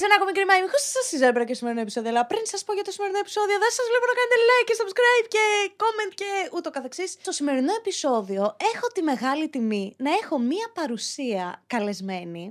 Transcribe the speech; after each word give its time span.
σε 0.00 0.06
ένα 0.08 0.14
ακόμη 0.18 0.32
κρίμα 0.36 0.54
ημίχο. 0.58 0.78
Σας 0.94 1.06
ζέμπρα 1.22 1.44
και 1.48 1.54
σημερινό 1.54 1.82
επεισόδιο. 1.86 2.10
Αλλά 2.10 2.24
πριν 2.30 2.42
σας 2.52 2.60
πω 2.64 2.72
για 2.78 2.84
το 2.88 2.92
σημερινό 2.96 3.18
επεισόδιο, 3.24 3.56
δεν 3.64 3.70
σας 3.76 3.86
βλέπω 3.90 4.06
να 4.10 4.16
κάνετε 4.18 4.36
like 4.48 4.66
και 4.68 4.76
subscribe 4.80 5.26
και 5.34 5.44
comment 5.82 6.12
και 6.20 6.30
ούτω 6.56 6.70
καθεξής. 6.76 7.10
Στο 7.20 7.32
σημερινό 7.38 7.72
επεισόδιο 7.82 8.42
έχω 8.74 8.86
τη 8.94 9.02
μεγάλη 9.02 9.48
τιμή 9.48 9.94
να 10.06 10.10
έχω 10.20 10.38
μία 10.38 10.66
παρουσία 10.78 11.62
καλεσμένη 11.66 12.44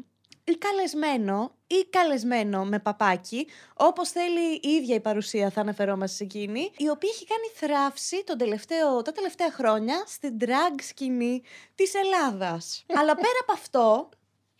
ή 0.43 0.55
καλεσμένο 0.57 1.37
ή 1.67 1.87
καλεσμένο 1.89 2.65
με 2.65 2.79
παπάκι, 2.79 3.47
όπως 3.73 4.09
θέλει 4.09 4.59
η 4.61 4.69
ίδια 4.69 4.95
η 4.95 4.99
παρουσία, 4.99 5.49
θα 5.49 5.61
αναφερόμαστε 5.61 6.15
σε 6.15 6.23
εκείνη, 6.23 6.71
η 6.77 6.89
οποία 6.89 7.09
έχει 7.13 7.25
κάνει 7.25 7.47
θράψη 7.53 8.23
τον 8.23 8.37
τελευταίο, 8.37 9.01
τα 9.01 9.11
τελευταία 9.11 9.51
χρόνια 9.51 10.03
στην 10.07 10.37
drag 10.41 10.75
σκηνή 10.81 11.43
της 11.75 11.93
Ελλάδας. 11.93 12.83
Αλλά 12.99 13.15
πέρα 13.15 13.39
από 13.41 13.51
αυτό, 13.51 14.09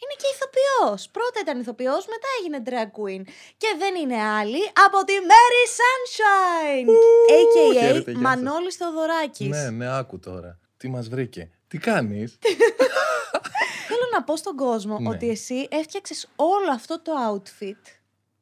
είναι 0.02 0.16
και 0.22 0.28
ηθοποιός. 0.34 1.10
Πρώτα 1.12 1.40
ήταν 1.42 1.60
ηθοποιός, 1.60 2.06
μετά 2.14 2.28
έγινε 2.38 2.58
drag 2.70 2.90
queen. 3.00 3.22
Και 3.58 3.68
δεν 3.78 3.96
είναι 4.02 4.20
άλλη 4.24 4.62
από 4.86 4.98
τη 5.08 5.14
Mary 5.32 5.64
Sunshine! 5.80 6.88
A.K.A. 7.38 7.80
χαίρετε, 7.80 8.12
γεια 8.12 8.20
σας. 8.20 8.22
Μανώλης 8.22 8.76
Θεοδωράκης. 8.76 9.48
Ναι, 9.48 9.70
ναι, 9.70 9.98
άκου 9.98 10.20
τώρα. 10.20 10.60
Τι 10.78 10.90
μας 10.90 11.08
βρήκε. 11.10 11.50
Τι 11.68 11.78
κάνεις; 11.78 12.38
Θέλω 13.88 14.08
να 14.14 14.24
πω 14.24 14.36
στον 14.38 14.56
κόσμο 14.56 15.00
Ναι. 15.00 15.10
ότι 15.10 15.30
εσύ 15.30 15.68
έφτιαξες 15.72 16.28
όλο 16.36 16.72
αυτό 16.74 17.02
το 17.02 17.12
outfit. 17.34 17.82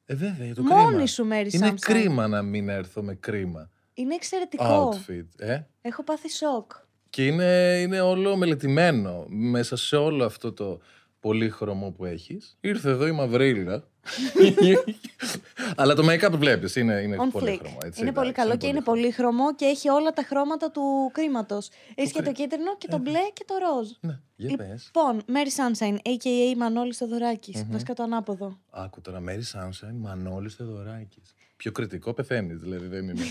Ε, 0.06 0.16
βέβαια, 0.16 0.46
για 0.46 0.56
το 0.56 0.62
Μόνη 0.62 0.88
κρίμα. 0.92 1.06
σου, 1.06 1.28
Mary 1.32 1.54
Είναι 1.54 1.70
Sunshine. 1.72 1.80
κρίμα 1.80 2.28
να 2.28 2.42
μην 2.42 2.70
έρθω 2.70 3.02
με 3.02 3.16
κρίμα. 3.16 3.70
Είναι 3.94 4.16
εξαιρετικό. 4.16 4.94
Outfit. 4.94 5.26
Ε; 5.38 5.60
Έχω 5.82 6.04
πάθει 6.04 6.30
σοκ. 6.32 6.72
Και 7.10 7.26
είναι, 7.26 7.78
είναι 7.82 8.02
όλο 8.02 8.36
μελετημένο 8.36 9.26
μέσα 9.28 9.76
σε 9.76 9.96
όλο 9.96 10.26
αυτό 10.26 10.54
το 10.54 10.80
πολύχρωμο 11.27 11.91
που 11.91 12.05
έχεις. 12.05 12.58
Ήρθε 12.61 12.89
εδώ 12.89 13.08
η 13.08 13.11
μαυρίλα. 13.11 13.83
Αλλά 15.75 15.94
το 15.95 16.03
make-up 16.09 16.31
βλέπεις, 16.38 16.75
είναι, 16.75 16.94
είναι 16.94 17.16
On 17.19 17.25
flick. 17.25 17.31
πολύχρωμο. 17.31 17.78
Έτσι, 17.86 18.02
είναι 18.02 18.11
πολύ 18.11 18.30
εντάξει, 18.30 18.47
καλό 18.47 18.58
και 18.58 18.67
είναι 18.67 18.81
πολύχρωμο. 18.81 19.30
πολύχρωμο 19.31 19.56
και 19.56 19.66
έχει 19.66 19.89
όλα 19.89 20.11
τα 20.11 20.23
χρώματα 20.23 20.72
του 20.72 21.09
κρίματο. 21.14 21.58
Έχεις 21.95 22.11
και 22.11 22.17
το 22.22 22.23
κρί- 22.23 22.36
κίτρινο 22.36 22.78
και 22.78 22.88
το 22.88 22.95
Ε, 22.95 23.00
μπλε 23.00 23.19
και 23.34 23.44
το 23.47 23.53
ροζ. 23.58 23.89
Ναι, 24.00 24.19
για 24.38 24.58
πες. 24.58 24.92
Λοιπόν, 24.96 25.22
Mary 25.28 25.50
Sunshine, 25.60 25.96
a.k.a. 25.96 26.58
Μανώλη 26.58 26.94
Θεοδωράκης. 26.94 27.66
Βασικά 27.72 27.94
το 27.94 28.04
ανάποδο. 28.04 28.58
Άκου 28.70 29.02
τώρα, 29.02 29.22
Mary 29.28 29.60
Sunshine, 29.60 29.96
Μανώλης 30.00 30.56
Θεοδωράκης. 30.56 31.34
Πιο 31.58 31.72
κριτικό 31.72 32.14
πεθαίνεις, 32.14 32.60
δηλαδή 32.60 32.88
δεν 32.88 33.04
είναι. 33.04 33.14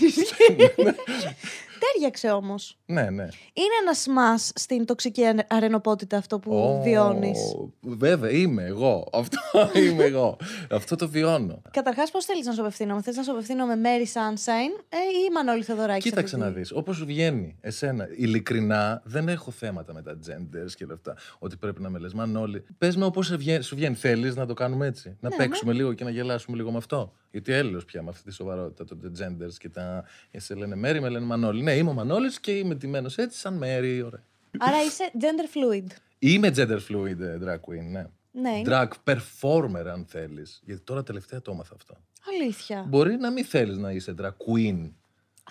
Τέριαξε 1.93 2.29
όμως. 2.31 2.77
ναι, 2.85 3.09
ναι. 3.09 3.23
Είναι 3.53 3.75
ένας 3.81 4.07
μας 4.07 4.51
στην 4.55 4.85
τοξική 4.85 5.25
ανε- 5.25 5.45
αρενοπότητα 5.49 6.17
αυτό 6.17 6.39
που 6.39 6.51
Ω, 6.55 6.81
βιώνεις. 6.83 7.39
Βέβαια, 7.81 8.29
είμαι 8.31 8.63
εγώ. 8.63 9.09
Αυτό 9.13 9.39
είμαι 9.85 10.03
εγώ. 10.03 10.37
Αυτό 10.71 10.95
το 10.95 11.09
βιώνω. 11.09 11.61
Καταρχάς, 11.71 12.11
πώς 12.11 12.25
θέλεις 12.25 12.45
να 12.45 12.53
σου 12.53 12.61
απευθύνομαι; 12.61 13.01
Θες 13.01 13.15
να 13.15 13.23
σου 13.23 13.31
απευθύνομαι 13.31 13.73
Mary 13.83 14.05
Sunshine 14.05 14.83
ε, 14.89 14.97
ή 14.97 15.31
Μανώλη 15.33 15.63
Θεοδωράκης. 15.63 16.03
Κοίταξε 16.03 16.37
να 16.37 16.49
δεις, 16.49 16.71
όπως 16.71 16.95
σου 16.95 17.05
βγαίνει 17.05 17.55
εσένα. 17.61 18.07
Ειλικρινά 18.17 19.01
δεν 19.05 19.27
έχω 19.27 19.51
θέματα 19.51 19.93
με 19.93 20.01
τα 20.01 20.19
genders 20.27 20.71
και 20.75 20.83
όλα 20.83 20.96
αυτά. 20.97 21.15
Ότι 21.39 21.55
πρέπει 21.57 21.81
να 21.81 21.89
με 21.89 21.99
λες 21.99 22.13
Μανώλη. 22.13 22.63
Πες 22.77 22.95
με 22.95 23.05
όπως 23.05 23.25
σε 23.27 23.35
βγαίνει- 23.37 23.63
σου 23.63 23.75
βγαίνει. 23.75 23.95
Θέλεις 23.95 24.35
να 24.35 24.45
το 24.45 24.53
κάνουμε 24.53 24.85
έτσι; 24.87 25.17
Να 25.19 25.29
Ναι, 25.29 25.35
παίξουμε 25.35 25.73
λίγο 25.73 25.93
και 25.93 26.03
να 26.03 26.09
γελάσουμε 26.09 26.57
λίγο 26.57 26.71
με 26.71 26.77
αυτό; 26.77 27.13
Γιατί 27.31 27.51
έλεος 27.53 27.85
πια 27.85 28.01
με 28.03 28.09
αυτή 28.09 28.23
τη 28.23 28.31
σοβαρότητα 28.33 28.85
των 28.85 29.11
genders 29.19 29.53
και 29.57 29.69
τα... 29.69 30.03
ε, 30.31 30.39
Σε 30.39 30.55
λένε 30.55 30.75
Μέρη, 30.75 31.01
με 31.01 31.09
λένε 31.09 31.25
Μανώλη. 31.25 31.63
Ναι, 31.63 31.73
είμαι 31.75 31.89
ο 31.89 31.93
Μανώλης 31.93 32.39
και 32.39 32.51
είμαι 32.51 32.75
τιμένος 32.75 33.17
έτσι 33.17 33.39
σαν 33.39 33.53
Μέρη. 33.53 34.01
Ωραία. 34.01 34.23
Άρα 34.59 34.83
είσαι 34.83 35.11
gender 35.13 35.57
fluid. 35.57 35.87
Είμαι 36.19 36.51
gender 36.55 36.79
fluid 36.89 37.19
ε, 37.19 37.37
drag 37.43 37.55
queen, 37.59 37.83
ναι. 37.91 38.05
Ναι, 38.31 38.49
είναι 38.57 38.63
Drag 38.69 38.87
performer 39.13 39.85
αν 39.91 40.05
θέλεις. 40.07 40.61
Γιατί 40.65 40.81
τώρα 40.81 41.03
τελευταία 41.03 41.41
το 41.41 41.51
έμαθα 41.51 41.75
αυτό. 41.75 41.97
αλήθεια. 42.41 42.85
Μπορεί 42.87 43.15
να 43.17 43.31
μην 43.31 43.45
θέλεις 43.45 43.77
να 43.77 43.91
είσαι 43.91 44.13
drag 44.21 44.29
queen. 44.29 44.91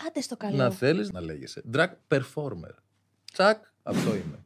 Άντε 0.07 0.21
στο 0.21 0.37
καλό. 0.37 0.57
να 0.57 0.71
θέλεις 0.71 1.13
να 1.13 1.21
λέγεσαι 1.21 1.63
drag 1.73 1.89
performer. 2.09 2.75
Τσακ, 3.33 3.65
αυτό 3.83 4.11
είμαι. 4.15 4.45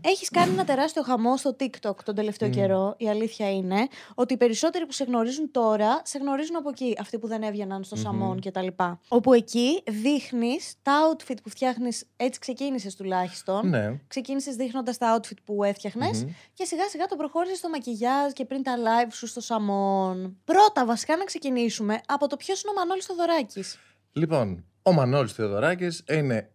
Έχεις 0.00 0.30
κάνει 0.30 0.52
ένα 0.52 0.64
τεράστιο 0.64 1.02
χαμό 1.02 1.36
στο 1.36 1.56
TikTok 1.60 1.96
τον 2.04 2.14
τελευταίο 2.14 2.48
Μμμ. 2.48 2.54
καιρό. 2.54 2.94
Η 2.98 3.08
αλήθεια 3.08 3.50
είναι 3.52 3.88
ότι 4.14 4.34
οι 4.34 4.36
περισσότεροι 4.36 4.86
που 4.86 4.92
σε 4.92 5.04
γνωρίζουν 5.04 5.50
τώρα 5.50 6.00
σε 6.04 6.18
γνωρίζουν 6.18 6.56
από 6.56 6.68
εκεί. 6.68 6.96
Αυτοί 7.00 7.18
που 7.18 7.26
δεν 7.26 7.42
έβγαιναν 7.42 7.84
στο 7.84 7.96
Μμμ. 7.96 8.02
σαμόν 8.02 8.40
κτλ. 8.40 8.66
Όπου 9.08 9.32
εκεί 9.32 9.82
δείχνεις 9.90 10.74
τα 10.82 10.92
outfit 11.10 11.36
που 11.42 11.50
φτιάχνεις. 11.50 12.04
Έτσι 12.16 12.38
ξεκίνησες 12.40 12.96
τουλάχιστον. 12.96 13.68
ναι. 13.68 14.00
Ξεκίνησες 14.08 14.56
δείχνοντας 14.56 14.98
τα 14.98 15.16
outfit 15.20 15.36
που 15.44 15.64
έφτιαχνες 15.64 16.22
Μμμ. 16.24 16.30
και 16.54 16.64
σιγά 16.64 16.88
σιγά 16.88 17.06
το 17.06 17.16
προχώρησες 17.16 17.58
στο 17.58 17.68
μακιγιάζ 17.68 18.32
και 18.32 18.44
πριν 18.44 18.62
τα 18.62 18.74
live 18.76 19.08
σου 19.12 19.26
στο 19.26 19.40
σαμόν. 19.40 20.36
Πρώτα, 20.44 20.84
βασικά 20.86 21.16
να 21.16 21.24
ξεκινήσουμε 21.24 22.00
από 22.06 22.26
το 22.26 22.36
ποιος 22.36 22.62
είναι 22.62 22.72
ο 22.72 22.74
Μανώλης 22.74 23.04
Θοδωράκης. 23.06 23.78
Λοιπόν, 24.12 24.64
ο 24.82 24.92
Μανώλης 24.92 25.32
Θεοδωράκης 25.32 26.04
είναι 26.10 26.50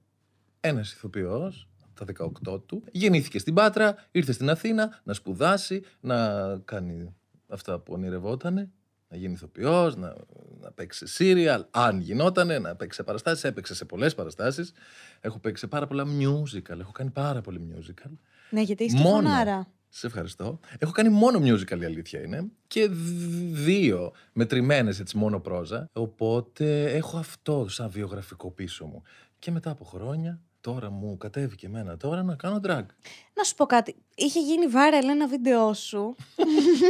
ένας 0.60 0.92
ηθοποιός 0.94 1.68
τα 1.96 2.06
18 2.54 2.62
του. 2.66 2.84
Γεννήθηκε 2.92 3.40
στην 3.40 3.54
Πάτρα, 3.54 3.96
ήρθε 4.12 4.32
στην 4.32 4.50
Αθήνα 4.50 5.02
να 5.04 5.14
σπουδάσει, 5.14 5.84
να 6.00 6.18
κάνει 6.66 7.16
αυτά 7.48 7.80
που 7.80 7.94
ονειρευότανε. 7.94 8.70
Να 9.10 9.18
γίνει 9.18 9.34
ηθοποιός, 9.34 9.96
να, 9.96 10.14
να 10.62 10.72
παίξει 10.72 11.08
σε 11.08 11.24
serial, 11.24 11.62
αν 11.72 12.00
γινότανε, 12.02 12.60
να 12.60 12.76
παίξει 12.76 12.98
σε 12.98 13.04
παραστάσεις. 13.04 13.44
Έπαιξε 13.44 13.76
σε 13.76 13.86
πολλές 13.86 14.16
παραστάσεις. 14.16 14.72
Έχω 15.20 15.40
παίξει 15.40 15.62
σε 15.62 15.68
πάρα 15.68 15.88
πολλά 15.88 16.06
musical, 16.20 16.80
έχω 16.80 16.92
κάνει 16.92 17.10
πάρα 17.10 17.42
πολύ 17.42 17.62
musical. 17.76 18.12
Ναι, 18.50 18.62
γιατί 18.62 18.84
είσαι 18.84 18.96
και 18.96 19.02
Μόνο. 19.02 19.16
φωνάρα. 19.16 19.68
Σε 19.90 20.08
ευχαριστώ. 20.08 20.60
Έχω 20.78 20.92
κάνει 20.92 21.10
μόνο 21.10 21.40
musical, 21.40 21.80
η 21.82 21.86
αλήθεια 21.86 22.22
είναι. 22.22 22.46
Και 22.68 22.88
δ- 22.88 23.56
δύο 23.56 24.12
μετρημένες 24.34 25.00
έτσι 25.00 25.18
μόνο 25.18 25.40
πρόζα. 25.40 25.90
Οπότε 25.94 26.84
έχω 26.84 27.18
αυτό 27.18 27.66
σαν 27.70 27.90
βιογραφικό 27.90 28.52
πίσω 28.52 28.86
μου. 28.86 29.02
Και 29.40 29.52
μετά 29.52 29.70
από 29.70 29.84
χρόνια, 29.84 30.42
τώρα 30.66 30.90
μου 30.92 31.18
κατέβηκε 31.18 31.66
εμένα 31.66 31.98
τώρα 31.98 32.24
να 32.24 32.36
κάνω 32.36 32.60
drag. 32.64 32.86
Να 33.34 33.44
σου 33.44 33.56
πω 33.56 33.66
κάτι. 33.66 33.96
Είχε 34.16 34.40
γίνει 34.40 34.66
viral 34.72 35.10
ένα 35.10 35.28
βίντεο 35.28 35.74
σου 35.74 36.16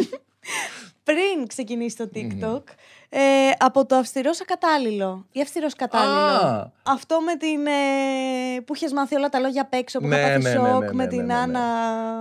πριν 1.07 1.47
ξεκινήσει 1.47 1.95
το 1.97 2.09
TikTok 2.15 2.63
ε, 3.09 3.19
από 3.57 3.85
το 3.85 3.95
αυστηρός 3.95 4.41
ακατάλληλο. 4.41 5.25
Ή 5.31 5.41
αυστηρός 5.41 5.73
κατάλληλο. 5.73 6.47
Α! 6.47 6.71
Αυτό 6.83 7.21
με 7.21 7.35
την. 7.37 7.65
Ε, 7.67 8.59
που 8.65 8.75
είχες 8.75 8.91
μάθει 8.93 9.15
όλα 9.15 9.29
τα 9.29 9.39
λόγια 9.39 9.61
απ' 9.61 9.73
έξω, 9.73 9.99
που 9.99 10.07
Ναι, 10.07 10.15
είχα 10.15 10.27
πάθει 10.27 10.41
ναι, 10.41 10.49
ναι, 10.49 10.55
σοκ 10.55 10.81
ναι, 10.81 10.93
με 10.93 11.03
ναι, 11.03 11.09
την 11.09 11.17
ναι, 11.17 11.25
ναι. 11.25 11.33
Άννα. 11.33 11.61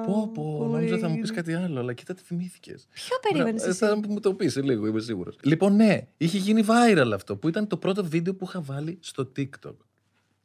Πω, 0.06 0.30
πω, 0.34 0.42
νόμιζα 0.42 0.98
θα 0.98 1.08
μου 1.08 1.18
πεις 1.18 1.30
Κουρίδη. 1.30 1.52
κάτι 1.52 1.64
άλλο, 1.64 1.80
αλλά 1.80 1.92
κοίτα 1.92 2.14
τι 2.14 2.22
θυμήθηκες. 2.22 2.86
Ποιο 2.92 3.16
περίμενες 3.22 3.64
Ε, 3.64 3.68
εσύ; 3.68 3.78
Θα 3.78 4.00
μου 4.08 4.20
το 4.20 4.34
πεις 4.34 4.52
σε 4.52 4.62
λίγο, 4.62 4.86
είμαι 4.86 5.00
σίγουρος. 5.00 5.36
Λοιπόν, 5.42 5.76
ναι, 5.76 6.00
είχε 6.16 6.38
γίνει 6.38 6.64
viral 6.68 7.10
αυτό, 7.14 7.36
που 7.36 7.48
ήταν 7.48 7.66
το 7.66 7.76
πρώτο 7.76 8.04
βίντεο 8.04 8.34
που 8.34 8.44
είχα 8.44 8.60
βάλει 8.60 8.98
στο 9.02 9.32
TikTok. 9.36 9.76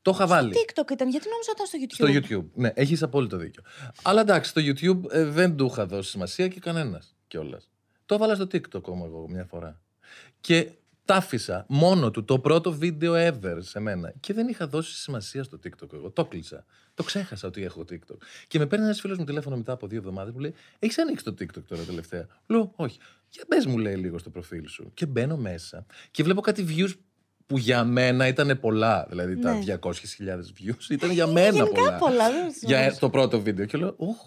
Το 0.10 0.16
είχα 0.16 0.28
βάλει. 0.28 0.54
TikTok 0.56 0.92
ήταν, 0.92 1.10
γιατί 1.10 1.28
νόμιζα 1.30 1.52
ότι 1.52 1.62
ήταν 1.62 1.88
στο 1.88 2.06
YouTube. 2.08 2.22
Στο 2.22 2.38
YouTube. 2.38 2.50
Ναι, 2.54 2.72
έχεις 2.74 3.04
απόλυτο 3.04 3.38
δίκιο. 3.38 3.64
Αλλά 4.02 4.22
εντάξει, 4.22 4.50
στο 4.50 4.62
YouTube 4.64 5.12
ε, 5.12 5.24
δεν 5.24 5.56
του 5.56 5.66
είχα 5.66 5.86
δώσει 5.86 6.10
σημασία 6.10 6.48
και 6.48 6.60
κανένας 6.60 7.16
κιόλας. 7.28 7.70
Το 8.06 8.16
έβαλα 8.16 8.36
στο 8.36 8.48
TikTok 8.52 8.82
όμως 8.82 9.08
εγώ 9.08 9.30
μια 9.30 9.46
φορά. 9.46 9.82
Και 10.42 10.72
τ' 11.06 11.12
άφησα 11.12 11.66
μόνο 11.68 12.12
του 12.12 12.26
το 12.26 12.40
πρώτο 12.40 12.74
βίντεο 12.74 13.14
ever 13.16 13.58
σε 13.60 13.80
μένα. 13.80 14.14
Και 14.20 14.34
δεν 14.34 14.48
είχα 14.48 14.68
δώσει 14.68 14.96
σημασία 14.96 15.44
στο 15.44 15.60
TikTok 15.64 15.94
εγώ. 15.94 16.12
Το 16.12 16.26
κλείσα. 16.26 16.66
Το 16.94 17.04
ξέχασα 17.04 17.48
ότι 17.48 17.64
έχω 17.64 17.86
TikTok. 17.92 18.18
Και 18.48 18.60
με 18.60 18.66
παίρνει 18.66 18.86
ένας 18.86 19.00
φίλος 19.00 19.18
μου 19.18 19.26
τηλέφωνο 19.26 19.58
μετά 19.58 19.72
από 19.72 19.88
δύο 19.88 19.98
εβδομάδες 19.98 20.34
μου 20.34 20.40
λέει: 20.40 20.54
Έχεις 20.80 21.00
ανοίξει 21.00 21.24
το 21.26 21.32
TikTok 21.40 21.64
τώρα 21.68 21.84
τελευταία; 21.84 22.28
Λέω: 22.48 22.74
Όχι. 22.76 23.00
Για 23.30 23.44
μπε 23.48 23.70
μου 23.70 23.78
λέει 23.78 23.96
λίγο 23.96 24.18
στο 24.18 24.30
προφίλ 24.30 24.68
σου. 24.68 24.92
Και 24.94 25.06
μπαίνω 25.06 25.38
μέσα 25.38 25.86
και 26.12 26.24
βλέπω 26.24 26.42
κάτι 26.42 26.66
views 26.70 26.94
που 27.50 27.58
για 27.58 27.84
μένα 27.84 28.28
ήταν 28.28 28.60
πολλά. 28.60 29.06
Δηλαδή 29.10 29.36
Ναι. 29.36 29.42
τα 29.42 29.60
200.000 29.60 30.52
views 30.60 30.90
ήταν 30.90 31.12
για 31.12 31.28
μένα 31.28 31.52
Γενικά 31.52 31.82
πολλά. 31.82 31.98
πολλά. 31.98 32.32
δεν 32.32 32.52
σου 32.52 32.60
Για 32.62 32.80
αρέσει. 32.80 33.00
το 33.00 33.10
πρώτο 33.10 33.42
βίντεο. 33.42 33.66
Και 33.66 33.78
λέω: 33.78 33.94
Ωχ, 33.98 34.18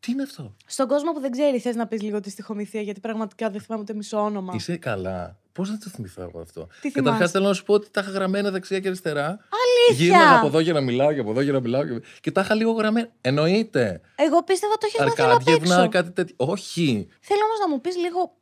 τι 0.00 0.12
είναι 0.12 0.22
αυτό; 0.22 0.54
Στον 0.66 0.88
κόσμο 0.88 1.12
που 1.12 1.20
δεν 1.20 1.30
ξέρει, 1.30 1.58
θες 1.58 1.74
να 1.76 1.86
πεις 1.86 2.02
λίγο 2.02 2.20
τη 2.20 2.30
στοιχομηθεία, 2.30 2.80
γιατί 2.80 3.00
πραγματικά 3.00 3.50
δεν 3.50 3.60
θυμάμαι 3.60 3.82
ούτε 3.82 3.94
μισό 3.94 4.18
όνομα. 4.24 4.52
Είσαι 4.56 4.76
καλά. 4.76 5.38
Πώς 5.52 5.68
θα 5.68 5.78
το 5.84 5.90
θυμηθώ 5.90 6.22
εγώ 6.22 6.40
αυτό; 6.40 6.68
Τι 6.80 6.90
Καταρχάς 6.90 7.14
θυμάσαι; 7.16 7.32
θέλω 7.32 7.46
να 7.46 7.52
σου 7.52 7.64
πω 7.64 7.74
ότι 7.74 7.90
τα 7.90 8.00
είχα 8.00 8.10
γραμμένα 8.10 8.50
δεξιά 8.50 8.80
και 8.80 8.86
αριστερά. 8.86 9.26
Αλήθεια! 9.28 10.06
Γύρναγα 10.06 10.36
από 10.38 10.46
εδώ 10.46 10.58
για 10.60 10.72
να 10.72 10.80
μιλάω 10.80 11.12
και 11.12 11.20
από 11.20 11.30
εδώ 11.30 11.40
για 11.40 11.52
να 11.52 11.60
μιλάω. 11.60 11.84
Και, 11.84 12.00
και 12.20 12.30
τα 12.30 12.40
είχα 12.40 12.54
λίγο 12.54 12.72
γραμμένα. 12.72 13.08
Εννοείται. 13.20 14.00
Εγώ 14.16 14.42
πίστευα 14.44 14.72
το 14.74 14.86
έχει 14.86 15.02
μάθει 15.02 15.22
όλα 15.22 15.30
απ' 15.32 15.38
Αρκάδιευνα, 15.38 15.74
έξω. 15.76 15.88
κάτι 15.88 16.10
τέτοιο. 16.10 16.34
Όχι. 16.38 17.08
Θέλω 17.20 17.40
όμως 17.44 17.58
να 17.60 17.68
μου 17.68 17.80
πεις 17.80 17.96
λίγο 17.96 18.36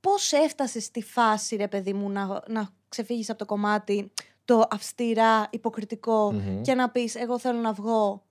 πώς 0.00 0.32
έφτασες 0.32 0.84
στη 0.84 1.02
φάση, 1.02 1.56
ρε 1.56 1.68
παιδί 1.68 1.92
μου, 1.92 2.10
να, 2.10 2.42
να 2.48 2.68
ξεφύγεις 2.92 3.30
από 3.30 3.38
το 3.38 3.44
κομμάτι 3.44 4.10
το 4.44 4.66
αυστηρά 4.70 5.46
υποκριτικό 5.50 6.32
Μμμ. 6.32 6.60
και 6.62 6.74
να 6.74 6.90
πεις: 6.90 7.14
Εγώ 7.14 7.38
θέλω 7.38 7.58
να 7.60 7.72
βγω 7.72 8.22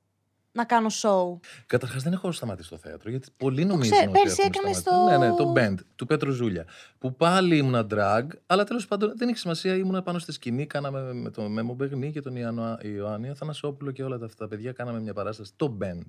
να 0.53 0.65
κάνω 0.65 0.87
show. 1.01 1.39
Καταρχάς 1.65 2.03
δεν 2.03 2.13
έχω 2.13 2.31
σταματήσει 2.31 2.69
το 2.69 2.77
θέατρο 2.77 3.09
γιατί 3.09 3.27
πολλοί 3.37 3.65
νομίζουν. 3.65 3.91
ξέρω, 3.95 4.11
ότι 4.11 4.19
πέρσι 4.21 4.41
έχουμε 4.41 4.57
έκανες 4.57 4.77
σταματήσει. 4.77 5.17
το- 5.17 5.19
Ναι, 5.19 5.27
ναι, 5.27 5.35
το 5.35 5.53
Bent 5.81 5.85
του 5.95 6.05
Πέτρου 6.05 6.31
Ζούλια. 6.31 6.65
Που 6.97 7.15
πάλι 7.15 7.57
ήμουνα 7.57 7.87
drag, 7.93 8.27
αλλά 8.45 8.63
τέλος 8.63 8.87
πάντων 8.87 9.13
δεν 9.17 9.29
έχει 9.29 9.37
σημασία. 9.37 9.75
Ήμουνα 9.75 10.01
πάνω 10.01 10.19
στη 10.19 10.31
σκηνή. 10.31 10.65
Κάναμε 10.65 11.13
με 11.13 11.29
τον 11.29 11.51
Μέμο 11.51 11.73
Μπεγνή 11.73 12.11
και 12.11 12.21
τον 12.21 12.35
Ιωάννη, 12.35 12.75
Ιωάννη 12.81 13.29
Αθανασόπουλο 13.29 13.91
και 13.91 14.03
όλα 14.03 14.17
τα, 14.17 14.25
αυτά 14.25 14.37
τα 14.37 14.47
παιδιά. 14.47 14.71
Κάναμε 14.71 14.99
μια 14.99 15.13
παράσταση. 15.13 15.51
Το 15.55 15.77
Bent. 15.81 16.05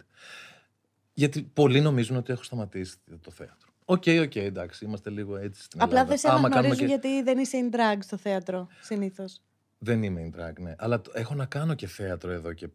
Γιατί 1.12 1.42
πολλοί 1.42 1.80
νομίζουν 1.80 2.16
ότι 2.16 2.32
έχω 2.32 2.42
σταματήσει 2.42 2.96
το 3.20 3.30
θέατρο. 3.30 3.70
Ok, 3.84 4.04
ok, 4.22 4.36
εντάξει, 4.36 4.84
είμαστε 4.84 5.10
λίγο 5.10 5.36
έτσι 5.36 5.62
στην 5.62 5.82
Απλά 5.82 5.92
Ελλάδα. 5.92 6.08
δεν 6.08 6.18
σε 6.18 6.28
Άμα 6.28 6.36
κάνουμε 6.48 6.56
αναγνωρίζουν 6.56 6.86
και- 7.00 7.06
γιατί 7.08 7.22
δεν 7.22 7.38
είσαι 7.38 7.58
in 7.70 7.74
drag 7.74 7.98
στο 8.02 8.16
θέατρο 8.16 8.68
συνήθως. 8.82 9.40
Δεν 9.78 10.02
είμαι 10.02 10.30
in 10.34 10.38
drag, 10.40 10.52
ναι. 10.60 10.74
Αλλά 10.78 11.00
το- 11.00 11.10
έχω 11.14 11.34
να 11.34 11.44
κάνω 11.46 11.74
και 11.74 11.86
θέατρο 11.86 12.30
εδώ 12.30 12.52
και 12.52 12.68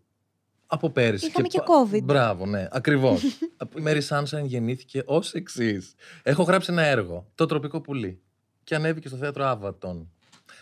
από 0.68 0.89
πέρυσι. 0.89 1.25
Είχαμε 1.27 1.48
και 1.48 1.57
πα- 1.57 1.65
COVID. 1.92 2.04
Μπράβο, 2.04 2.45
ναι, 2.45 2.68
ακριβώς. 2.71 3.24
η 3.77 3.83
Mary 3.83 4.01
Sunshine 4.07 4.44
γεννήθηκε 4.45 5.01
ως 5.06 5.33
εξής. 5.33 5.94
Έχω 6.24 6.44
γράψει 6.44 6.71
ένα 6.71 6.81
έργο, 6.83 7.31
Το 7.36 7.45
Τροπικό 7.45 7.81
Πουλί. 7.81 8.21
Και 8.63 8.75
ανέβηκε 8.75 9.07
στο 9.07 9.18
θέατρο 9.18 9.45
Άβατον. 9.45 10.12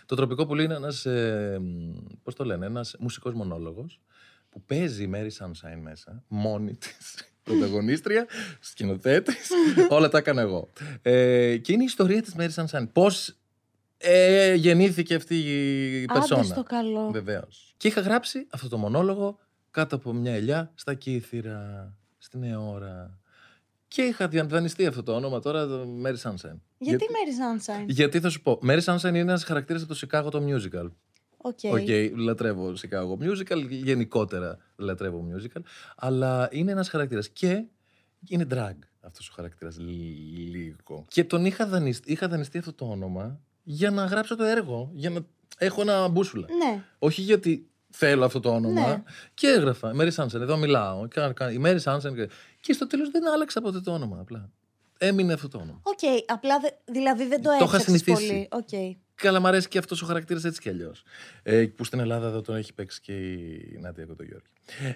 Το 0.05 0.15
Τροπικό 0.15 0.45
Πουλί 0.45 0.63
είναι 0.63 0.73
ένας. 0.73 1.05
Ε, 1.05 1.59
Πώς 2.23 2.35
το 2.35 2.45
λένε, 2.45 2.65
ένας 2.65 2.95
μουσικός 2.99 3.33
μονόλογος 3.33 4.01
που 4.49 4.61
παίζει 4.61 5.03
η 5.03 5.11
Mary 5.13 5.29
Sunshine 5.45 5.79
μέσα, 5.81 6.23
μόνη 6.27 6.75
της. 6.75 7.15
Πρωταγωνίστρια, 7.45 8.25
σκηνοθέτης, 8.59 9.49
όλα 9.89 10.09
τα 10.09 10.17
έκανα 10.17 10.41
εγώ. 10.41 10.69
Ε, 11.01 11.57
και 11.57 11.73
είναι 11.73 11.81
η 11.81 11.85
ιστορία 11.85 12.21
της 12.21 12.35
Mary 12.37 12.49
Sunshine. 12.63 12.87
Πώς 12.93 13.35
ε, 13.97 14.53
γεννήθηκε 14.53 15.15
αυτή 15.15 15.35
η 15.35 16.03
Άντε 16.03 16.19
περσόνα. 16.19 16.43
στο 16.43 16.63
καλό. 16.63 17.09
Βεβαίως. 17.11 17.73
Και 17.77 17.87
είχα 17.87 18.01
γράψει 18.01 18.47
αυτό 18.49 18.67
το 18.67 18.77
μονόλογο 18.77 19.39
κάτω 19.71 19.95
από 19.95 20.13
μια 20.13 20.33
ελιά 20.33 20.71
στα 20.75 20.93
Κύθυρα, 20.93 21.93
στην 22.17 22.43
αιώρα. 22.43 23.19
Και 23.87 24.01
είχα 24.01 24.27
δανειστεί 24.27 24.85
αυτό 24.85 25.03
το 25.03 25.15
όνομα 25.15 25.39
τώρα, 25.39 25.67
το 25.67 25.87
Mary 26.05 26.17
Sunshine. 26.29 26.59
Γιατί 26.77 27.05
Mary 27.09 27.61
Sunshine. 27.61 27.85
Γιατί 27.87 28.19
θα 28.19 28.29
σου 28.29 28.41
πω, 28.41 28.59
Mary 28.67 28.81
Sunshine 28.83 29.03
είναι 29.03 29.19
ένας 29.19 29.43
χαρακτήρας 29.43 29.81
από 29.81 29.95
το 29.95 29.99
Chicago 30.07 30.31
το 30.31 30.43
musical. 30.47 30.91
OK. 31.47 31.59
OK, 31.73 32.17
λατρεύω 32.17 32.73
Chicago 32.81 33.17
musical, 33.23 33.67
γενικότερα 33.69 34.57
λατρεύω 34.75 35.25
musical, 35.35 35.61
αλλά 35.95 36.47
είναι 36.51 36.71
ένας 36.71 36.89
χαρακτήρας 36.89 37.29
και 37.29 37.63
είναι 38.27 38.47
drag 38.51 38.75
αυτός 39.01 39.29
ο 39.29 39.33
χαρακτήρας 39.35 39.77
λίγο. 39.79 41.05
Και 41.07 41.23
τον 41.23 41.45
είχα 41.45 41.67
δανειστεί, 41.67 42.11
είχα 42.11 42.27
δανειστεί 42.27 42.57
αυτό 42.57 42.73
το 42.73 42.85
όνομα 42.85 43.39
για 43.63 43.91
να 43.91 44.05
γράψω 44.05 44.35
το 44.35 44.43
έργο, 44.43 44.89
για 44.93 45.09
να 45.09 45.19
έχω 45.57 45.81
ένα 45.81 46.07
μπούσουλα. 46.07 46.45
Ναι. 46.57 46.83
Όχι 46.99 47.21
γιατί 47.21 47.67
θέλω 47.89 48.25
αυτό 48.25 48.39
το 48.39 48.49
όνομα. 48.53 48.87
Ναι. 48.87 49.03
Και 49.33 49.47
έγραφα 49.47 49.91
Mary 49.99 50.11
Sunshine, 50.15 50.33
εδώ 50.41 50.57
μιλάω. 50.57 51.07
Και, 51.07 51.31
κα- 51.33 51.51
η 51.51 51.59
Mary 51.63 51.79
Sunshine. 51.83 52.15
και- 52.15 52.29
Και 52.59 52.73
στο 52.73 52.87
τέλος 52.87 53.09
δεν 53.11 53.27
άλλαξα 53.33 53.61
ποτέ 53.61 53.79
το 53.79 53.91
όνομα 53.93 54.19
απλά. 54.19 54.49
Έμεινε 54.97 55.33
αυτό 55.33 55.47
το 55.47 55.57
όνομα. 55.57 55.79
Οκ. 55.83 55.99
Απλά 56.27 56.59
δε- 56.59 56.93
δηλαδή 56.93 57.27
δεν 57.27 57.41
το 57.41 57.49
Το 57.49 57.55
είχα 57.55 57.63
έψαξες 57.63 57.83
συνηθίσει. 58.01 58.27
πολύ. 58.27 58.47
Οκ. 58.51 58.97
Καλά, 59.15 59.39
μ' 59.39 59.45
αρέσει 59.47 59.67
και 59.67 59.77
αυτός 59.77 60.01
ο 60.01 60.05
χαρακτήρας 60.05 60.43
έτσι 60.43 60.61
κι 60.61 60.69
αλλιώς. 60.69 61.03
Ε, 61.43 61.65
που 61.75 61.83
στην 61.83 61.99
Ελλάδα 61.99 62.27
εδώ 62.27 62.41
τον 62.41 62.55
έχει 62.55 62.73
παίξει 62.73 63.01
και 63.01 63.13
η 63.13 63.77
Νάντια 63.81 64.05
Κοτογιώργη. 64.05 64.45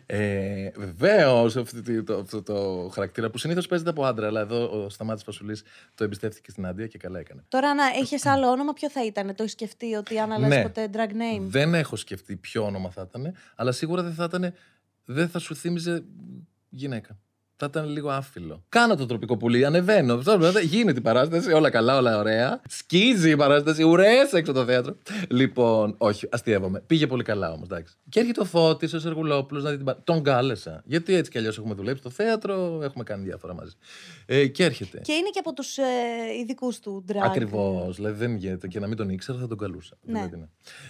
Ε, 0.06 0.70
Βεβαίως 0.78 1.56
αυτό, 1.56 2.04
το, 2.04 2.18
αυτό 2.18 2.44
το 2.44 2.90
χαρακτήρα 2.94 3.30
που 3.30 3.38
συνήθως 3.38 3.68
παίζεται 3.68 3.90
από 3.90 4.06
άντρα, 4.06 4.28
αλλά 4.28 4.40
εδώ 4.42 4.84
ο 4.84 4.90
Σταμάτης 4.90 5.24
Πασουλής 5.24 5.64
το 5.96 6.04
εμπιστεύτηκε 6.04 6.52
στην 6.52 6.64
Νάντια 6.64 6.88
και 6.88 6.98
καλά 6.98 7.20
έκανε. 7.20 7.44
Τώρα 7.48 7.74
να 7.74 7.84
έχεις 7.86 8.26
άλλο 8.26 8.48
όνομα, 8.48 8.74
ποιο 8.74 8.90
θα 8.90 9.06
ήταν. 9.06 9.28
Το 9.28 9.34
έχεις 9.40 9.52
σκεφτεί 9.52 9.94
ότι 9.96 10.20
αν 10.20 10.32
αλλάζει 10.32 10.56
Ναι. 10.56 10.62
ποτέ 10.62 10.90
drag 10.94 11.10
name; 11.12 11.42
Δεν 11.42 11.74
έχω 11.74 11.96
σκεφτεί 11.96 12.36
ποιο 12.36 12.66
όνομα 12.66 12.90
θα 12.90 13.06
ήταν, 13.10 13.34
αλλά 13.56 13.72
σίγουρα 13.72 14.04
δεν 14.04 14.14
θα 14.14 14.24
ήταν. 14.24 14.54
Δεν 15.06 15.30
θα 15.30 15.40
σου 15.40 15.56
θύμιζε 15.56 16.04
γυναίκα. 16.70 17.18
Θα 17.62 17.66
ήταν 17.70 17.90
λίγο 17.90 18.10
άφιλο. 18.10 18.64
Κάνω 18.70 18.96
το 18.96 19.06
τροπικό 19.06 19.38
πουλί, 19.38 19.66
ανεβαίνω. 19.66 20.14
Αυτό, 20.14 20.38
βέβαια, 20.38 20.62
Γίνεται 20.62 21.00
η 21.00 21.02
παράσταση, 21.02 21.52
όλα 21.52 21.70
καλά, 21.70 21.98
όλα 21.98 22.18
ωραία. 22.18 22.62
Σκίζει 22.68 23.30
η 23.30 23.36
παράσταση, 23.36 23.84
ουρές 23.84 24.34
έξω 24.34 24.54
το 24.54 24.66
θέατρο. 24.66 24.98
Λοιπόν, 25.30 25.96
όχι, 25.98 26.28
αστείευομαι. 26.32 26.84
Πήγε 26.88 27.08
πολύ 27.08 27.24
καλά 27.24 27.52
όμως, 27.52 27.68
εντάξει. 27.68 27.96
Και 28.10 28.20
έρχεται 28.20 28.42
ο 28.42 28.46
Φώτης, 28.46 28.94
ο 28.94 29.00
Σεργουλόπουλος 29.00 29.64
να 29.64 29.70
δει 29.70 29.76
την 29.76 29.86
παράσταση. 29.86 30.14
Τον 30.16 30.24
κάλεσα. 30.24 30.84
Γιατί 30.86 31.14
έτσι 31.14 31.32
κι 31.32 31.38
αλλιώς 31.38 31.58
έχουμε 31.58 31.74
δουλέψει 31.74 32.00
στο 32.00 32.10
θέατρο, 32.10 32.80
έχουμε 32.84 33.04
κάνει 33.04 33.24
διάφορα 33.24 33.54
μαζί. 33.54 33.74
Ε, 34.26 34.48
και 34.48 34.64
έρχεται. 34.64 35.00
Και 35.04 35.12
είναι 35.12 35.30
και 35.30 35.40
από 35.40 35.54
τους 35.54 35.78
ε, 35.78 35.84
ειδικούς 36.42 36.80
του 36.80 37.06
drag. 37.08 37.22
Ακριβώς. 37.24 37.96
Δηλαδή 37.96 38.18
δεν 38.18 38.36
γίνεται. 38.36 38.68
Και 38.68 38.80
να 38.80 38.88
μην 38.88 38.98
τον 38.98 39.10
ήξερα, 39.10 39.38
θα 39.38 39.48
τον 39.48 39.58
καλούσα. 39.58 39.98
Ναι. 40.02 40.14
Δηλαδή, 40.14 40.36
ναι. 40.38 40.48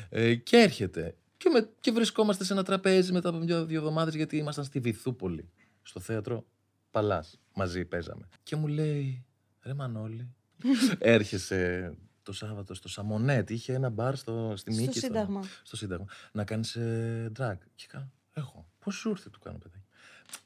Ε, 0.10 0.36
και 0.36 0.58
έρχεται. 0.58 1.16
Και, 1.38 1.50
με, 1.50 1.70
και 1.80 1.92
βρισκόμαστε 1.92 2.44
σε 2.44 2.54
ένα 2.54 2.64
τραπέζι 2.64 3.12
μετά 3.12 3.30
από 3.30 3.38
μια-δύο 3.38 3.78
εβδομάδες, 3.78 4.16
γιατί 4.16 4.38
ήμασταν 4.38 4.64
στη 4.64 4.80
Βυθούπολη, 4.80 5.50
στο 5.82 6.00
θέατρο 6.00 6.46
Παλάς. 6.92 7.40
Μαζί 7.54 7.86
παίζαμε. 7.86 8.28
Και 8.44 8.56
μου 8.56 8.68
λέει, 8.68 9.26
Ρε 9.62 9.74
Μανώλη, 9.74 10.34
έρχεσαι 11.00 11.94
το 12.24 12.34
Σάββατο 12.34 12.74
στο 12.74 12.90
Σαμονέτ. 12.90 13.50
Είχε 13.50 13.74
ένα 13.74 13.90
μπαρ 13.90 14.16
στο, 14.16 14.54
στη 14.56 14.72
Στο 14.74 14.82
Νίκη. 14.82 15.00
Σύνταγμα. 15.00 15.44
στο 15.64 15.76
Σύνταγμα. 15.78 16.06
Να 16.32 16.44
κάνεις 16.44 16.76
ε, 16.76 17.32
drag. 17.40 17.56
Και 17.76 17.86
κάνω, 17.88 18.12
έχω. 18.34 18.68
Πώς 18.80 18.96
σου 18.96 19.10
ήρθε, 19.10 19.30
του 19.30 19.40
κάνω 19.40 19.58
παιδάκι. 19.58 19.84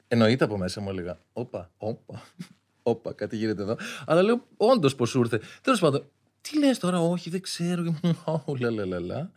Εννοείται 0.08 0.44
από 0.44 0.58
μέσα 0.58 0.80
μου 0.80 0.88
έλεγα, 0.88 1.18
Όπα, 1.32 1.70
όπα, 1.76 2.22
όπα, 2.82 3.12
κάτι 3.12 3.36
γίνεται 3.36 3.62
εδώ. 3.62 3.76
Αλλά 4.06 4.22
λέω, 4.22 4.46
Όντως 4.56 4.94
πώς 4.94 5.10
σου 5.10 5.20
ήρθε. 5.20 5.40
Τέλος 5.62 5.80
πάντων, 5.80 6.10
τι 6.40 6.58
λες 6.58 6.78
τώρα, 6.78 7.00
Όχι, 7.00 7.30
δεν 7.30 7.40
ξέρω. 7.40 7.82
Και 7.84 7.90
μου, 8.02 8.16
«Ω, 8.44 8.56
λα, 8.56 8.70
λα, 8.70 8.86
λα, 8.86 9.00
λα». 9.00 9.30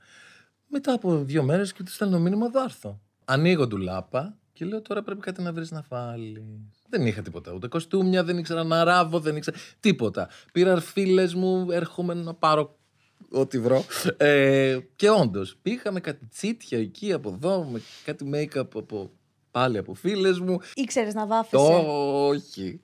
Μετά 0.67 0.93
από 0.93 1.23
δύο 1.23 1.43
μέρες 1.43 1.73
και 1.73 1.83
του 1.83 1.91
στέλνω 1.91 2.19
μήνυμα, 2.19 2.49
θα 2.49 2.63
έρθω. 2.63 3.01
Ανοίγω 3.25 3.67
ντουλάπα 3.67 4.37
και 4.57 4.65
λέω, 4.65 4.81
Τώρα 4.81 5.03
πρέπει 5.03 5.21
κάτι 5.21 5.41
να 5.41 5.53
βρεις 5.53 5.71
να 5.71 5.85
βάλει. 5.89 6.43
Δεν 6.89 7.05
είχα 7.05 7.21
τίποτα. 7.21 7.51
Ούτε 7.51 7.67
κοστούμια, 7.67 8.23
δεν 8.23 8.37
ήξερα 8.37 8.63
να 8.63 8.83
ράβω, 8.83 9.19
δεν 9.19 9.35
ήξερα. 9.35 9.57
Τίποτα. 9.79 10.29
Πήρα 10.53 10.79
φίλες 10.79 11.33
μου, 11.33 11.71
έρχομαι 11.71 12.13
να 12.13 12.33
πάρω 12.33 12.77
ό,τι 13.31 13.59
βρω. 13.59 13.85
Ε, 14.17 14.79
και 14.95 15.09
όντως, 15.09 15.57
πήγαμε 15.61 15.99
κάτι 15.99 16.25
τσίτια 16.25 16.79
εκεί 16.79 17.13
από 17.13 17.29
εδώ, 17.29 17.63
με 17.63 17.81
κάτι 18.03 18.29
make-up 18.33 18.67
από, 18.75 19.11
πάλι 19.51 19.77
από 19.77 19.93
φίλες 19.93 20.39
μου. 20.39 20.59
Ήξερες 20.73 21.13
να 21.13 21.21
Το 21.21 21.27
βάφεσαι; 21.27 21.85
όχι. 22.27 22.81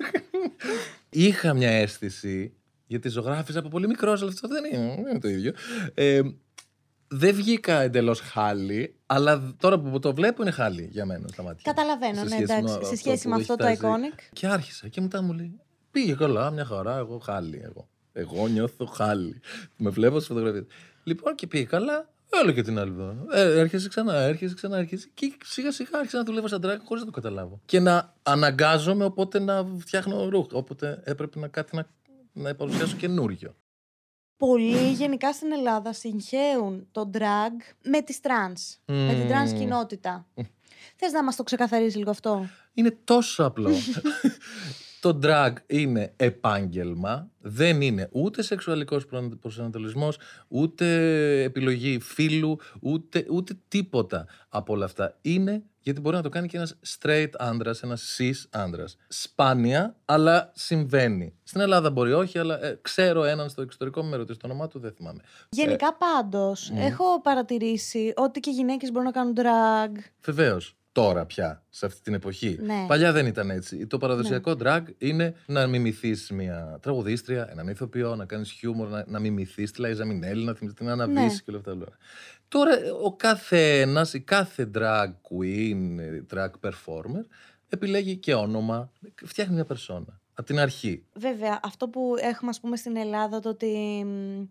Είχα 1.10 1.54
μια 1.54 1.70
αίσθηση, 1.70 2.54
γιατί 2.86 3.08
ζωγράφιζα 3.08 3.58
από 3.58 3.68
πολύ 3.68 3.86
μικρός, 3.86 4.22
αλλά 4.22 4.30
αυτό 4.30 4.48
δεν 4.48 4.64
είναι, 4.64 4.94
δεν 4.94 5.10
είναι 5.10 5.18
το 5.18 5.28
ίδιο. 5.28 5.52
Ε, 5.94 6.20
δεν 7.12 7.34
βγήκα 7.34 7.80
εντελώς 7.80 8.20
χάλι, 8.20 8.94
αλλά 9.06 9.54
τώρα 9.58 9.78
που 9.80 9.98
το 9.98 10.14
βλέπω 10.14 10.42
είναι 10.42 10.50
χάλι 10.50 10.88
για 10.92 11.06
μένα 11.06 11.28
στα 11.28 11.42
μάτια. 11.42 11.72
Καταλαβαίνω, 11.72 12.14
Σε 12.14 12.22
ναι, 12.22 12.28
σχέση 12.28 12.42
εντάξει. 12.42 12.62
με 12.62 12.68
Σε 12.70 12.78
αυτό 12.82 12.96
σχέση 12.96 13.22
που 13.22 13.28
με 13.28 13.34
έχει 13.34 13.42
αυτό 13.52 13.56
το 13.64 13.64
φτάσει. 13.64 13.80
iconic. 13.84 14.18
Και 14.32 14.46
άρχισα 14.46 14.88
και 14.88 15.00
μετά 15.00 15.22
μου 15.22 15.32
λέει: 15.32 15.60
Πήγε 15.90 16.14
καλά, 16.14 16.50
μια 16.50 16.64
χαρά, 16.64 16.96
εγώ 16.96 17.18
χάλι. 17.18 17.60
Εγώ, 17.64 17.88
εγώ 18.12 18.48
νιώθω 18.48 18.84
χάλι. 18.86 19.40
Με 19.76 19.90
βλέπω 19.90 20.14
στις 20.16 20.26
φωτογραφίες. 20.28 20.64
Λοιπόν 21.04 21.34
και 21.34 21.46
πήγε 21.46 21.64
καλά, 21.64 22.10
Όλο 22.42 22.52
και 22.52 22.62
την 22.62 22.78
άλλη 22.78 22.90
εβδομάδα. 22.90 23.38
Ε, 23.38 23.58
έρχεσαι 23.58 23.88
ξανά, 23.88 24.14
έρχεσαι 24.14 24.54
ξανά, 24.54 24.76
έρχεσαι. 24.78 25.08
Και 25.14 25.32
σιγά 25.44 25.72
σιγά 25.72 25.98
άρχισα 25.98 26.16
να 26.16 26.24
δουλεύω 26.24 26.48
σαν 26.48 26.60
drag 26.64 26.78
χωρίς 26.84 27.04
να 27.04 27.10
το 27.10 27.10
καταλάβω. 27.20 27.60
Και 27.64 27.80
να 27.80 28.14
αναγκάζομαι 28.22 29.04
οπότε 29.04 29.38
να 29.38 29.66
φτιάχνω 29.78 30.28
ρούχ. 30.28 30.46
Όποτε 30.52 31.00
έπρεπε 31.04 31.38
να 31.38 31.48
κάτι 31.48 31.76
να, 31.76 31.86
να 32.32 32.54
παρουσιάσω 32.54 32.96
καινούριο. 32.96 33.54
Πολλοί 34.36 34.90
γενικά 34.92 35.32
στην 35.32 35.52
Ελλάδα 35.52 35.92
συγχαίουν 35.92 36.86
το 36.92 37.10
drag 37.14 37.76
με 37.82 38.02
τις 38.02 38.20
trans. 38.22 38.80
Με 38.84 39.14
την 39.14 39.28
trans 39.28 39.50
Μμμ. 39.52 39.58
κοινότητα. 39.58 40.26
Θες 40.96 41.12
να 41.12 41.24
μας 41.24 41.36
το 41.36 41.42
ξεκαθαρίσει 41.42 41.98
λίγο 41.98 42.10
αυτό; 42.10 42.46
Είναι 42.74 42.96
τόσο 43.04 43.44
απλό. 43.44 43.70
το 45.00 45.18
drag 45.22 45.52
είναι 45.66 46.12
επάγγελμα, 46.16 47.30
δεν 47.38 47.80
είναι 47.80 48.08
ούτε 48.12 48.42
σεξουαλικός 48.42 49.06
προαν- 49.06 49.34
προσανατολισμός, 49.40 50.18
ούτε 50.48 50.86
επιλογή 51.42 51.98
φίλου, 52.00 52.58
ούτε, 52.80 53.26
ούτε 53.30 53.58
τίποτα 53.68 54.26
από 54.48 54.72
όλα 54.72 54.84
αυτά. 54.84 55.18
Είναι 55.22 55.62
γιατί 55.82 56.00
μπορεί 56.00 56.16
να 56.16 56.22
το 56.22 56.28
κάνει 56.28 56.48
και 56.48 56.56
ένας 56.56 56.74
straight 56.86 57.30
άντρας, 57.38 57.82
ένας 57.82 58.16
cis 58.18 58.48
άντρας. 58.50 58.96
Σπάνια, 59.08 59.96
αλλά 60.04 60.52
συμβαίνει. 60.54 61.34
Στην 61.42 61.60
Ελλάδα 61.60 61.90
μπορεί 61.90 62.12
όχι, 62.12 62.38
αλλά 62.38 62.64
ε, 62.64 62.78
ξέρω 62.82 63.24
έναν 63.24 63.48
στο 63.48 63.62
εξωτερικό, 63.62 64.02
με 64.02 64.16
ρωτήσεις 64.16 64.40
το 64.42 64.46
όνομά 64.46 64.68
του, 64.68 64.78
δεν 64.78 64.92
θυμάμαι. 64.92 65.22
Γενικά 65.48 65.94
πάντως, 65.94 66.70
μμ. 66.70 66.76
έχω 66.78 67.20
παρατηρήσει 67.20 68.12
ότι 68.16 68.40
και 68.40 68.50
γυναίκες 68.50 68.90
μπορούν 68.90 69.04
να 69.06 69.12
κάνουν 69.12 69.34
drag. 69.36 69.98
Βεβαίως. 70.24 70.76
Τώρα 70.92 71.26
πια, 71.26 71.62
σε 71.68 71.86
αυτή 71.86 72.00
την 72.02 72.14
εποχή. 72.14 72.58
Ναι. 72.62 72.84
Παλιά 72.88 73.12
δεν 73.12 73.26
ήταν 73.26 73.50
έτσι. 73.50 73.86
Το 73.86 73.98
παραδοσιακό 73.98 74.56
drag 74.62 74.82
είναι 74.98 75.34
να 75.46 75.66
μιμηθείς 75.66 76.30
μια 76.30 76.78
τραγουδίστρια, 76.82 77.48
έναν 77.50 77.68
ηθοποιό, 77.68 78.16
να 78.16 78.24
κάνεις 78.24 78.50
χιούμορ, 78.50 78.88
να, 78.88 79.04
να 79.06 79.18
μιμηθείς 79.18 79.70
τη 79.70 79.80
Λάιζα 79.80 80.04
Μινέλη, 80.04 80.44
να 80.44 80.54
θυμηθείς 80.54 80.78
την 80.78 80.88
Άννα 80.88 81.06
Ναι. 81.06 81.22
Βύση 81.22 81.42
και 81.42 81.50
όλα 81.50 81.58
αυτά. 81.58 81.72
όλα. 81.72 81.86
Τώρα 82.48 82.72
ο 83.02 83.16
κάθε 83.16 83.80
ένα, 83.80 84.06
η 84.12 84.20
κάθε 84.20 84.70
drag 84.74 85.06
queen, 85.06 85.98
ε, 85.98 86.22
drag 86.34 86.50
performer, 86.60 87.24
επιλέγει 87.68 88.16
και 88.16 88.34
όνομα, 88.34 88.92
φτιάχνει 89.24 89.54
μια 89.54 89.64
περσόνα. 89.64 90.20
Από 90.34 90.46
την 90.46 90.58
αρχή. 90.58 91.04
Βέβαια, 91.12 91.60
αυτό 91.62 91.88
που 91.88 92.14
έχουμε 92.18 92.50
ας 92.50 92.60
πούμε 92.60 92.76
στην 92.76 92.96
Ελλάδα, 92.96 93.40
το 93.40 93.48
ότι 93.48 94.02
μ, 94.06 94.42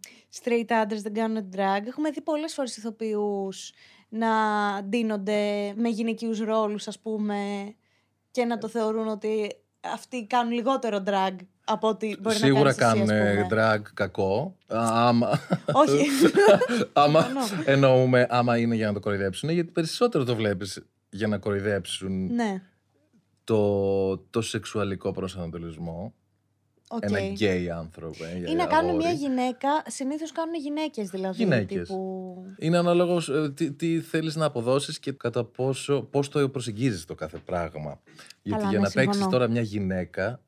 straight 0.44 0.66
άντρες 0.82 1.02
δεν 1.02 1.14
κάνουν 1.14 1.50
drag, 1.56 1.86
έχουμε 1.88 2.10
δει 2.10 2.22
πολλές 2.22 2.54
φορές 2.54 2.78
ηθοποιούς 2.78 3.72
να 4.10 4.30
ντύνονται 4.84 5.74
με 5.76 5.90
γυναικείους 5.90 6.40
ρόλους 6.40 6.88
ας 6.88 7.00
πούμε 7.00 7.36
και 8.32 8.46
να 8.46 8.58
το 8.58 8.68
θεωρούν 8.68 9.08
ότι 9.08 9.56
αυτοί 9.82 10.26
κάνουν 10.28 10.52
λιγότερο 10.54 11.04
drag 11.06 11.36
από 11.66 11.88
ότι 11.88 12.18
μπορεί 12.22 12.36
Σίγουρα 12.36 12.64
να 12.64 12.74
κάνεις 12.74 13.08
κάνουν 13.10 13.26
εσύ, 13.28 13.40
ας 13.42 13.48
πούμε. 13.48 13.62
drag 13.62 13.82
κακό. 13.94 14.56
Άμα, 14.68 15.40
Όχι. 15.72 16.06
άμα 16.94 17.22
Συμφωνώ. 17.22 17.64
εννοούμε, 17.66 18.28
άμα 18.30 18.58
είναι 18.58 18.76
για 18.76 18.88
να 18.88 18.94
το 18.94 19.00
κοροϊδέψουν, 19.00 19.50
γιατί 19.50 19.72
περισσότερο 19.72 20.24
το 20.24 20.36
βλέπεις 20.36 20.86
για 21.10 21.28
να 21.28 21.38
κοροϊδέψουν 21.38 22.34
ναι. 22.34 22.62
Το, 23.44 24.18
το 24.18 24.42
σεξουαλικό 24.42 25.12
προσανατολισμό 25.12 26.14
Οκ. 26.88 27.04
ένα 27.04 27.20
γκέι 27.20 27.70
άνθρωπο. 27.70 28.24
ε, 28.26 28.52
Ή 28.52 28.56
να 28.56 28.66
κάνουν 28.66 28.90
αγόρι. 28.90 29.06
μια 29.06 29.14
γυναίκα. 29.14 29.70
Συνήθως 29.88 30.32
κάνουν 30.32 30.56
γυναίκες 30.56 31.10
δηλαδή. 31.10 31.44
Γυναίκες. 31.44 31.88
Τύπου... 31.88 32.44
Είναι 32.58 32.78
ανάλογος 32.78 33.32
τι, 33.54 33.72
τι 33.72 34.00
θέλεις 34.02 34.36
να 34.36 34.46
αποδώσεις 34.46 35.00
και 35.00 35.12
κατά 35.12 35.44
πόσο 35.46 36.02
πώς 36.02 36.30
το 36.30 36.50
προσεγγίζεις 36.50 37.06
το 37.06 37.16
κάθε 37.16 37.38
πράγμα. 37.38 38.00
Γιατί 38.42 38.60
Καλά, 38.64 38.70
για 38.72 38.80
ναι, 38.80 38.86
να 38.88 38.92
παίξεις 38.92 39.14
συμφωνώ. 39.16 39.32
τώρα 39.32 39.48
μια 39.48 39.62
γυναίκα, 39.62 40.42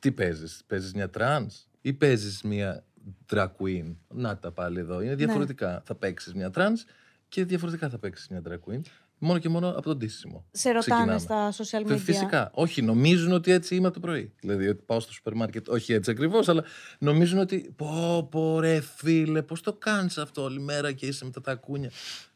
τι 0.00 0.12
παίζεις, 0.12 0.62
παίζεις 0.66 0.94
μια 0.94 1.10
τρανς 1.10 1.66
ή 1.80 1.92
παίζεις 1.92 2.42
μια 2.42 2.84
drag 3.32 3.48
queen; 3.58 3.94
Να 4.08 4.38
τα 4.38 4.50
πάλι 4.52 4.78
εδώ. 4.78 4.98
Ναι. 4.98 5.04
Είναι 5.04 5.14
διαφορετικά. 5.14 5.82
Θα 5.84 5.94
παίξεις 5.94 6.34
μια 6.34 6.50
τρανς 6.50 6.84
και 7.28 7.44
διαφορετικά 7.44 7.88
θα 7.88 7.98
παίξεις 7.98 8.28
μια 8.28 8.42
drag 8.48 8.70
queen. 8.70 8.80
Μόνο 9.22 9.38
και 9.38 9.48
μόνο 9.48 9.68
από 9.68 9.82
το 9.82 9.98
ντύσιμο. 9.98 10.44
Σε 10.50 10.70
ρωτάνε 10.70 11.14
Ξεκινάμε. 11.16 11.18
στα 11.18 11.64
social 11.64 11.82
Φε- 11.86 11.96
media. 11.98 12.02
Φυσικά. 12.02 12.50
Όχι, 12.54 12.82
νομίζουν 12.82 13.32
ότι 13.32 13.50
έτσι 13.52 13.74
είμαι 13.74 13.86
από 13.86 13.94
το 13.94 14.00
πρωί. 14.00 14.32
Δηλαδή 14.40 14.68
ότι 14.68 14.82
πάω 14.86 15.00
στο 15.00 15.12
σούπερ 15.12 15.34
μάρκετ, 15.34 15.68
όχι 15.68 15.92
έτσι 15.92 16.10
ακριβώς, 16.10 16.48
αλλά 16.48 16.64
νομίζουν 16.98 17.38
ότι. 17.38 17.72
Πω, 17.76 18.28
πω, 18.30 18.60
ρε 18.60 18.80
φίλε, 18.80 19.42
πώς 19.42 19.60
το 19.60 19.72
κάνεις 19.72 20.18
αυτό 20.18 20.42
όλη 20.42 20.60
μέρα 20.60 20.92
και 20.92 21.06
είσαι 21.06 21.24
με 21.24 21.30
τα 21.30 21.40
τακούνια. 21.40 21.90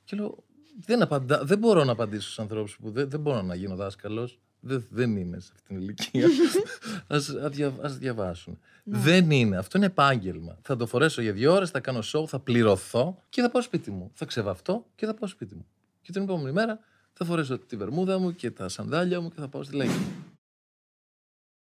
Και 0.04 0.16
λέω, 0.16 0.44
δεν, 0.86 1.02
απαντά, 1.02 1.44
δεν 1.44 1.58
μπορώ 1.58 1.84
να 1.84 1.92
απαντήσω 1.92 2.22
στους 2.22 2.38
ανθρώπους 2.38 2.76
που 2.76 2.90
δεν, 2.90 3.10
δεν 3.10 3.20
μπορώ 3.20 3.42
να 3.42 3.54
γίνω 3.54 3.74
δάσκαλος. 3.76 4.38
Δεν, 4.66 4.86
δεν 4.90 5.16
είμαι 5.16 5.40
σε 5.40 5.50
αυτήν 5.54 5.76
την 5.76 5.84
ηλικία. 5.84 6.28
ας, 7.06 7.28
ας, 7.28 7.50
δια- 7.50 7.74
ας 7.82 7.98
διαβάσουν. 7.98 8.58
Ναι. 8.84 8.98
Δεν 8.98 9.30
είναι. 9.30 9.56
Αυτό 9.56 9.76
είναι 9.78 9.86
επάγγελμα. 9.86 10.58
Θα 10.62 10.76
το 10.76 10.86
φορέσω 10.86 11.22
για 11.22 11.32
δύο 11.32 11.52
ώρες, 11.52 11.70
θα 11.70 11.80
κάνω 11.80 11.98
show, 12.12 12.26
θα 12.26 12.38
πληρωθώ 12.40 13.18
και 13.28 13.40
θα 13.42 13.50
πάω 13.50 13.62
σπίτι 13.62 13.90
μου. 13.90 14.10
Θα 14.14 14.24
ξεβαυτώ 14.24 14.86
και 14.94 15.06
θα 15.06 15.14
πάω 15.14 15.28
σπίτι 15.28 15.54
μου. 15.54 15.66
Και 16.04 16.12
την 16.12 16.22
επόμενη 16.22 16.52
μέρα 16.52 16.78
θα 17.12 17.24
φορέσω 17.24 17.58
τη 17.58 17.76
βερμούδα 17.76 18.18
μου 18.18 18.34
και 18.34 18.50
τα 18.50 18.68
σανδάλια 18.68 19.20
μου 19.20 19.28
και 19.28 19.40
θα 19.40 19.48
πάω 19.48 19.62
στη 19.62 19.76
λέγη. 19.76 20.06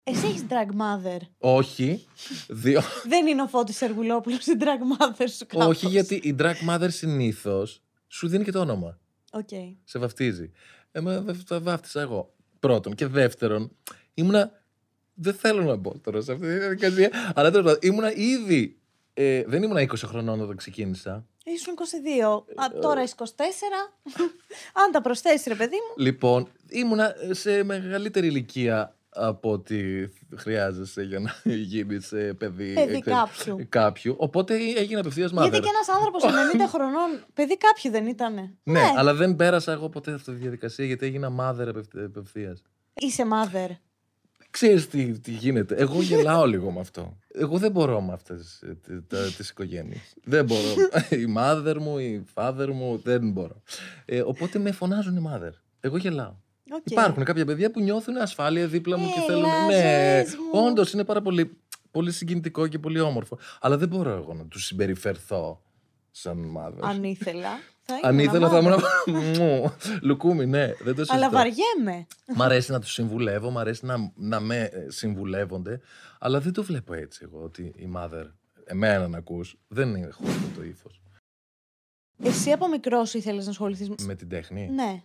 Εσύ 0.03 0.27
έχεις 0.27 0.47
drag 0.49 0.71
mother. 0.71 1.19
Όχι. 1.39 2.07
Δύο. 2.49 2.81
Δεν 3.05 3.27
είναι 3.27 3.43
ο 3.43 3.47
Φώτης 3.47 3.77
Σεργουλόπουλος 3.77 4.47
η 4.47 4.53
drag 4.59 5.03
mother 5.03 5.27
σου 5.29 5.47
κάπως. 5.47 5.67
Όχι, 5.67 5.87
γιατί 5.87 6.15
η 6.15 6.37
drag 6.39 6.55
mother 6.69 6.89
συνήθως 6.91 7.83
σου 8.07 8.29
δίνει 8.29 8.45
και 8.45 8.51
το 8.53 8.61
όνομα. 8.61 8.99
Οκ. 9.33 9.49
Σε 9.85 9.99
βαφτίζει. 9.99 10.51
Εμένα 10.93 11.35
τα 11.47 11.61
βάφτισα 11.61 12.01
εγώ. 12.01 12.35
Πρώτον. 12.59 12.95
Και 12.95 13.07
δεύτερον, 13.07 13.77
ήμουνα. 14.15 14.61
Δεν 15.15 15.35
θέλω 15.35 15.63
να 15.63 15.77
μπω 15.77 15.99
τώρα 15.99 16.21
σε 16.21 16.33
αυτή 16.33 16.47
τη 16.47 16.59
διαδικασία. 16.59 17.33
αλλά 17.35 17.51
τέλος 17.51 17.67
πάντων, 17.67 17.79
ήμουνα 17.83 18.13
ήδη. 18.13 18.82
Ε, 19.15 19.43
δεν 19.47 19.63
ήμουνα 19.63 19.81
20 19.83 19.87
χρονών 20.05 20.41
όταν 20.41 20.57
ξεκίνησα. 20.57 21.27
Ήσουν 21.45 21.75
22. 21.75 22.45
Α, 22.63 22.81
τώρα 22.81 23.03
είσαι 23.03 23.15
24. 23.19 23.25
Αν 24.85 24.91
τα 24.93 25.01
προσθέσει, 25.01 25.49
ρε 25.49 25.55
παιδί 25.55 25.77
μου. 25.77 26.05
Λοιπόν, 26.05 26.49
ήμουνα 26.69 27.15
σε 27.31 27.63
μεγαλύτερη 27.63 28.27
ηλικία 28.27 28.97
από 29.15 29.51
ό,τι 29.53 29.79
χρειάζεσαι 30.37 31.03
για 31.03 31.19
να 31.21 31.35
γίνεις 31.53 32.09
παιδί, 32.09 32.35
Παιδί 32.39 32.73
ε, 32.81 32.85
ξέρεις, 32.85 33.03
κάποιου. 33.05 33.67
κάποιου. 33.69 34.15
Οπότε 34.19 34.55
έγινε 34.77 35.01
απευθείας 35.01 35.33
mother. 35.33 35.41
Γιατί 35.43 35.59
και 35.61 35.69
ένας 35.75 35.89
άνθρωπος 35.89 36.23
90 36.67 36.69
χρονών. 36.69 37.25
Παιδί 37.35 37.57
κάποιου 37.57 37.91
δεν 37.91 38.07
ήτανε. 38.07 38.55
Ναι, 38.63 38.93
αλλά 38.97 39.15
δεν 39.15 39.37
πέρασα 39.37 39.73
εγώ 39.73 39.89
ποτέ 39.89 40.13
αυτή 40.13 40.31
τη 40.33 40.37
διαδικασία 40.37 40.85
γιατί 40.85 41.07
έγινα 41.07 41.33
mother 41.41 41.73
απευθείας. 42.07 42.63
Είσαι 42.95 43.25
mother. 43.33 43.69
Ξέρεις 44.53 44.89
τι, 44.89 45.19
τι 45.19 45.31
γίνεται. 45.31 45.75
Εγώ 45.75 46.03
γελάω 46.09 46.47
λίγο 46.47 46.71
με 46.71 46.81
αυτό. 46.81 47.19
Εγώ 47.35 47.59
δεν 47.59 47.71
μπορώ 47.71 48.01
με 48.01 48.13
αυτές 48.13 48.63
ε, 48.63 48.75
τι- 48.75 49.03
τα- 49.03 49.31
τις 49.37 49.49
οικογένειες. 49.51 50.15
Δεν 50.25 50.45
μπορώ. 50.45 50.61
η 51.23 51.35
mother 51.37 51.77
μου, 51.81 51.99
η 51.99 52.25
father 52.35 52.69
μου, 52.73 52.99
δεν 53.05 53.31
μπορώ. 53.31 53.63
Ε, 54.05 54.21
οπότε 54.21 54.59
με 54.59 54.73
φωνάζουν 54.73 55.17
η 55.17 55.23
mother. 55.33 55.51
Εγώ 55.81 55.97
γελάω. 55.97 56.35
Οκ. 56.71 56.91
Υπάρχουν 56.91 57.25
κάποια 57.25 57.45
παιδιά 57.45 57.71
που 57.71 57.81
νιώθουν 57.81 58.17
ασφάλεια 58.17 58.67
δίπλα 58.67 58.99
μου 58.99 59.07
και 59.07 59.13
Έλα, 59.19 59.27
θέλουν. 59.27 59.67
Ναι, 59.67 60.23
ζες 60.25 60.35
μου. 60.37 60.61
όντως 60.67 60.93
είναι 60.93 61.05
πάρα 61.05 61.23
πολύ, 61.23 61.57
πολύ 61.91 62.13
συγκινητικό 62.13 62.67
και 62.67 62.79
πολύ 62.79 63.01
όμορφο. 63.01 63.39
Αλλά 63.61 63.77
δεν 63.77 63.89
μπορώ 63.89 64.11
εγώ 64.11 64.35
να 64.35 64.45
τους 64.47 64.65
συμπεριφερθώ 64.67 65.63
σαν 66.11 66.57
mother. 66.57 66.81
Αν 66.81 67.05
ήθελα. 67.05 67.49
Θα 67.85 68.01
Αν 68.03 68.19
ήμουν 68.19 68.25
ήθελα 68.25 68.49
θα 68.49 68.59
mother. 68.63 69.07
ήμουν. 69.07 69.37
Μου, 69.39 69.73
Λουκούμι, 70.03 70.47
ναι, 70.47 70.67
δεν 70.67 70.95
το 70.95 71.05
συζητώ. 71.05 71.15
Αλλά 71.15 71.31
βαριέμαι. 71.31 72.07
Μ' 72.35 72.43
αρέσει 72.43 72.71
να 72.71 72.81
τους 72.81 72.93
συμβουλεύω, 72.93 73.51
μ' 73.51 73.59
αρέσει 73.59 73.87
να, 73.87 74.13
να 74.15 74.41
με 74.41 74.61
ε, 74.73 74.91
συμβουλεύονται, 74.91 75.81
αλλά 76.19 76.41
δεν 76.41 76.53
το 76.53 76.63
βλέπω 76.63 76.95
έτσι 76.95 77.21
εγώ 77.25 77.43
ότι 77.43 77.63
η 77.63 77.93
mother, 77.97 78.25
εμένα 78.65 79.09
να 79.09 79.19
ακούς, 79.19 79.57
δεν 79.69 79.95
έχω 79.95 80.23
αυτό 80.27 80.47
το 80.57 80.63
ύφος. 80.63 80.97
Εσύ 82.25 82.53
από 82.53 82.69
μικρός 82.69 83.15
ήθελες 83.15 83.45
να 83.45 83.51
ασχοληθείς. 83.51 83.89
Με 84.07 84.15
την 84.15 84.29
τέχνη, 84.29 84.69
Ναι. 84.69 85.03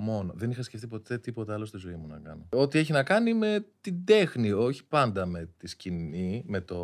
Μόνο. 0.00 0.32
Δεν 0.36 0.50
είχα 0.50 0.62
σκεφτεί 0.62 0.86
ποτέ 0.86 1.18
τίποτα 1.18 1.54
άλλο 1.54 1.64
στη 1.64 1.78
ζωή 1.78 1.94
μου 1.94 2.06
να 2.06 2.18
κάνω. 2.18 2.46
Ό,τι 2.52 2.78
έχει 2.78 2.92
να 2.92 3.02
κάνει 3.02 3.34
με 3.34 3.64
την 3.80 4.04
τέχνη, 4.04 4.52
όχι 4.52 4.84
πάντα 4.84 5.26
με 5.26 5.48
τη 5.58 5.66
σκηνή, 5.66 6.42
με 6.46 6.60
το, 6.60 6.76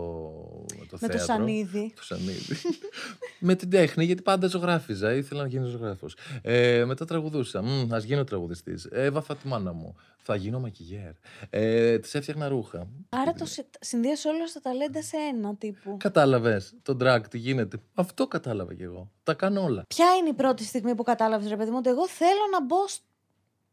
με 0.78 0.87
το 0.87 0.99
Με 1.00 1.09
το 1.09 1.16
θέατρο. 1.18 1.18
σανίδι. 1.35 1.92
Το 1.97 2.02
σανίδι. 2.04 2.56
με 3.47 3.54
την 3.54 3.71
τέχνη, 3.71 4.04
γιατί 4.04 4.23
πάντα 4.23 4.47
ζωγράφιζα. 4.47 5.14
Ήθελα 5.14 5.42
να 5.42 5.49
γίνω 5.49 5.66
ζωγράφος. 5.66 6.16
Ε, 6.42 6.85
μετά 6.85 7.04
τραγουδούσα. 7.04 7.59
Α 7.94 7.99
γίνω 7.99 8.25
τραγουδιστής. 8.25 8.85
Έβαφα 8.90 9.37
τη 9.37 9.47
μάνα 9.47 9.73
μου. 9.73 9.94
Θα 10.26 10.37
γίνω 10.37 10.61
μακιγέρ. 10.61 11.11
Ε, 11.50 11.99
Της 11.99 12.14
έφτιαχνα 12.14 12.49
ρούχα. 12.49 12.87
Άρα 13.09 13.33
το 13.33 13.44
συνδύασε 13.80 14.28
όλα 14.28 14.44
τα 14.54 14.61
ταλέντα 14.61 15.02
σε 15.02 15.16
ένα 15.35 15.54
τύπου. 15.56 15.97
Κατάλαβες 15.97 16.75
το 16.83 16.97
drag 17.00 17.21
τι 17.30 17.38
γίνεται. 17.38 17.78
Αυτό 17.94 18.26
κατάλαβα 18.26 18.75
κι 18.75 18.83
εγώ. 18.83 19.11
Τα 19.23 19.35
κάνω 19.35 19.62
όλα. 19.62 19.85
Ποια 19.88 20.06
είναι 20.21 20.28
η 20.28 20.33
πρώτη 20.33 20.64
στιγμή 20.64 20.94
που 20.94 21.02
κατάλαβες, 21.02 21.49
ρε 21.49 21.56
παιδί 21.56 21.71
μου, 21.71 21.76
ότι 21.78 21.88
εγώ 21.90 22.09
θέλω 22.09 22.40
να 22.52 22.64
μπω 22.64 22.88
σ- 22.88 23.02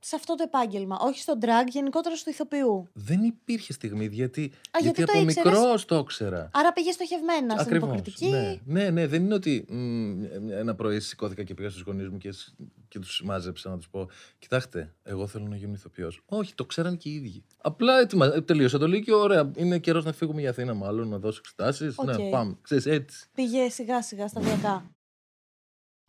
σε 0.03 0.15
αυτό 0.15 0.35
το 0.35 0.43
επάγγελμα. 0.43 0.97
Όχι 1.01 1.19
στο 1.19 1.37
drag, 1.41 1.67
γενικότερα 1.69 2.15
στο 2.15 2.29
ηθοποιού. 2.29 2.87
Δεν 2.93 3.23
υπήρχε 3.23 3.73
στιγμή 3.73 4.05
γιατί, 4.11 4.51
Α, 4.71 4.79
γιατί 4.81 5.03
το 5.05 5.11
από 5.11 5.21
ήξερες; 5.21 5.51
μικρός 5.53 5.85
το 5.85 5.95
ήξερα. 5.97 6.49
Άρα 6.53 6.73
πήγες 6.73 6.93
στοχευμένα 6.93 7.49
στην 7.57 7.59
Ακριβώς, 7.61 7.89
υποκριτική; 7.89 8.29
Ναι. 8.29 8.59
ναι, 8.65 8.89
ναι, 8.89 9.07
δεν 9.07 9.23
είναι 9.23 9.33
ότι 9.33 9.65
μ, 9.69 10.23
ένα 10.51 10.75
πρωί 10.75 10.99
σηκώθηκα 10.99 11.43
και 11.43 11.53
πήγα 11.53 11.69
στους 11.69 11.81
γονείς 11.81 12.09
μου 12.09 12.17
και, 12.17 12.31
σ- 12.31 12.53
και 12.87 12.99
τους 12.99 13.21
μάζεψα 13.25 13.69
να 13.69 13.77
τους 13.77 13.89
πω: 13.89 14.09
Κοιτάξτε, 14.39 14.93
εγώ 15.03 15.27
θέλω 15.27 15.45
να 15.47 15.55
γίνω 15.55 15.73
ηθοποιός. 15.73 16.21
Όχι, 16.25 16.53
το 16.53 16.65
ξέραν 16.65 16.97
και 16.97 17.09
οι 17.09 17.13
ίδιοι. 17.13 17.43
Απλά 17.61 17.99
ετοιμα... 17.99 18.29
τελείωσα 18.43 18.77
το 18.77 18.87
Λύκειο. 18.87 19.19
Ωραία, 19.19 19.51
είναι 19.55 19.79
καιρός 19.79 20.05
να 20.05 20.13
φύγουμε 20.13 20.41
για 20.41 20.49
Αθήνα, 20.49 20.73
μάλλον 20.73 21.07
να 21.07 21.17
δώσω 21.17 21.37
εξετάσεις. 21.39 21.93
Οκ. 21.97 22.05
Ναι, 22.05 22.29
πάμε. 22.29 22.57
Ξέρεις, 22.61 22.85
έτσι. 22.85 23.27
Πήγε 23.33 23.69
σιγά 23.69 24.01
σιγά 24.01 24.27
σταδιακά. 24.27 24.91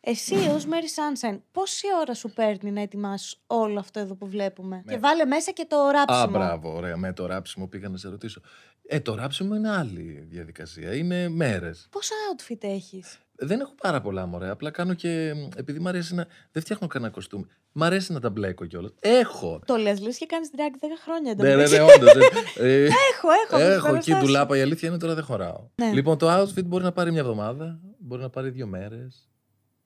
Εσύ 0.05 0.35
ως 0.35 0.65
Mary 0.65 0.69
Sunshine, 1.31 1.39
πόση 1.53 1.87
ώρα 2.01 2.15
σου 2.15 2.31
παίρνει 2.33 2.71
να 2.71 2.81
ετοιμάσεις 2.81 3.37
όλο 3.47 3.79
αυτό 3.79 4.01
εδώ 4.01 4.15
που 4.15 4.27
βλέπουμε; 4.27 4.83
Ναι. 4.85 4.93
Και 4.93 4.99
βάλε 4.99 5.25
μέσα 5.25 5.51
και 5.53 5.67
το 5.69 5.77
ράψιμο. 5.93 6.23
Α, 6.23 6.27
μπράβο, 6.27 6.75
ωραία. 6.75 6.97
Με 6.97 7.13
το 7.13 7.27
ράψιμο 7.27 7.67
πήγα 7.67 7.89
να 7.89 7.97
σε 7.97 8.09
ρωτήσω. 8.09 8.41
Ε, 8.87 9.01
το 9.01 9.15
ράψιμο 9.15 9.55
είναι 9.55 9.71
άλλη 9.71 10.27
διαδικασία. 10.31 10.95
Είναι 10.95 11.29
μέρες. 11.29 11.87
Πόσα 11.91 12.15
outfit 12.35 12.57
έχεις; 12.65 13.19
Δεν 13.35 13.61
έχω 13.61 13.75
πάρα 13.81 14.01
πολλά 14.01 14.27
μωρέ. 14.27 14.49
Απλά 14.51 14.71
κάνω 14.71 14.95
και. 14.95 15.35
Επειδή 15.57 15.79
μου 15.79 15.89
αρέσει 15.89 16.15
να. 16.15 16.27
Δεν 16.53 16.63
φτιάχνω 16.63 16.87
κανένα 16.87 17.13
κοστούμι. 17.13 17.45
Μ' 17.73 17.83
αρέσει 17.83 18.13
να 18.13 18.21
τα 18.21 18.31
μπλέκω 18.31 18.67
κιόλας. 18.67 18.93
Έχω. 19.01 19.61
Το 19.67 19.77
λες, 19.77 20.01
λες 20.01 20.19
και 20.19 20.27
κάνεις 20.27 20.51
drag 20.53 20.85
10 20.85 20.87
χρόνια. 21.05 21.31
εν 21.31 21.37
τω 21.37 21.43
Ναι, 21.43 21.49
ναι, 21.49 21.57
μεταξύ. 21.57 21.77
ναι, 21.77 21.83
όντως. 21.83 22.15
Ε, 22.57 22.83
Έχω, 23.13 23.29
έχω. 23.45 23.57
από 23.57 23.57
τις 23.57 23.65
έχω 23.67 23.87
εκεί 23.87 23.89
παραστάσεις. 23.91 24.19
ντουλάπα. 24.25 24.57
Η 24.57 24.61
αλήθεια 24.61 24.89
είναι 24.89 24.99
τώρα 24.99 25.15
δεν 25.15 25.25
χωράω. 25.25 25.69
Ναι. 25.75 25.93
Λοιπόν, 25.93 26.19
το 26.19 26.41
outfit 26.43 26.65
μπορεί 26.65 26.85
να 26.85 26.93
πάρει 26.93 27.11
μια 27.11 27.21
εβδομάδα, 27.21 27.81
μπορεί 27.99 28.23
να 28.23 28.31
πάρει 28.31 28.51
δύο 28.51 28.67
μέρες. 28.67 29.27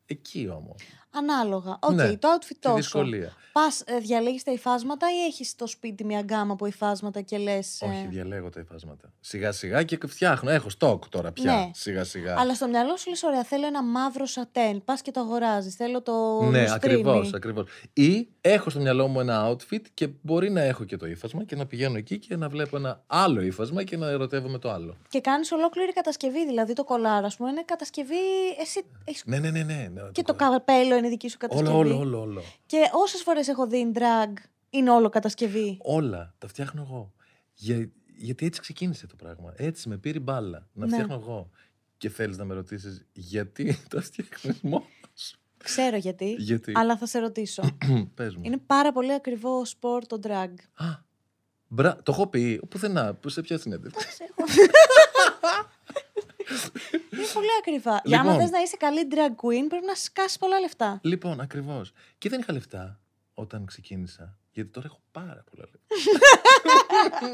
Εκεί 0.06 0.48
όμως. 0.48 0.76
Ανάλογα. 1.10 1.78
Οκ, 1.80 1.92
Ναι, 1.92 2.16
το 2.16 2.28
outfit 2.34 2.46
Τη 2.48 2.58
τόσο. 2.58 2.74
δυσκολία. 2.76 3.32
Πας 3.52 3.80
ε, 3.86 3.98
διαλέγεις 3.98 4.42
τα 4.42 4.52
υφάσματα 4.52 5.06
ή 5.14 5.24
έχεις 5.24 5.48
στο 5.48 5.66
σπίτι 5.66 6.04
μια 6.04 6.20
γκάμα 6.20 6.52
από 6.52 6.66
υφάσματα 6.66 7.20
και 7.20 7.38
λες. 7.38 7.82
Όχι, 7.82 8.06
διαλέγω 8.08 8.48
τα 8.48 8.60
υφάσματα. 8.60 9.12
Σιγά 9.20 9.52
σιγά 9.52 9.82
και 9.82 9.98
φτιάχνω. 10.06 10.50
Έχω 10.50 10.68
στοκ 10.70 11.08
τώρα 11.08 11.32
πια. 11.32 11.52
Ναι. 11.52 11.70
Σιγά 11.74 12.04
σιγά. 12.04 12.34
Αλλά 12.38 12.54
στο 12.54 12.68
μυαλό 12.68 12.96
σου 12.96 13.08
λες: 13.10 13.22
Ωραία, 13.22 13.44
θέλω 13.44 13.66
ένα 13.66 13.82
μαύρο 13.82 14.26
σατέν. 14.26 14.84
Πας 14.84 15.02
και 15.02 15.10
το 15.10 15.20
αγοράζεις. 15.20 15.74
Θέλω 15.74 16.02
το. 16.02 16.12
Ναι, 16.42 16.60
λουστρίνι. 16.60 16.70
ακριβώς. 16.70 17.32
Ακριβώς. 17.32 17.68
Ή 17.92 18.28
έχω 18.52 18.70
στο 18.70 18.80
μυαλό 18.80 19.08
μου 19.08 19.20
ένα 19.20 19.48
outfit 19.50 19.80
και 19.94 20.08
μπορεί 20.22 20.50
να 20.50 20.60
έχω 20.60 20.84
και 20.84 20.96
το 20.96 21.06
ύφασμα 21.06 21.44
και 21.44 21.56
να 21.56 21.66
πηγαίνω 21.66 21.96
εκεί 21.96 22.18
και 22.18 22.36
να 22.36 22.48
βλέπω 22.48 22.76
ένα 22.76 23.02
άλλο 23.06 23.40
ύφασμα 23.40 23.82
και 23.84 23.96
να 23.96 24.08
ερωτεύομαι 24.08 24.58
το 24.58 24.70
άλλο. 24.70 24.96
Και 25.08 25.20
κάνεις 25.20 25.52
ολόκληρη 25.52 25.92
κατασκευή. 25.92 26.46
Δηλαδή 26.46 26.72
το 26.72 26.84
κολάρα, 26.84 27.26
ας 27.26 27.36
πούμε, 27.36 27.50
είναι 27.50 27.62
κατασκευή. 27.64 28.14
Εσύ. 28.60 28.84
έχεις- 29.04 29.24
Ναι, 29.26 29.38
ναι, 29.38 29.50
ναι. 29.50 29.62
ναι, 29.62 29.88
ναι 29.94 30.02
Και 30.12 30.22
το 30.22 30.34
κο- 30.34 30.50
καπέλο 30.50 30.96
είναι 30.96 31.08
δική 31.08 31.28
σου 31.28 31.38
κατασκευή. 31.38 31.70
Όλο, 31.76 31.78
όλο, 31.78 31.98
όλο, 31.98 32.20
όλο. 32.20 32.42
Και 32.66 32.78
όσες 32.92 33.22
φορές 33.22 33.48
έχω 33.48 33.66
δει 33.66 33.92
drag, 33.94 34.32
είναι 34.70 34.90
όλο 34.90 35.08
κατασκευή. 35.08 35.78
Όλα 35.82 36.34
τα 36.38 36.48
φτιάχνω 36.48 36.82
εγώ. 36.88 37.12
Για, 37.54 37.90
γιατί 38.16 38.46
έτσι 38.46 38.60
ξεκίνησε 38.60 39.06
το 39.06 39.16
πράγμα. 39.16 39.52
Έτσι 39.56 39.88
με 39.88 39.96
πήρε 39.96 40.18
μπάλα. 40.20 40.68
Να 40.72 40.86
Ναι. 40.86 40.92
φτιάχνω 40.92 41.14
εγώ. 41.14 41.50
Και 41.98 42.08
θέλεις 42.08 42.36
να 42.36 42.44
με 42.44 42.54
ρωτήσεις 42.54 43.06
γιατί 43.12 43.64
τα 43.90 44.00
φτιάχνεις 44.00 44.60
μόνο 44.60 44.84
σου. 45.00 45.05
Ξέρω 45.66 45.96
γιατί. 45.96 46.34
Γιατί; 46.38 46.72
Αλλά 46.74 46.96
θα 46.96 47.06
σε 47.06 47.18
ρωτήσω. 47.18 47.62
Πες 48.14 48.34
μου. 48.36 48.42
είναι 48.44 48.56
πάρα 48.66 48.92
πολύ 48.92 49.12
ακριβό 49.12 49.64
σπορ 49.64 50.06
το 50.06 50.20
drag. 50.22 50.52
Α, 50.74 50.86
μπρα... 51.68 51.96
Το 52.02 52.12
έχω 52.12 52.26
πει. 52.26 52.60
Πουθενά. 52.68 53.14
Που 53.14 53.28
σε 53.28 53.40
ποια 53.40 53.58
συνέντευξη; 53.58 53.98
Εντάξει, 54.00 54.24
έχω. 54.28 54.44
είναι 57.12 57.26
πολύ 57.32 57.48
ακριβά. 57.58 58.00
Για 58.04 58.20
άμα 58.20 58.30
Λοιπόν. 58.30 58.44
θες 58.44 58.50
να 58.56 58.62
είσαι 58.62 58.76
καλή 58.76 59.08
drag 59.10 59.30
queen, 59.30 59.66
πρέπει 59.68 59.86
να 59.86 59.94
σκάσεις 59.94 60.38
πολλά 60.38 60.60
λεφτά. 60.60 61.00
λοιπόν, 61.02 61.40
ακριβώς. 61.40 61.92
Και 62.18 62.28
δεν 62.28 62.40
είχα 62.40 62.52
λεφτά 62.52 63.00
όταν 63.34 63.64
ξεκίνησα. 63.66 64.38
Γιατί 64.52 64.70
τώρα 64.70 64.86
έχω 64.86 65.00
πάρα 65.10 65.44
πολλά 65.50 65.64
λεφτά. 65.70 65.96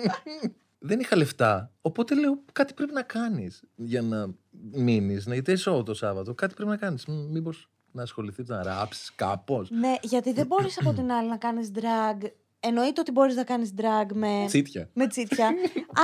δεν 0.89 1.01
είχα 1.01 1.17
λεφτά. 1.17 1.73
Οπότε 1.81 2.15
λέω 2.15 2.43
κάτι 2.53 2.75
πρέπει 2.75 2.93
να 2.93 3.03
κάνεις 3.03 3.63
για 3.77 4.03
να 4.03 4.27
μείνεις, 4.71 5.27
να 5.27 5.35
είτε 5.35 5.59
show 5.65 5.85
το 5.85 5.95
Σάββατο. 5.95 6.35
Κάτι 6.35 6.55
πρέπει 6.55 6.71
να 6.71 6.77
κάνεις. 6.77 7.07
Μήπως 7.07 7.69
να 7.93 8.03
ασχοληθεί, 8.03 8.43
να 8.47 8.63
ράψεις 8.63 9.13
κάπως. 9.15 9.71
Ναι, 9.71 9.95
γιατί 10.03 10.33
δεν 10.33 10.47
μπορείς 10.47 10.81
από 10.81 10.93
την 10.93 11.13
άλλη 11.13 11.29
να 11.29 11.37
κάνεις 11.37 11.71
drag. 11.75 12.27
Εννοείται 12.61 13.01
ότι 13.01 13.11
μπορείς 13.11 13.35
να 13.35 13.45
κάνεις 13.45 13.75
drag 13.77 14.13
με. 14.15 14.45
Τσίτια. 14.47 14.89
με 14.93 15.07
τσίτια. 15.07 15.47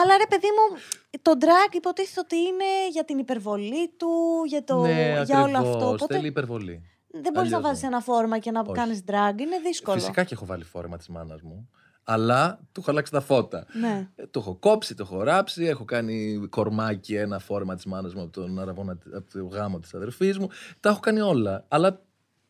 Αλλά 0.03 0.17
ρε, 0.17 0.27
παιδί 0.29 0.47
μου, 0.47 0.79
το 1.23 1.33
drag 1.41 1.75
υποτίθεται 1.75 2.21
ότι 2.21 2.37
είναι 2.37 2.89
για 2.93 3.05
την 3.05 3.19
υπερβολή 3.19 3.89
του, 3.97 4.09
για, 4.47 4.65
το... 4.65 4.81
ναι, 4.81 5.23
για 5.25 5.43
όλο 5.43 5.57
ακριβώς. 5.57 5.75
αυτό. 5.75 5.89
Οπότε 5.89 6.15
Θέλει 6.15 6.27
υπερβολή. 6.27 6.83
δεν 7.11 7.33
μπορείς 7.33 7.51
να 7.51 7.57
Αλλιώς 7.57 7.61
βάζεις 7.63 7.83
ναι. 7.83 7.89
ένα 7.89 8.01
φόρμα 8.01 8.39
και 8.39 8.51
να 8.51 8.61
Όχι. 8.61 8.73
κάνεις 8.73 9.03
drag. 9.07 9.41
Είναι 9.41 9.59
δύσκολο. 9.65 9.99
Φυσικά 9.99 10.25
και 10.25 10.35
έχω 10.35 10.47
βάλει 10.47 10.65
φόρμα 10.65 10.97
της 10.97 11.09
μάνας 11.09 11.43
μου. 11.43 11.69
Αλλά 12.11 12.61
του 12.73 12.81
έχω 12.81 12.91
αλλάξει 12.91 13.13
τα 13.13 13.21
φώτα. 13.21 13.67
Ναι. 13.73 14.09
Ε, 14.17 14.27
το 14.27 14.41
έχω 14.41 14.55
κόψει, 14.55 14.95
το 14.95 15.03
έχω 15.03 15.23
ράψει, 15.23 15.65
έχω 15.65 15.85
κάνει 15.85 16.47
κορμάκι 16.51 17.15
ένα 17.15 17.39
φόρμα 17.39 17.75
της 17.75 17.85
μάνας 17.85 18.15
μου 18.15 18.23
από 18.23 18.31
τον 18.31 18.59
αραβόνα, 18.59 18.99
από 19.15 19.31
το 19.33 19.47
γάμο 19.47 19.79
της 19.79 19.95
αδερφής 19.95 20.39
μου. 20.39 20.49
Τα 20.81 20.89
έχω 20.89 21.01
κάνει 21.01 21.21
όλα. 21.21 21.65
Αλλά 21.69 22.03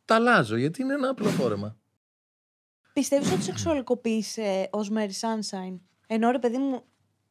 τα 0.04 0.14
αλλάζω 0.14 0.56
γιατί 0.56 0.82
είναι 0.82 0.94
ένα 0.94 1.08
απλό 1.08 1.28
φόρμα. 1.28 1.76
Πιστεύεις 2.92 3.32
ότι 3.32 3.42
σεξουαλικοποίησε 3.42 4.68
ως 4.70 4.90
Mary 4.94 5.20
Sunshine; 5.20 5.78
Ενώ 6.06 6.30
ρε, 6.30 6.38
παιδί 6.38 6.58
μου, 6.58 6.82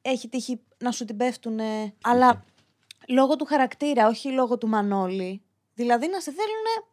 έχει 0.02 0.30
τύχει 0.30 0.62
να 0.78 0.92
σου 0.92 1.06
την 1.06 1.18
πέφτουν. 1.18 1.60
Αλλά 2.02 2.46
λόγω 3.08 3.36
του 3.36 3.46
χαρακτήρα, 3.46 4.08
όχι 4.08 4.32
λόγω 4.32 4.58
του 4.58 4.68
Μανώλη. 4.68 5.42
Δηλαδή 5.74 6.08
να 6.08 6.20
σε 6.20 6.32
θέλουν 6.32 6.88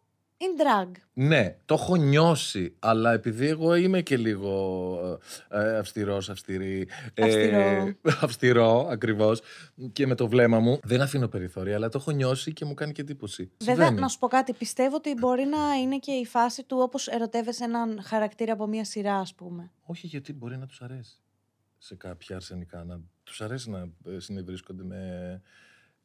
in 0.44 0.60
drag. 0.60 0.90
Ναι, 1.12 1.56
το 1.64 1.74
έχω 1.74 1.96
νιώσει, 1.96 2.76
αλλά 2.78 3.12
επειδή 3.12 3.46
εγώ 3.46 3.74
είμαι 3.74 4.00
και 4.00 4.16
λίγο 4.16 5.18
ε, 5.48 5.76
αυστηρός, 5.76 6.30
αυστηρή. 6.30 6.88
Αυστηρό. 7.18 7.92
αυστηρό, 8.26 8.88
ακριβώς, 8.90 9.40
και 9.92 10.06
με 10.06 10.14
το 10.14 10.28
βλέμμα 10.28 10.58
μου, 10.58 10.78
δεν 10.82 11.00
αφήνω 11.00 11.28
περιθώρια, 11.28 11.74
αλλά 11.74 11.88
το 11.88 11.98
έχω 11.98 12.10
νιώσει 12.10 12.52
και 12.52 12.64
μου 12.64 12.74
κάνει 12.74 12.92
και 12.92 13.00
εντύπωση. 13.00 13.50
Βέβαια, 13.58 13.74
Συμβαίνει. 13.74 14.00
να 14.00 14.08
σου 14.08 14.18
πω 14.18 14.26
κάτι. 14.28 14.52
Πιστεύω 14.52 14.96
ότι 14.96 15.14
μπορεί 15.14 15.44
να 15.44 15.74
είναι 15.82 15.98
και 15.98 16.12
η 16.12 16.24
φάση 16.26 16.62
του 16.64 16.76
όπως 16.80 17.06
ερωτεύεσαι 17.08 17.64
έναν 17.64 18.00
χαρακτήρα 18.02 18.52
από 18.52 18.66
μία 18.66 18.84
σειρά, 18.84 19.18
ας 19.18 19.34
πούμε. 19.34 19.70
Όχι, 19.82 20.06
γιατί 20.06 20.32
μπορεί 20.32 20.56
να 20.56 20.66
τους 20.66 20.80
αρέσει 20.82 21.18
σε 21.78 21.94
κάποια 21.94 22.36
αρσενικά. 22.36 22.84
Να 22.84 23.00
τους 23.24 23.40
αρέσει 23.40 23.70
να 23.70 23.88
ε, 24.06 24.18
συνευρίσκονται 24.18 24.84
με, 24.84 25.40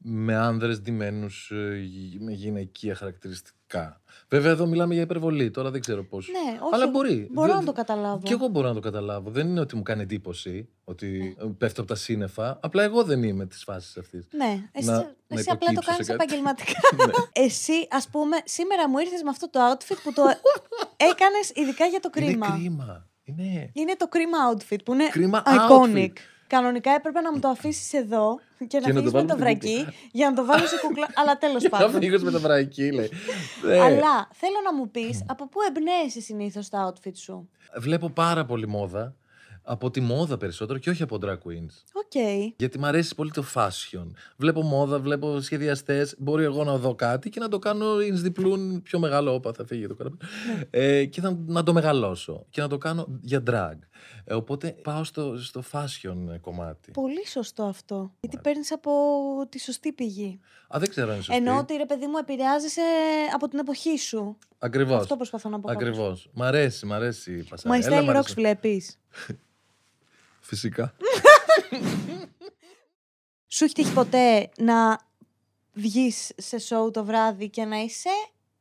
με 0.01 0.35
άνδρες 0.35 0.81
ντυμένους 0.81 1.51
ε, 1.51 1.77
γυ- 1.83 2.21
με 2.21 2.31
γυναικεία 2.31 2.95
χαρακτηριστικά. 2.95 4.01
Βέβαια, 4.27 4.51
εδώ 4.51 4.65
μιλάμε 4.65 4.93
για 4.93 5.03
υπερβολή. 5.03 5.51
Τώρα 5.51 5.71
δεν 5.71 5.81
ξέρω 5.81 6.03
πώς. 6.03 6.27
Ναι, 6.27 6.51
όχι. 6.61 6.73
Αλλά 6.73 6.87
μπορεί. 6.87 7.27
Μπορώ 7.31 7.47
Δεν- 7.47 7.57
να 7.57 7.63
το 7.63 7.71
καταλάβω. 7.71 8.21
Και 8.23 8.33
εγώ 8.33 8.47
μπορώ 8.47 8.67
να 8.67 8.73
το 8.73 8.79
καταλάβω. 8.79 9.29
Δεν 9.29 9.47
είναι 9.47 9.59
ότι 9.59 9.75
μου 9.75 9.81
κάνει 9.83 10.01
εντύπωση 10.01 10.69
ότι 10.83 11.35
ε, 11.39 11.45
πέφτω 11.57 11.81
από 11.81 11.89
τα 11.89 11.95
σύννεφα. 11.95 12.59
Απλά 12.61 12.83
εγώ 12.83 13.03
δεν 13.03 13.23
είμαι 13.23 13.45
της 13.45 13.63
φάσης 13.63 13.97
αυτής. 13.97 14.27
Ναι, 14.31 14.69
εσύ, 14.71 14.87
Να- 14.89 14.93
να 15.27 15.39
εσύ 15.39 15.49
απλά 15.49 15.67
το 15.67 15.71
υποκύψω 15.71 15.89
κάνεις 15.91 16.05
σε 16.05 16.11
κάτι. 16.11 16.23
επαγγελματικά. 16.23 16.79
Ναι. 17.05 17.43
εσύ, 17.45 17.87
ας 17.89 18.07
πούμε, 18.07 18.37
σήμερα 18.45 18.89
μου 18.89 18.97
ήρθες 18.97 19.21
με 19.23 19.29
αυτό 19.29 19.49
το 19.49 19.59
outfit 19.71 19.97
που 20.03 20.13
το 20.13 20.23
έκανες 21.11 21.51
ειδικά 21.55 21.85
για 21.85 21.99
το 21.99 22.09
κρίμα. 22.09 22.47
Είναι 22.47 22.57
κρίμα. 22.57 23.07
Είναι. 23.23 23.69
Είναι 23.73 23.95
το 23.95 24.07
κρίμα 24.07 24.37
outfit 24.53 24.77
που 24.85 24.93
είναι 24.93 25.07
Κρίμα 25.09 25.43
iconic. 25.45 25.95
outfit. 25.95 26.11
Κανονικά 26.49 26.91
έπρεπε 26.91 27.21
να 27.21 27.31
μου 27.33 27.39
το 27.39 27.47
αφήσεις 27.47 27.93
εδώ 27.93 28.39
και 28.57 28.63
να 28.63 28.67
Και 28.67 28.77
να 28.79 28.85
φύγεις 28.85 29.11
το 29.11 29.17
με 29.17 29.23
βάλω 29.23 29.27
το 29.27 29.37
με 29.37 29.53
την 29.53 29.59
βρακί 29.59 29.87
για 30.11 30.29
να 30.29 30.35
το 30.35 30.45
βάλω 30.45 30.65
σε 30.67 30.77
κουκλά. 30.81 31.07
Αλλά 31.19 31.37
τέλος 31.37 31.63
Να 31.63 31.69
πάντων. 31.69 32.01
φύγω 32.01 32.19
με 32.21 32.31
τα 32.31 32.39
βρακή, 32.39 32.91
λέει. 32.91 33.09
Ναι. 33.65 33.79
Αλλά 33.79 34.27
θέλω 34.33 34.55
να 34.63 34.73
μου 34.73 34.89
πεις 34.91 35.23
από 35.27 35.47
πού 35.47 35.59
εμπνέεσαι 35.67 36.21
συνήθως 36.21 36.69
τα 36.69 36.93
outfit 36.93 37.15
σου; 37.15 37.49
Βλέπω 37.77 38.09
πάρα 38.09 38.45
πολύ 38.45 38.67
μόδα. 38.67 39.15
Από 39.71 39.91
τη 39.91 40.01
μόδα 40.01 40.37
περισσότερο 40.37 40.79
και 40.79 40.89
όχι 40.89 41.03
από 41.03 41.17
drag 41.21 41.33
queens. 41.33 41.83
OK. 41.93 42.21
Γιατί 42.57 42.79
μου 42.79 42.85
αρέσει 42.85 43.15
πολύ 43.15 43.31
το 43.31 43.43
fashion. 43.53 44.05
Βλέπω 44.37 44.61
μόδα, 44.61 44.99
βλέπω 44.99 45.41
σχεδιαστές. 45.41 46.15
Μπορεί 46.17 46.43
εγώ 46.43 46.63
να 46.63 46.77
δω 46.77 46.95
κάτι 46.95 47.29
και 47.29 47.39
να 47.39 47.47
το 47.47 47.59
κάνω 47.59 48.01
εις 48.01 48.21
διπλούν 48.21 48.81
πιο 48.81 48.99
μεγάλο. 48.99 49.33
Όπα, 49.33 49.53
θα 49.53 49.65
φύγει 49.65 49.87
το 49.87 49.95
καραπέ. 49.95 50.25
Ε, 50.69 51.05
και 51.05 51.21
θα, 51.21 51.37
να 51.45 51.63
το 51.63 51.73
μεγαλώσω 51.73 52.45
και 52.49 52.61
να 52.61 52.67
το 52.67 52.77
κάνω 52.77 53.19
για 53.21 53.43
drag. 53.49 53.77
Ε, 54.23 54.33
οπότε 54.33 54.75
πάω 54.83 55.03
στο, 55.03 55.37
στο 55.37 55.63
fashion 55.71 56.39
κομμάτι. 56.41 56.91
Πολύ 56.91 57.27
σωστό 57.27 57.63
αυτό. 57.63 58.11
Γιατί 58.19 58.37
παίρνεις 58.43 58.71
από 58.71 58.91
τη 59.49 59.59
σωστή 59.59 59.91
πηγή. 59.91 60.39
Α, 60.75 60.79
δεν 60.79 60.89
ξέρω 60.89 61.07
αν 61.07 61.13
είναι 61.13 61.23
σωστή. 61.23 61.41
Εννοώ 61.41 61.57
ότι 61.57 61.75
ρε 61.75 61.85
παιδί 61.85 62.07
μου 62.07 62.17
επηρεάζεσαι 62.17 62.81
από 63.33 63.47
την 63.47 63.59
εποχή 63.59 63.97
σου. 63.97 64.37
Ακριβώς. 64.57 64.99
Αυτό 64.99 65.15
προσπαθώ 65.15 65.49
να 65.49 65.59
πω. 65.59 65.67
κάπως. 65.67 65.87
Ακριβώς. 65.87 66.17
Μ' 66.33 66.43
αρέσει, 66.43 66.85
μ' 66.85 66.93
αρέσει 66.93 67.31
η 67.33 67.43
πασαρέλα. 67.43 67.83
My 67.83 67.87
μ' 67.87 67.93
Style 67.93 68.09
αρέσει. 68.09 68.33
Rocks 68.33 68.33
βλέπεις. 68.35 68.99
Φυσικά. 70.49 70.93
Σου 73.47 73.63
έχει 73.63 73.73
τύχει 73.73 73.93
ποτέ 73.93 74.49
να 74.57 74.99
βγεις 75.73 76.31
σε 76.37 76.57
σοου 76.57 76.91
το 76.91 77.03
βράδυ 77.05 77.49
και 77.49 77.65
να 77.65 77.77
είσαι 77.77 78.09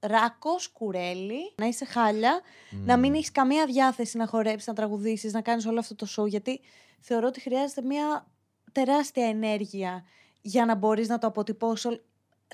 ράκος, 0.00 0.68
κουρέλι, 0.68 1.52
να 1.56 1.66
είσαι 1.66 1.84
χάλια, 1.84 2.40
να 2.84 2.96
μην 2.96 3.14
έχεις 3.14 3.32
καμία 3.32 3.66
διάθεση 3.66 4.16
να 4.16 4.26
χορέψεις, 4.26 4.66
να 4.66 4.74
τραγουδήσεις, 4.74 5.32
να 5.32 5.40
κάνεις 5.40 5.66
όλο 5.66 5.78
αυτό 5.78 5.94
το 5.94 6.06
σοου. 6.06 6.26
Γιατί 6.26 6.60
θεωρώ 7.00 7.26
ότι 7.26 7.40
χρειάζεται 7.40 7.82
μια 7.82 8.26
τεράστια 8.72 9.26
ενέργεια 9.26 10.04
για 10.40 10.64
να 10.64 10.74
μπορείς 10.74 11.08
να 11.08 11.18
το 11.18 11.26
αποτυπώσεις. 11.26 11.84
όλ- 11.84 12.00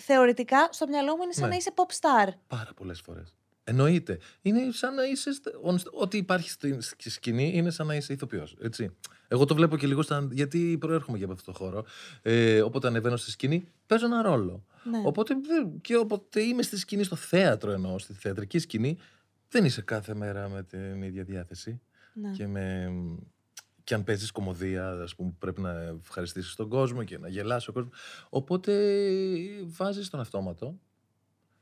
Θεωρητικά, 0.01 0.69
στο 0.73 0.87
μυαλό 0.89 1.17
μου 1.17 1.23
είναι 1.23 1.33
σαν 1.33 1.43
Ναι. 1.45 1.49
να 1.51 1.57
είσαι 1.57 1.71
pop 1.75 1.91
star. 2.01 2.29
Πάρα 2.47 2.73
πολλές 2.77 3.01
φορές. 3.01 3.35
Εννοείται. 3.65 4.19
Είναι 4.43 4.71
σαν 4.73 4.95
να 4.95 5.05
είσαι. 5.05 5.33
στε- 5.33 5.55
on 5.65 5.75
st- 5.75 5.91
Ό,τι 5.93 6.17
υπάρχει 6.17 6.51
στη 6.51 6.77
στη 6.81 7.11
σκηνή 7.11 7.51
είναι 7.55 7.71
σαν 7.71 7.87
να 7.87 7.95
είσαι 7.95 8.13
ηθοποιός. 8.13 8.57
Έτσι. 8.63 8.97
Εγώ 9.29 9.45
το 9.45 9.55
βλέπω 9.55 9.77
και 9.77 9.87
λίγο 9.87 10.03
σαν. 10.03 10.31
Γιατί 10.33 10.77
προέρχομαι 10.81 11.19
και 11.19 11.25
από 11.25 11.33
αυτό 11.33 11.53
το 11.53 11.59
χώρο. 11.59 11.85
Ε, 12.23 12.63
όποτε 12.63 12.87
ανεβαίνω 12.87 13.17
στη 13.17 13.31
σκηνή, 13.31 13.69
παίζω 13.87 14.07
ένα 14.07 14.23
ρόλο. 14.23 14.65
Ναι. 14.91 15.03
Οπότε 15.05 15.35
δεν- 15.47 15.81
και 15.81 15.97
όποτε 15.97 16.41
είμαι 16.41 16.63
στη 16.63 16.77
σκηνή, 16.79 17.03
στο 17.05 17.17
θέατρο 17.17 17.71
εννοώ, 17.71 17.99
στη 17.99 18.13
θεατρική 18.13 18.59
σκηνή, 18.59 18.99
δεν 19.49 19.65
είσαι 19.65 19.83
κάθε 19.83 20.15
μέρα 20.15 20.49
με 20.49 20.63
την 20.63 21.03
ίδια 21.03 21.25
διάθεση. 21.25 21.81
ναι. 22.15 22.31
Και, 22.31 22.47
με, 22.47 22.93
και 23.85 23.95
αν 23.95 24.05
παίζεις 24.05 24.31
κομμωδία, 24.31 24.91
ας 24.91 25.15
πούμε, 25.15 25.31
που 25.31 25.37
πρέπει 25.39 25.61
να 25.61 25.71
ευχαριστήσεις 26.01 26.55
τον 26.55 26.69
κόσμο 26.69 27.03
και 27.05 27.19
να 27.19 27.29
γελάσει 27.29 27.71
ο 27.71 27.73
κόσμος. 27.73 27.95
Οπότε 28.29 28.73
βάζεις 29.65 30.11
τον 30.11 30.21
αυτόματο, 30.21 30.79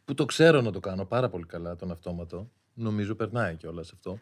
που 0.05 0.15
το 0.15 0.25
ξέρω 0.25 0.61
να 0.61 0.71
το 0.73 0.81
κάνω 0.81 1.05
πάρα 1.05 1.29
πολύ 1.29 1.45
καλά 1.47 1.77
τον 1.77 1.91
αυτόματο. 1.91 2.51
Νομίζω 2.75 3.15
περνάει 3.15 3.55
κιόλας 3.57 3.93
αυτό. 3.93 4.19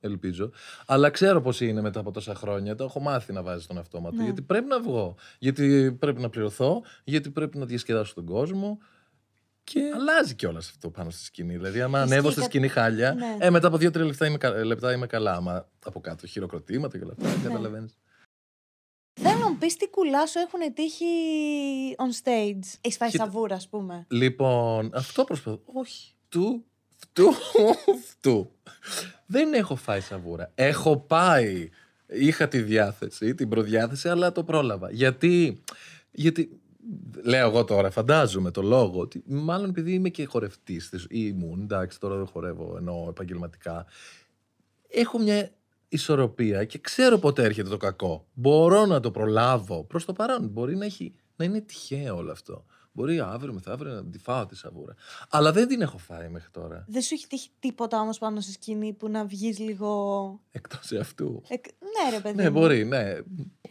Ελπίζω. 0.00 0.50
Αλλά 0.86 1.10
ξέρω 1.10 1.40
πώς 1.40 1.60
είναι 1.60 1.80
μετά 1.80 2.00
από 2.00 2.10
τόσα 2.10 2.34
χρόνια. 2.34 2.74
Το 2.74 2.84
έχω 2.84 3.00
μάθει 3.00 3.32
να 3.32 3.42
βάζει 3.42 3.66
τον 3.66 3.78
αυτόματο. 3.78 4.16
Ναι. 4.16 4.24
Γιατί 4.24 4.42
πρέπει 4.42 4.66
να 4.66 4.80
βγω. 4.80 5.14
Γιατί 5.38 5.96
πρέπει 5.98 6.20
να 6.20 6.28
πληρωθώ. 6.28 6.82
Γιατί 7.04 7.30
πρέπει 7.30 7.58
να 7.58 7.64
διασκεδάσω 7.66 8.14
τον 8.14 8.24
κόσμο. 8.24 8.78
Και 9.64 9.80
αλλάζει 9.94 10.34
κιόλας 10.34 10.68
αυτό 10.68 10.90
πάνω 10.90 11.10
στη 11.10 11.24
σκηνή. 11.24 11.56
Δηλαδή, 11.56 11.80
άμα 11.80 11.98
Ισχύει 12.02 12.12
ανέβω 12.12 12.30
στη 12.30 12.40
κα- 12.40 12.46
σκηνή 12.46 12.68
χάλια, 12.68 13.12
Ναι. 13.14 13.36
ε, 13.40 13.50
μετά 13.50 13.66
από 13.66 13.76
δύο-τρία 13.76 14.04
λεπτά 14.04 14.26
είμαι, 14.26 14.38
κα- 14.38 14.64
λεπτά 14.64 14.92
είμαι 14.92 15.06
καλά. 15.06 15.32
Άμα 15.34 15.68
από 15.84 16.00
κάτω 16.00 16.26
χειροκροτήματα 16.26 16.98
και 16.98 17.04
όλα 17.04 17.14
Ναι. 17.16 17.28
αυτά. 17.28 17.48
Καταλαβαίνεις. 17.48 17.98
Θέλω 19.20 19.38
να 19.38 19.50
μου 19.50 19.56
πεις 19.58 19.76
τι 19.76 19.88
κουλά 19.90 20.26
σου 20.26 20.38
έχουν 20.38 20.74
τύχει 20.74 21.04
on 21.96 22.24
stage. 22.24 22.78
Έχει 22.80 22.96
φάει 22.96 23.10
Κοίτα. 23.10 23.24
σαβούρα, 23.24 23.54
ας 23.54 23.68
πούμε. 23.68 24.06
Λοιπόν, 24.10 24.90
αυτό 24.94 25.24
προσπαθώ. 25.24 25.60
Όχι. 25.72 26.12
Του, 26.28 26.64
φτου, 26.98 27.32
φτου. 28.08 28.50
Δεν 29.26 29.52
έχω 29.52 29.76
φάει 29.76 30.00
σαβούρα. 30.00 30.52
Έχω 30.54 30.96
πάει. 30.96 31.68
Είχα 32.06 32.48
τη 32.48 32.60
διάθεση, 32.60 33.34
την 33.34 33.48
προδιάθεση, 33.48 34.08
αλλά 34.08 34.32
το 34.32 34.44
πρόλαβα. 34.44 34.90
Γιατί, 34.90 35.62
γιατί 36.10 36.60
λέω 37.22 37.48
εγώ 37.48 37.64
τώρα, 37.64 37.90
φαντάζομαι 37.90 38.50
το 38.50 38.62
λόγο, 38.62 39.00
ότι 39.00 39.22
μάλλον 39.26 39.68
επειδή 39.68 39.92
είμαι 39.92 40.08
και 40.08 40.24
χορευτής 40.24 40.88
της, 40.88 41.02
ή 41.02 41.06
ήμουν, 41.10 41.60
εντάξει, 41.60 42.00
τώρα 42.00 42.16
δεν 42.16 42.26
χορεύω 42.26 42.74
ενώ 42.76 43.06
επαγγελματικά, 43.08 43.86
έχω 44.88 45.18
μια 45.18 45.50
ισορροπία 45.88 46.64
και 46.64 46.78
ξέρω 46.78 47.18
πότε 47.18 47.42
έρχεται 47.42 47.68
το 47.68 47.76
κακό. 47.76 48.26
Μπορώ 48.32 48.86
να 48.86 49.00
το 49.00 49.10
προλάβω. 49.10 49.84
Προς 49.84 50.04
το 50.04 50.12
παρόν 50.12 50.48
μπορεί 50.48 50.76
να, 50.76 50.84
έχει, 50.84 51.14
να 51.36 51.44
είναι 51.44 51.60
τυχαίο 51.60 52.16
όλο 52.16 52.32
αυτό. 52.32 52.64
Μπορεί 52.98 53.20
αύριο 53.20 53.52
μεθαύριο 53.52 53.92
να 53.92 54.04
τη 54.04 54.18
φάω 54.18 54.46
τη 54.46 54.56
σαβούρα. 54.56 54.94
Αλλά 55.28 55.52
δεν 55.52 55.68
την 55.68 55.80
έχω 55.80 55.98
φάει 55.98 56.28
μέχρι 56.28 56.50
τώρα. 56.50 56.84
Δεν 56.88 57.02
σου 57.02 57.14
έχει 57.14 57.26
τύχει 57.26 57.48
τίποτα 57.58 58.00
όμως 58.00 58.18
πάνω 58.18 58.40
στη 58.40 58.52
σκηνή 58.52 58.92
που 58.92 59.08
να 59.08 59.24
βγεις 59.24 59.58
λίγο. 59.58 60.40
Εκτός 60.50 60.92
αυτού. 60.92 61.42
Εκ... 61.48 61.64
Ναι, 61.64 62.16
ρε 62.16 62.20
παιδί. 62.20 62.36
Ναι, 62.36 62.50
μου. 62.50 62.58
μπορεί, 62.58 62.84
ναι. 62.84 63.02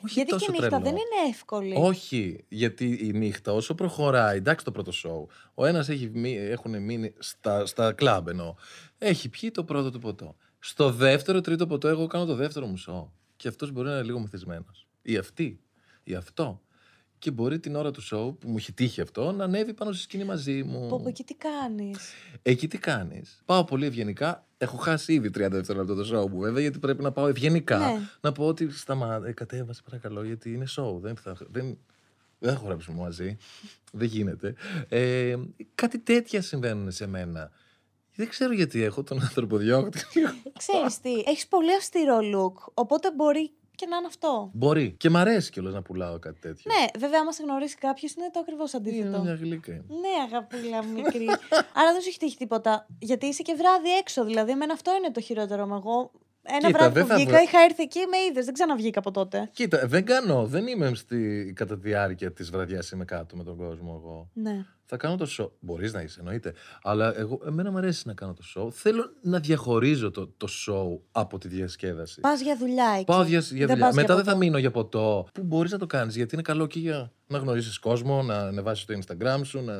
Όχι 0.04 0.14
Γιατί 0.14 0.30
τόσο 0.30 0.46
και 0.46 0.52
η 0.52 0.60
νύχτα 0.60 0.68
τρελό. 0.68 0.84
δεν 0.84 0.94
είναι 0.94 1.30
εύκολη. 1.30 1.74
Όχι, 1.78 2.46
γιατί 2.48 3.00
η 3.02 3.12
νύχτα 3.14 3.54
όσο 3.54 3.76
προχωράει, 3.76 4.38
εντάξει 4.38 4.66
το 4.66 4.72
πρώτο 4.72 4.92
σοου, 4.92 5.28
ο 5.54 5.66
ένας 5.66 5.90
έχει 5.90 6.10
μει- 6.14 6.38
έχουν 6.38 6.82
μείνει 6.82 7.14
στα, 7.20 7.66
στα 7.66 7.94
κλαμπ 7.94 8.28
εννοώ, 8.28 8.54
έχει 8.98 9.30
πιει 9.30 9.52
το 9.52 9.64
πρώτο 9.64 9.92
του 9.92 10.00
ποτό. 10.00 10.36
Στο 10.60 10.92
δεύτερο, 10.92 11.42
τρίτο 11.42 11.68
ποτό, 11.68 11.88
εγώ 11.88 12.08
κάνω 12.08 12.26
το 12.26 12.36
δεύτερο 12.36 12.66
μου 12.66 12.78
σοου. 12.78 13.12
Και 13.36 13.48
αυτός 13.48 13.72
μπορεί 13.72 13.88
να 13.88 13.94
είναι 13.94 14.04
λίγο 14.04 14.20
μεθυσμένος. 14.20 14.88
Ή 15.02 15.18
αυτή, 15.18 15.60
ή 16.04 16.14
αυτό. 16.16 16.62
Και 17.20 17.32
μπορεί 17.32 17.60
την 17.60 17.76
ώρα 17.76 17.92
του 17.92 18.02
show 18.04 18.38
που 18.40 18.50
μου 18.50 18.58
έχει 18.58 18.74
τύχει 18.74 19.02
αυτό 19.02 19.32
να 19.32 19.44
ανέβει 19.44 19.74
πάνω 19.74 19.92
στη 19.92 20.02
σκηνή 20.02 20.24
μαζί 20.24 20.64
μου. 20.64 20.88
Πω, 20.88 21.00
πω, 21.02 21.08
εκεί 21.08 21.24
τι 21.24 21.34
κάνεις; 21.34 22.14
Εκεί 22.42 22.68
τι 22.68 22.78
κάνεις; 22.78 23.42
Πάω 23.46 23.64
πολύ 23.64 23.86
ευγενικά. 23.86 24.46
Έχω 24.58 24.78
χάσει 24.78 25.14
ήδη 25.14 25.28
30 25.28 25.48
δευτερόλεπτα 25.52 25.96
το 25.96 26.10
show 26.14 26.30
μου, 26.30 26.40
βέβαια, 26.40 26.62
γιατί 26.62 26.80
πρέπει 26.80 27.04
να 27.04 27.12
πάω 27.12 27.28
ευγενικά. 27.28 27.78
Ναι. 27.78 28.00
Να 28.22 28.32
πω 28.32 28.48
ότι 28.48 28.72
σταμάτα, 28.72 29.28
ε, 29.28 29.32
κατέβασε 29.32 29.82
παρακαλώ, 29.86 30.24
γιατί 30.24 30.54
είναι 30.54 30.66
show. 30.76 31.00
Δεν 31.00 31.16
θα, 31.16 31.38
δεν, 31.52 31.78
δεν 32.40 32.54
θα 32.54 32.60
χορέψουμε 32.60 33.02
μαζί. 33.02 33.38
δεν 33.92 34.08
γίνεται. 34.08 34.56
Ε, 34.90 35.36
κάτι 35.76 36.00
τέτοια 36.00 36.42
συμβαίνουν 36.42 36.92
σε 36.92 37.08
μένα. 37.08 37.52
Δεν 38.16 38.30
ξέρω 38.30 38.54
γιατί 38.54 38.82
έχω 38.84 39.04
τον 39.04 39.22
ανθρωποδιώκτη. 39.28 40.00
Ξέρεις 40.58 41.00
τι, 41.00 41.24
έχεις 41.26 41.48
πολύ 41.48 41.76
αυστηρό 41.76 42.20
look. 42.20 42.72
Οπότε 42.74 43.12
μπορεί 43.12 43.52
και 43.78 43.86
να 43.86 43.98
είναι 43.98 44.06
αυτό. 44.08 44.50
Μπορεί. 44.54 44.96
Και 44.98 45.10
μ' 45.10 45.18
αρέσει 45.18 45.52
κιόλας 45.52 45.74
να 45.74 45.82
πουλάω 45.82 46.20
κάτι 46.20 46.40
τέτοιο. 46.40 46.72
Ναι, 46.76 47.00
βέβαια, 47.00 47.20
άμα 47.22 47.32
σε 47.32 47.44
γνωρίσει 47.44 47.76
κάποιος, 47.76 48.14
είναι 48.14 48.30
το 48.34 48.40
ακριβώς 48.40 48.74
Είναι 48.74 48.88
αντίθετο. 48.90 49.22
μια 49.22 49.34
γλύκα. 49.34 49.72
είναι. 49.72 49.84
Ναι, 49.88 50.24
αγαπούλα 50.28 50.84
μου 50.84 50.92
μικρή. 50.92 51.26
Άρα 51.80 51.92
δεν 51.92 52.02
σου 52.02 52.08
έχει 52.10 52.18
τύχει 52.18 52.38
τίποτα. 52.38 52.88
Γιατί 53.00 53.26
είσαι 53.26 53.42
και 53.42 53.54
βράδυ 53.54 53.90
έξω. 53.90 54.26
Δηλαδή, 54.26 54.52
εμένα 54.52 54.74
αυτό 54.74 54.96
είναι 54.96 55.12
το 55.12 55.22
χειρότερο 55.22 55.68
μου. 55.68 55.76
Εγώ 55.76 56.12
ένα 56.48 56.58
Κοίτα, 56.68 56.78
βράδυ 56.78 56.94
δεν 56.94 57.04
που 57.04 57.10
θα 57.10 57.16
βγήκα, 57.16 57.30
βρω- 57.32 57.44
είχα 57.44 57.60
έρθει 57.60 57.82
εκεί, 57.84 58.00
με 58.12 58.18
είδες. 58.30 58.46
Δεν 58.46 58.54
ξαναβγήκα 58.54 59.00
από 59.00 59.12
τότε. 59.12 59.50
Κοίτα, 59.54 59.88
δεν 59.88 60.06
κάνω. 60.06 60.46
Δεν 60.46 60.68
είμαι 60.68 60.92
στη, 60.96 61.54
κατά 61.56 61.76
τη 61.78 61.88
διάρκεια 61.88 62.32
της 62.34 62.50
βραδιάς 62.50 62.92
είμαι 62.92 63.06
κάτω 63.06 63.36
με 63.36 63.44
τον 63.44 63.58
κόσμο 63.58 64.02
εγώ. 64.04 64.30
Ναι. 64.34 64.66
Θα 64.90 64.98
κάνω 64.98 65.16
το 65.16 65.28
show. 65.40 65.50
Μπορείς 65.60 65.94
να 65.94 66.02
είσαι, 66.02 66.20
εννοείται. 66.20 66.54
Αλλά 66.84 67.18
εγώ, 67.18 67.40
εμένα 67.48 67.72
μου 67.72 67.78
αρέσει 67.78 68.08
να 68.08 68.14
κάνω 68.14 68.34
το 68.34 68.44
show. 68.56 68.72
Θέλω 68.72 69.04
να 69.22 69.40
διαχωρίζω 69.40 70.12
το, 70.12 70.28
το 70.38 70.48
show 70.68 71.00
από 71.12 71.38
τη 71.38 71.48
διασκέδαση. 71.48 72.20
Πας 72.20 72.42
για 72.42 72.58
δουλειά 72.58 72.94
εκεί. 72.96 73.04
Πάω 73.06 73.24
για, 73.24 73.40
για 73.40 73.66
Δεν 73.66 73.68
δουλειά. 73.68 73.86
πας 73.86 73.94
για 73.94 74.02
Μετά 74.02 74.16
δεν 74.16 74.24
θα 74.24 74.32
ποτό. 74.32 74.44
μείνω 74.44 74.58
για 74.58 74.72
ποτό. 74.72 75.28
Που 75.34 75.44
μπορείς 75.44 75.72
να 75.72 75.78
το 75.78 75.86
κάνεις 75.86 76.16
γιατί 76.16 76.34
είναι 76.34 76.44
καλό 76.44 76.68
και 76.68 76.80
για 76.80 77.12
να 77.28 77.38
γνωρίσεις 77.38 77.80
κόσμο, 77.80 78.22
να 78.24 78.38
ανεβάσεις 78.38 78.86
το 78.86 79.00
Instagram 79.00 79.40
σου. 79.44 79.62
Να... 79.64 79.74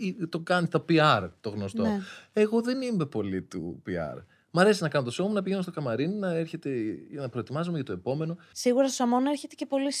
ή- 0.00 0.16
ή 0.20 0.26
Το 0.28 0.40
κάνεις 0.40 0.68
τα 0.70 0.84
PR, 0.88 1.28
το 1.40 1.50
γνωστό. 1.50 1.82
Ναι. 1.82 1.98
Εγώ 2.32 2.60
δεν 2.62 2.82
είμαι 2.82 3.06
πολύ 3.06 3.42
του 3.42 3.82
PR. 3.88 4.22
Μ' 4.54 4.58
αρέσει 4.58 4.82
να 4.82 4.88
κάνω 4.88 5.10
το 5.10 5.14
show 5.18 5.26
μου, 5.26 5.32
να 5.32 5.42
πηγαίνω 5.42 5.62
στο 5.62 5.70
καμαρίνι, 5.70 6.14
να 6.14 6.34
έρχεται 6.34 6.70
για 7.10 7.20
να 7.20 7.28
προετοιμάζομαι 7.28 7.76
για 7.76 7.84
το 7.84 7.92
επόμενο. 7.92 8.36
Σίγουρα 8.52 8.86
στο 8.86 8.94
Σαμόνα 8.94 9.30
έρχεται 9.30 9.54
και 9.54 9.66
πολλοί 9.66 9.92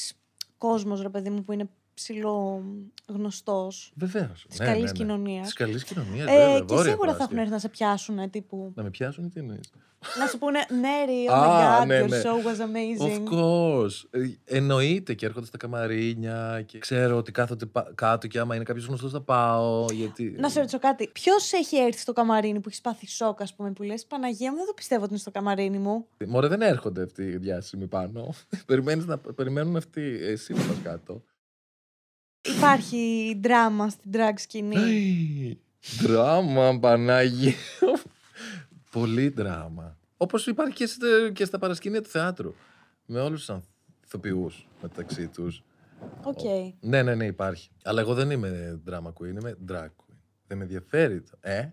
κόσμος, 0.58 1.02
ρε 1.02 1.08
παιδί 1.08 1.30
μου, 1.30 1.44
που 1.44 1.52
είναι 1.52 1.70
ψηλό 1.94 2.62
γνωστό. 3.08 3.70
Βεβαίω. 3.94 4.30
Της 4.48 4.58
καλής 4.58 4.92
κοινωνίας. 4.92 5.44
Της 5.44 5.54
καλής 5.54 5.84
κοινωνίας. 5.84 6.28
Ε, 6.28 6.64
και 6.66 6.76
σίγουρα 6.76 7.14
θα 7.14 7.22
έχουν 7.24 7.38
έρθει 7.38 7.50
να 7.50 7.58
σε 7.58 7.68
πιάσουν. 7.68 8.18
ε, 8.18 8.28
Τύπου. 8.28 8.72
Να 8.74 8.82
με 8.82 8.90
πιάσουν 8.90 9.24
ή 9.24 9.28
τι 9.28 9.40
εννοείς; 9.40 9.72
να 10.18 10.26
σου 10.26 10.38
πούνε 10.38 10.58
Μέρι, 10.82 11.26
oh 11.30 11.32
Α, 11.32 11.78
my 11.80 11.82
god, 11.82 11.86
ναι, 11.86 12.02
your 12.04 12.08
ναι. 12.08 12.20
show 12.22 12.26
was 12.46 12.60
amazing. 12.60 13.10
Of 13.10 13.32
course. 13.34 14.04
Ε, 14.10 14.18
εννοείται 14.44 15.14
και 15.14 15.26
έρχονται 15.26 15.46
στα 15.46 15.56
καμαρίνια 15.56 16.62
και 16.66 16.78
ξέρω 16.78 17.16
ότι 17.16 17.32
κάθονται 17.32 17.66
πα- 17.66 17.92
κάτω 17.94 18.26
και 18.26 18.38
άμα 18.38 18.54
είναι 18.54 18.64
κάποιος 18.64 18.86
γνωστός 18.86 19.10
θα 19.12 19.20
πάω. 19.20 19.84
Γιατί... 19.92 20.34
Να 20.38 20.48
σε 20.48 20.58
ρωτήσω 20.58 20.78
κάτι. 20.78 21.08
Ποιος 21.08 21.52
έχει 21.52 21.76
έρθει 21.76 22.00
στο 22.00 22.12
καμαρίνι 22.12 22.60
που 22.60 22.68
έχεις 22.68 22.80
πάθει 22.80 23.08
σοκ, 23.08 23.42
ας 23.42 23.54
πούμε, 23.54 23.70
που 23.72 23.82
λες 23.82 24.04
Παναγία 24.06 24.50
μου, 24.50 24.56
δεν 24.56 24.66
το 24.66 24.72
πιστεύω 24.74 25.00
ότι 25.02 25.10
είναι 25.10 25.20
στο 25.20 25.30
καμαρίνι 25.30 25.78
μου. 25.78 26.06
Μωρέ, 26.26 26.48
δεν 26.48 26.60
έρχονται 26.62 27.02
αυτοί 27.02 27.22
οι 27.22 27.36
διάσημοι 27.36 27.86
πάνω. 27.86 28.34
Περιμένεις 28.66 29.06
να... 29.06 29.18
Περιμένουν 29.18 29.76
αυτοί. 29.76 30.18
Εσύ 30.22 30.52
να 30.52 30.58
πας 30.62 30.76
κάτω. 30.82 31.22
Υπάρχει 32.44 33.34
δράμα 33.42 33.88
στην 33.88 34.10
drag 34.14 34.32
σκηνή. 34.36 35.58
Δράμα, 36.00 36.78
Πανάγι. 36.80 37.54
Πολύ 38.90 39.28
δράμα. 39.28 39.96
Όπως 40.16 40.46
υπάρχει 40.46 40.74
και, 40.74 40.86
στα- 40.86 41.30
και 41.32 41.44
στα 41.44 41.58
παρασκήνια 41.58 42.02
του 42.02 42.08
θεάτρου. 42.08 42.54
Με 43.06 43.20
όλους 43.20 43.44
τους 43.44 43.56
ηθοποιούς 44.04 44.50
μεταξύ 44.82 45.28
τους. 45.28 45.62
Οκ. 46.22 46.38
Ναι, 46.80 47.02
ναι, 47.02 47.14
ναι, 47.14 47.24
υπάρχει. 47.26 47.70
Αλλά 47.84 48.00
εγώ 48.00 48.14
δεν 48.14 48.30
είμαι 48.30 48.80
drama 48.90 49.06
queen, 49.12 49.28
είμαι 49.40 49.56
drag 49.68 49.84
queen. 49.86 50.14
Δεν 50.46 50.58
με 50.58 50.62
ενδιαφέρει 50.64 51.20
το. 51.20 51.36
Ε; 51.40 51.58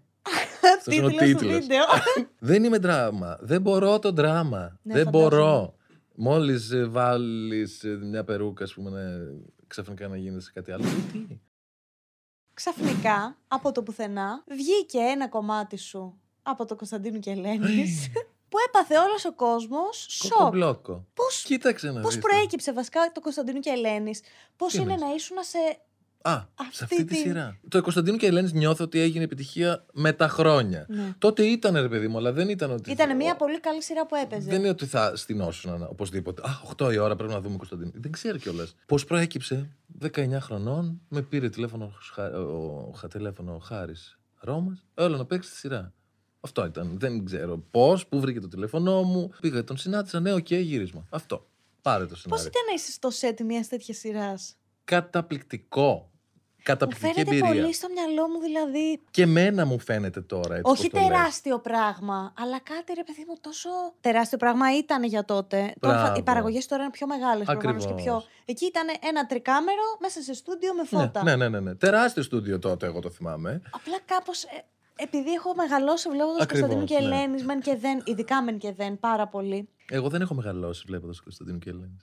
Αυτός 0.77 0.95
είναι 0.95 1.05
ο 1.05 1.09
Τίτλος 1.09 1.29
του 1.31 1.37
τίτλος. 1.37 1.59
βίντεο. 1.59 1.83
δεν 2.49 2.63
είμαι 2.63 2.77
δράμα. 2.77 3.37
Δεν 3.41 3.61
μπορώ 3.61 3.99
το 3.99 4.11
δράμα. 4.11 4.79
Ναι, 4.81 4.93
δεν 4.93 5.03
φαντάζομαι. 5.05 5.29
μπορώ. 5.35 5.75
Μόλις 6.15 6.71
βάλεις 6.89 7.83
μια 8.01 8.23
περούκα, 8.23 8.63
ας 8.63 8.73
πούμε, 8.73 8.89
να... 8.89 8.99
ξαφνικά 9.69 10.07
να 10.07 10.17
γίνεσαι 10.17 10.51
κάτι 10.53 10.71
άλλο. 10.71 10.83
Τι; 11.11 11.39
Ξαφνικά, 12.53 13.37
από 13.47 13.71
το 13.71 13.83
πουθενά, 13.83 14.43
βγήκε 14.47 14.97
ένα 14.97 15.27
κομμάτι 15.27 15.77
σου 15.77 16.19
από 16.41 16.65
το 16.65 16.75
Κωνσταντίνου 16.75 17.19
και 17.19 17.31
Ελένης, 17.31 18.09
που 18.49 18.57
έπαθε 18.67 18.97
όλος 18.97 19.25
ο 19.25 19.33
κόσμος 19.33 20.05
σοκ. 20.09 20.31
Κοκομπλόκο. 20.31 21.05
Πώς, 21.13 21.43
Κοίταξε 21.43 21.91
να 21.91 22.01
πώς 22.01 22.13
δεις. 22.15 22.23
προέκυψε 22.23 22.73
βασικά 22.73 23.11
το 23.13 23.21
Κωνσταντίνου 23.21 23.59
και 23.59 23.69
Ελένης, 23.69 24.21
πώς 24.55 24.71
Τι 24.71 24.81
είναι 24.81 24.93
εννοείς; 24.93 25.09
να 25.09 25.15
ήσουν 25.15 25.37
σε... 25.41 25.57
Α, 26.21 26.31
Αυτή 26.55 26.75
σε 26.75 26.83
αυτή 26.83 26.95
τη 26.95 27.03
την- 27.03 27.15
σειρά. 27.15 27.57
Το 27.67 27.81
Κωνσταντίνο 27.81 28.17
και 28.17 28.25
Ελένης 28.25 28.53
νιώθω 28.53 28.83
ότι 28.83 28.99
έγινε 28.99 29.23
επιτυχία 29.23 29.85
με 29.93 30.13
τα 30.13 30.27
χρόνια. 30.27 30.85
Ναι. 30.89 31.13
Τότε 31.17 31.43
ήταν 31.43 31.73
ρε 31.75 31.89
παιδί 31.89 32.07
μου, 32.07 32.17
αλλά 32.17 32.31
δεν 32.33 32.49
ήταν 32.49 32.71
ότι. 32.71 32.91
Ήταν 32.91 33.15
μια 33.15 33.35
πολύ 33.35 33.59
καλή 33.59 33.83
σειρά 33.83 34.05
που 34.05 34.15
έπαιζε. 34.15 34.49
Δεν 34.49 34.59
είναι 34.59 34.69
ότι 34.69 34.85
θα 34.85 35.15
στηνώσουν 35.15 35.83
οπωσδήποτε. 35.89 36.41
Α, 36.41 36.61
8 36.77 36.91
η 36.93 36.97
ώρα 36.97 37.15
πρέπει 37.15 37.33
να 37.33 37.41
δούμε 37.41 37.57
Κωνσταντίνο. 37.57 37.91
Δεν 37.95 38.11
ξέρω 38.11 38.37
κιόλας. 38.37 38.75
Πώς 38.85 39.05
προέκυψε 39.05 39.69
19 40.01 40.39
χρονών, 40.39 41.01
με 41.09 41.21
πήρε 41.21 41.49
τηλέφωνο 41.49 41.85
ο, 41.85 41.91
Χα- 42.13 42.37
ο, 42.37 42.93
ο, 43.03 43.07
τηλέφωνο 43.07 43.53
ο 43.53 43.59
Χάρης 43.59 44.19
Ρώμας. 44.39 44.85
Έλα 44.95 45.17
να 45.17 45.25
παίξεις 45.25 45.49
τη 45.51 45.55
σειρά. 45.55 45.93
Αυτό 46.41 46.65
ήταν. 46.65 46.95
Δεν 46.99 47.25
ξέρω 47.25 47.57
πώς, 47.71 48.07
πού 48.07 48.19
βρήκε 48.19 48.39
το 48.39 48.47
τηλέφωνό 48.47 49.03
μου. 49.03 49.31
Πήγα, 49.41 49.63
τον 49.63 49.77
συνάντησα. 49.77 50.19
Ναι, 50.19 50.33
οκ, 50.33 50.51
γύρισμα. 50.51 51.05
Αυτό. 51.09 51.47
Πάρε 51.81 52.03
το 52.03 52.09
Πώς 52.09 52.19
σενάριο. 52.19 52.45
ήταν 52.47 52.61
να 52.67 52.73
είσαι 52.73 52.91
στο 52.91 53.09
σετ 53.09 53.41
μιας 53.41 53.67
τέτοιας 53.67 53.97
σειράς; 53.97 54.55
Καταπληκτικό. 54.95 55.87
Μου 56.61 56.63
Καταπληκτική 56.75 57.13
φαίνεται 57.13 57.35
εμπειρία. 57.35 57.61
πολύ 57.61 57.73
στο 57.73 57.87
μυαλό 57.93 58.27
μου, 58.29 58.39
δηλαδή. 58.39 59.01
Και 59.11 59.21
εμένα 59.21 59.65
μου 59.65 59.79
φαίνεται 59.79 60.21
τώρα 60.21 60.55
έτσι. 60.55 60.71
όχι 60.71 60.89
πώς 60.89 60.99
το 61.01 61.07
λες. 61.07 61.17
τεράστιο 61.17 61.59
πράγμα, 61.59 62.33
αλλά 62.37 62.59
κάτι 62.59 62.93
ρε 62.93 63.03
παιδί 63.03 63.23
μου 63.27 63.35
τόσο. 63.41 63.69
Τεράστιο 64.01 64.37
πράγμα 64.37 64.77
ήταν 64.77 65.03
για 65.03 65.25
τότε. 65.25 65.73
Τώρα, 65.79 65.93
θα- 65.95 66.01
οι 66.01 66.05
Μπράβο. 66.05 66.23
παραγωγές 66.23 66.65
τώρα 66.65 66.81
είναι 66.83 66.91
πιο 66.91 67.07
μεγάλες 67.07 67.45
προφανώς 67.45 67.85
και 67.85 67.91
Ακριβώς. 67.91 68.23
πιο. 68.23 68.29
Εκεί 68.45 68.65
ήταν 68.65 68.87
ένα 69.09 69.25
τρικάμερο 69.25 69.81
μέσα 70.01 70.21
σε 70.21 70.33
στούντιο 70.33 70.73
με 70.73 70.83
φώτα. 70.85 71.23
Ναι, 71.23 71.35
ναι, 71.35 71.49
ναι, 71.49 71.59
ναι. 71.59 71.75
Τεράστιο 71.75 72.23
στούντιο 72.23 72.59
τότε, 72.59 72.85
εγώ 72.85 72.99
το 72.99 73.09
θυμάμαι. 73.09 73.61
Απλά 73.71 73.97
κάπως. 74.05 74.45
επειδή 75.01 75.31
έχω 75.31 75.55
μεγαλώσει 75.55 76.09
βλέποντας 76.09 76.41
Ακριβώς, 76.41 76.69
Κωνσταντίνου 76.69 77.01
και 77.01 77.07
ναι. 77.07 77.15
Ελένης, 77.15 77.43
μεν 77.43 77.61
και 77.61 77.75
δεν, 77.75 78.01
ειδικά 78.05 78.41
μεν 78.43 78.57
και 78.57 78.71
δεν, 78.73 78.99
πάρα 78.99 79.27
πολύ. 79.27 79.69
Εγώ 79.89 80.09
δεν 80.09 80.21
έχω 80.21 80.33
μεγαλώσει 80.35 80.83
βλέποντας 80.87 81.19
Κωνσταντίνο 81.21 81.57
και 81.57 81.69
Ελένη. 81.69 81.97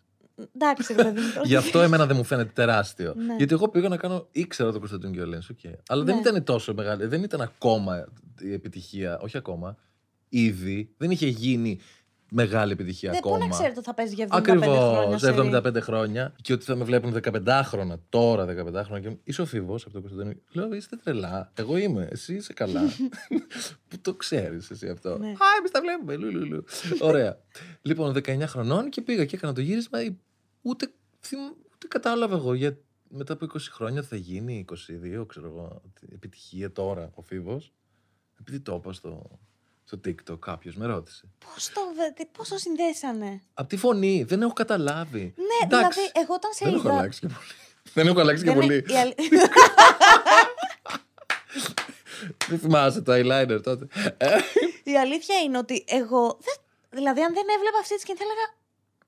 Εντάξει, 0.54 0.94
ρε 0.94 1.02
παιδί 1.02 1.20
μου. 1.20 1.26
τώρα. 1.34 1.46
Γι' 1.46 1.56
αυτό 1.56 1.80
εμένα 1.80 2.06
δεν 2.06 2.16
μου 2.16 2.24
φαίνεται 2.24 2.50
τεράστιο. 2.54 3.14
Ναι. 3.16 3.34
Γιατί 3.36 3.54
εγώ 3.54 3.68
πήγα 3.68 3.88
να 3.88 3.96
κάνω. 3.96 4.26
ήξερα 4.32 4.72
το 4.72 4.78
Κωνσταντίνο 4.78 5.12
και 5.12 5.20
Ελένη. 5.20 5.42
Okay. 5.62 5.72
Αλλά 5.88 6.04
δεν 6.04 6.14
Ναι. 6.14 6.20
ήταν 6.20 6.44
τόσο 6.44 6.74
μεγάλη. 6.74 7.06
Δεν 7.06 7.22
ήταν 7.22 7.40
ακόμα 7.40 8.08
η 8.40 8.52
επιτυχία. 8.52 9.18
Όχι 9.18 9.36
ακόμα. 9.36 9.76
Ήδη. 10.28 10.94
Δεν 10.96 11.10
είχε 11.10 11.26
γίνει 11.26 11.78
μεγάλη 12.30 12.72
επιτυχία 12.72 13.10
Ναι, 13.10 13.20
πού 13.20 13.28
ακόμα. 13.28 13.44
να 13.46 13.52
ξέρετε 13.52 13.74
ότι 13.76 13.86
θα 13.86 13.94
παίζει 13.94 14.14
για 14.14 14.24
75 14.24 14.36
Ακριβώς. 14.38 14.66
χρόνια. 14.76 15.18
σερί. 15.18 15.36
75 15.38 15.80
χρόνια. 15.80 16.34
Και 16.42 16.52
ότι 16.52 16.64
θα 16.64 16.74
με 16.76 16.84
βλέπουν 16.84 17.12
15 17.22 17.60
χρόνια. 17.64 18.00
Τώρα 18.08 18.44
15 18.44 18.82
χρόνια. 18.84 19.10
Και 19.10 19.16
είσαι 19.24 19.42
ο 19.42 19.46
Φίβος 19.46 19.84
από 19.84 19.92
το 19.92 20.00
Κωνσταντίνο. 20.00 20.32
Λέω, 20.52 20.74
είστε 20.74 20.96
τρελά. 20.96 21.52
Εγώ 21.54 21.76
είμαι. 21.76 22.08
Εσύ 22.10 22.34
είσαι 22.34 22.52
καλά. 22.52 22.80
Που 23.88 23.98
το 24.02 24.14
ξέρεις 24.14 24.70
εσύ 24.70 24.88
αυτό. 24.88 25.18
Ναι. 25.18 25.26
Α, 25.28 25.46
εμείς 25.58 25.70
τα 25.70 25.80
βλέπουμε. 25.80 26.16
Λου, 26.16 26.30
λου, 26.30 26.46
λου. 26.46 26.64
Ωραία. 27.00 27.38
λοιπόν, 27.82 28.12
19 28.24 28.40
χρονών 28.46 28.88
και 28.90 29.00
πήγα 29.00 29.24
και 29.24 29.36
έκανα 29.36 29.52
το 29.52 29.60
γύρισμα. 29.60 29.98
ε, 30.00 30.16
Ούτε, 30.62 30.92
θυμ- 31.20 31.50
ούτε 31.74 31.86
κατάλαβα 31.88 32.36
εγώ 32.36 32.54
για 32.54 32.78
μετά 33.08 33.32
από 33.32 33.44
20 33.44 33.58
χρόνια 33.70 34.02
θα 34.02 34.16
γίνει 34.16 34.64
22, 35.20 35.24
ξέρω 35.26 35.46
εγώ. 35.46 35.82
ότι 35.84 36.08
Επιτυχία 36.14 36.72
τώρα 36.72 37.10
ο 37.14 37.22
Φίβος. 37.22 37.72
Επειδή 38.40 38.60
το 38.60 38.74
είπα 38.74 38.92
στο, 38.92 39.38
στο 39.88 40.00
TikTok, 40.06 40.38
κάποιος 40.38 40.74
με 40.76 40.86
ρώτησε. 40.86 41.24
Πώς 41.54 41.70
το, 41.74 41.80
βε- 41.96 42.14
τι- 42.14 42.26
πώς 42.26 42.48
το 42.48 42.58
συνδέσανε; 42.58 43.40
Από 43.54 43.68
τη 43.68 43.76
φωνή, 43.76 44.22
δεν 44.22 44.42
έχω 44.42 44.52
καταλάβει. 44.52 45.34
Ναι, 45.36 45.44
Εντάξει, 45.76 46.00
δηλαδή, 46.00 46.12
εγώ 46.14 46.34
όταν 46.34 46.52
σε 46.52 46.64
Δεν 46.64 46.74
έχω 46.74 46.88
είδα. 46.88 46.98
αλλάξει 46.98 47.20
και 47.20 47.26
πολύ. 47.26 47.46
Δεν 47.92 48.06
έχω 48.06 48.20
αλλάξει 48.20 48.44
και 48.44 48.50
δεν- 48.50 48.60
πολύ. 48.60 48.84
η 48.88 48.96
αλη- 48.96 49.14
Δεν 52.48 52.58
θυμάσαι 52.58 53.00
το 53.02 53.12
eyeliner 53.12 53.60
τότε. 53.62 53.86
Η 54.84 54.98
αλήθεια 54.98 55.38
είναι 55.40 55.58
ότι 55.58 55.84
εγώ. 55.88 56.38
Δεν, 56.40 56.54
δηλαδή, 56.90 57.20
αν 57.22 57.32
δεν 57.34 57.44
έβλεπα 57.56 57.78
αυτή 57.80 57.94
τη 57.94 58.00
σκηνή, 58.00 58.18
θα 58.18 58.24
έλεγα. 58.24 58.46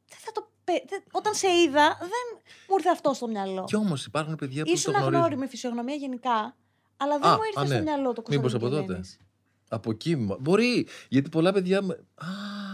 Δεν 0.08 0.18
θα 0.24 0.32
το. 0.32 0.48
πε- 0.64 0.84
δεν- 0.88 1.02
όταν 1.10 1.34
σε 1.34 1.48
είδα, 1.48 1.96
δεν 2.00 2.24
μου 2.68 2.74
ήρθε 2.76 2.90
αυτό 2.90 3.12
στο 3.12 3.26
μυαλό. 3.28 3.64
Κι 3.64 3.76
όμως 3.76 4.04
υπάρχουν 4.06 4.36
παιδιά 4.36 4.64
που 4.64 4.70
Ήσουν 4.70 4.92
το 4.92 4.98
γνωρίζουν. 4.98 5.22
αγνώριμη 5.24 5.46
φυσιογνωμία 5.48 5.94
γενικά, 5.94 6.56
αλλά 6.96 7.18
δεν 7.18 7.30
Α, 7.30 7.34
μου 7.36 7.42
ήρθε 7.46 7.60
α, 7.60 7.64
στο 7.66 7.74
ναι. 7.74 7.80
μυαλό 7.82 8.12
το 8.12 8.22
Μήπως 8.28 8.50
Κωνσταντίνου 8.52 8.78
από 8.80 8.86
τότε. 8.92 9.00
Κελένης. 9.68 9.80
Από 9.80 9.90
εκεί. 9.90 10.16
μα- 10.16 10.36
Μπορεί. 10.40 10.86
Γιατί 11.08 11.28
πολλά 11.28 11.52
παιδιά. 11.52 11.82
με- 11.82 11.94
Α, 12.14 12.26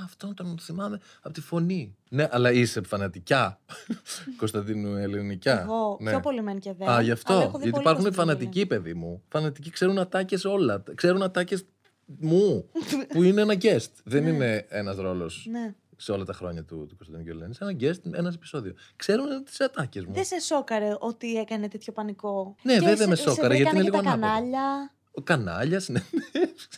αυτόν 0.05 0.35
τον 0.35 0.59
θυμάμαι 0.61 1.01
από 1.23 1.35
τη 1.35 1.41
φωνή. 1.41 1.97
Ναι, 2.11 2.29
αλλά 2.31 2.53
είσαι 2.53 2.81
φανατικιά. 2.87 3.61
Κωνσταντίνου 4.37 4.97
Ελληνικιά. 4.97 5.61
Εγώ 5.61 5.99
ναι. 6.01 6.11
πιο 6.11 6.21
πολύ 6.21 6.43
μεν 6.43 6.59
και 6.59 6.73
δεν. 6.73 6.89
Α, 6.89 7.01
γι' 7.01 7.11
αλλά 7.11 7.13
αυτό. 7.13 7.33
έχω 7.33 7.43
δει 7.45 7.51
Γιατί 7.51 7.71
πολύ 7.71 7.83
υπάρχουν 7.83 8.03
Κωνσταντίνου 8.05 8.37
φανατικοί, 8.37 8.67
παιδί 8.67 8.95
μου. 8.95 9.23
Φανατικοί 9.29 9.71
ξέρουν 9.71 9.99
ατάκες 9.99 10.45
όλα. 10.45 10.83
Ξέρουν 10.95 11.23
ατάκες 11.23 11.65
μου. 12.07 12.69
που 13.09 13.23
είναι 13.23 13.41
ένα 13.41 13.55
guest. 13.61 13.91
Δεν 14.05 14.23
Ναι. 14.23 14.29
είναι 14.31 14.67
ένας 14.69 14.97
ρόλος 14.97 15.47
Κελένη. 15.47 15.59
Ναι. 15.59 15.75
σε 15.97 16.13
όλα 16.13 16.25
τα 16.25 16.33
χρόνια 16.33 16.65
του, 16.65 16.87
του 16.89 16.97
Κωνσταντίνου 16.97 17.25
Κελένη. 17.31 17.55
Ένα 17.61 17.77
guest, 17.81 18.13
ένας 18.19 18.35
επεισόδιο. 18.35 18.75
Ξέρουν 18.97 19.27
τι 19.45 19.65
ατάκες 19.65 20.05
μου. 20.05 20.13
Δεν 20.15 20.25
σε 20.25 20.41
σώκαρε 20.41 20.97
ότι 20.99 21.35
έκανε 21.39 21.69
τέτοιο 21.69 21.93
πανικό. 21.93 22.55
Ναι, 22.63 22.73
Και 22.75 22.81
βέβαια 22.81 22.97
σε- 22.97 23.07
με 23.09 23.15
σε 23.15 23.23
σώκαρε, 23.23 23.55
γιατί 23.55 23.71
βρήκανε 23.77 23.79
είναι 23.81 23.91
και 23.91 23.97
λίγο 23.97 24.03
τα 24.03 24.11
ανάποδο. 24.27 24.51
κανάλια. 24.51 24.94
Ο 25.15 25.23
κανάλιας 25.23 25.85
συνέντευξης. 25.85 26.69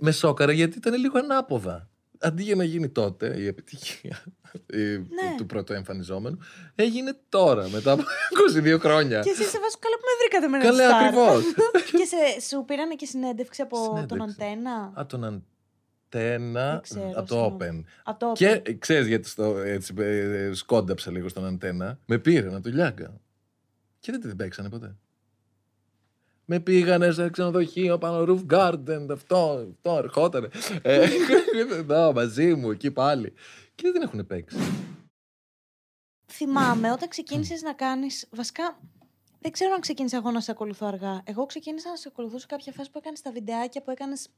με 0.00 0.10
σώκαρε 0.10 0.52
γιατί 0.52 0.78
ήταν 0.78 0.94
λίγο 0.94 1.18
ανάποδα. 1.18 1.88
Αντί 2.20 2.42
για 2.42 2.54
να 2.54 2.64
γίνει 2.64 2.88
τότε 2.88 3.40
η 3.40 3.46
επιτυχία 3.46 4.22
η- 4.66 4.78
Ναι. 4.98 5.34
του 5.36 5.46
πρώτου 5.46 5.72
εμφανιζόμενου, 5.72 6.38
έγινε 6.74 7.16
τώρα, 7.28 7.68
μετά 7.68 7.92
από 7.92 8.02
22 8.56 8.78
χρόνια. 8.80 9.20
Και 9.20 9.30
εσεί 9.30 9.42
σε 9.42 9.58
βάζω 9.58 9.76
καλά 9.78 9.96
που 9.96 10.04
με 10.04 10.14
βρήκατε 10.20 10.48
με 10.48 10.56
ένα 10.56 10.64
Καλέ, 10.66 10.86
star. 10.86 11.04
ακριβώς. 11.04 11.44
και 11.98 12.04
σε, 12.04 12.48
σου 12.48 12.64
πήρανε 12.66 12.94
και 12.94 13.06
συνέντευξη 13.06 13.62
από 13.62 13.76
τον 13.76 13.94
Συνέντευξη. 13.94 14.36
Αντένα; 14.42 14.92
Α, 15.00 15.06
τον 15.06 15.24
Αντένα 15.24 16.70
Δεν 16.72 16.80
ξέρω, 16.80 17.12
από 17.14 17.28
το 17.28 17.34
συγγνώμη. 17.58 17.84
Open. 17.84 17.88
Από 18.04 18.18
το 18.18 18.32
Και 18.34 18.76
ξέρεις 18.78 19.06
γιατί 19.06 19.28
στο, 19.28 19.56
έτσι, 19.58 19.94
ε, 19.98 20.50
σκόνταψα 20.54 21.10
λίγο 21.10 21.28
στον 21.28 21.46
Αντένα. 21.46 21.98
Με 22.06 22.18
πήρε 22.18 22.50
να 22.50 22.60
του 22.60 22.68
λιάγκα. 22.72 23.20
Και 24.00 24.10
δεν 24.12 24.20
την 24.20 24.36
παίξανε 24.36 24.68
ποτέ. 24.68 24.96
Με 26.50 26.60
πήγανε 26.60 27.10
σε 27.10 27.30
ξενοδοχείο 27.30 27.98
πάνω 27.98 28.24
roof 28.28 28.52
garden, 28.54 29.06
αυτό, 29.12 29.66
αυτό, 29.76 29.96
ερχότανε. 29.96 30.48
Ε, 30.82 31.08
εδώ, 31.72 32.12
μαζί 32.12 32.54
μου, 32.54 32.70
εκεί 32.70 32.90
πάλι. 32.90 33.32
Και 33.74 33.82
δεν 33.82 33.92
την 33.92 34.02
έχουν 34.02 34.26
παίξει. 34.26 34.56
Θυμάμαι 36.32 36.92
όταν 36.92 37.08
ξεκίνησες 37.08 37.62
να 37.62 37.72
κάνεις. 37.72 38.28
Βασικά, 38.30 38.78
δεν 39.40 39.50
ξέρω 39.52 39.72
αν 39.74 39.80
ξεκίνησα 39.80 40.16
εγώ 40.16 40.30
να 40.30 40.40
σε 40.40 40.50
ακολουθώ 40.50 40.86
αργά. 40.86 41.22
Εγώ 41.24 41.46
ξεκίνησα 41.46 41.88
να 41.90 41.96
σε 41.96 42.08
ακολουθώ 42.12 42.38
σε 42.38 42.46
κάποια 42.46 42.72
φάση 42.72 42.90
που 42.90 42.98
έκανες 42.98 43.20
τα 43.20 43.30
βιντεάκια 43.32 43.82
που 43.82 43.90
έκανες 43.90 44.28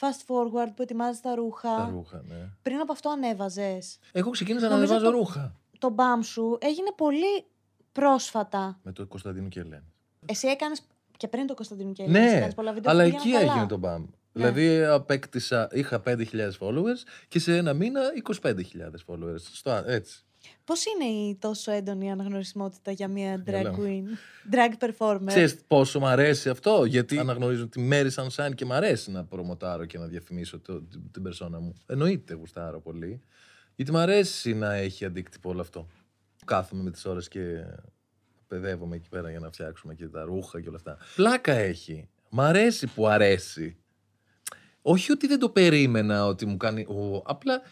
fast 0.00 0.26
forward, 0.32 0.68
που 0.76 0.82
ετοιμάζεις 0.82 1.20
τα 1.20 1.34
ρούχα. 1.34 1.76
Τα 1.76 1.88
ρούχα, 1.92 2.22
ναι. 2.28 2.48
Πριν 2.62 2.78
από 2.80 2.92
αυτό 2.92 3.10
ανέβαζες. 3.10 3.98
Εγώ 4.12 4.30
ξεκίνησα 4.30 4.68
να 4.68 4.74
Νομίζω 4.74 4.92
ανεβάζω 4.94 5.12
το- 5.12 5.18
ρούχα. 5.18 5.60
Το 5.78 5.90
μπαμ 5.90 6.20
σου 6.22 6.58
έγινε 6.60 6.92
πολύ 6.96 7.44
πρόσφατα. 7.92 8.78
Με 8.82 8.92
το 8.92 9.06
Κωνσταντίνο 9.06 9.48
και 9.48 9.60
Ελένη. 9.60 9.92
Εσύ 10.26 10.46
έκανες 10.48 10.82
και 11.18 11.28
πριν 11.28 11.46
το 11.46 11.54
Κωνσταντίνο 11.54 11.92
και 11.92 12.06
Ναι, 12.06 12.32
έκανες 12.36 12.54
πολλά 12.54 12.72
βίντεο 12.72 12.90
αλλά 12.92 13.02
που 13.02 13.08
εκεί 13.08 13.16
πήγαιναν 13.22 13.40
καλά. 13.40 13.52
έγινε 13.52 13.68
το 13.68 13.76
μπαμ. 13.76 14.04
Δηλαδή 14.32 14.84
απέκτησα, 14.84 15.68
είχα 15.72 16.02
5.000 16.06 16.14
followers 16.60 17.02
και 17.28 17.38
σε 17.38 17.56
ένα 17.56 17.72
μήνα 17.72 18.00
25.000 18.42 18.54
followers. 19.06 19.40
Στο, 19.52 19.82
έτσι. 19.86 20.22
Πώς 20.64 20.84
είναι 20.86 21.04
η 21.04 21.36
τόσο 21.40 21.70
έντονη 21.72 22.10
αναγνωρισιμότητα 22.10 22.90
για 22.90 23.08
μια 23.08 23.42
drag 23.46 23.52
Έλα. 23.52 23.74
queen, 23.78 24.04
drag 24.54 24.84
performer; 24.88 25.26
Ξέρεις 25.26 25.56
πόσο 25.66 25.98
μου 25.98 26.06
αρέσει 26.06 26.48
αυτό, 26.48 26.84
γιατί 26.84 27.18
αναγνωρίζω 27.18 27.68
τη 27.68 27.88
Mary 27.92 28.08
Sunshine 28.14 28.54
και 28.54 28.64
μου 28.64 28.72
αρέσει 28.72 29.10
να 29.10 29.24
προμοτάρω 29.24 29.84
και 29.84 29.98
να 29.98 30.06
διαφημίσω 30.06 30.60
το, 30.60 30.82
την, 30.82 31.10
την 31.10 31.22
περσόνα 31.22 31.60
μου. 31.60 31.74
Εννοείται 31.86 32.34
γουστάρω 32.34 32.80
πολύ, 32.80 33.20
γιατί 33.74 33.90
μου 33.92 33.98
αρέσει 33.98 34.54
να 34.54 34.74
έχει 34.74 35.04
αντίκτυπο 35.04 35.50
όλο 35.50 35.60
αυτό. 35.60 35.86
Κάθομαι 36.44 36.82
με 36.82 36.90
τις 36.90 37.04
ώρες 37.04 37.28
και 37.28 37.64
παιδεύομαι 38.48 38.96
εκεί 38.96 39.08
πέρα 39.08 39.30
για 39.30 39.38
να 39.38 39.48
φτιάξουμε 39.50 39.94
και 39.94 40.06
τα 40.06 40.22
ρούχα 40.22 40.60
και 40.60 40.68
όλα 40.68 40.76
αυτά. 40.76 40.96
Πλάκα 41.16 41.52
έχει. 41.52 42.08
Μ' 42.30 42.40
αρέσει 42.40 42.86
που 42.86 43.06
αρέσει. 43.08 43.76
Όχι 44.82 45.12
ότι 45.12 45.26
δεν 45.26 45.38
το 45.38 45.48
περίμενα 45.48 46.26
ότι 46.26 46.46
μου 46.46 46.56
κάνει... 46.56 46.80
Ο, 46.82 47.22
απλά 47.24 47.62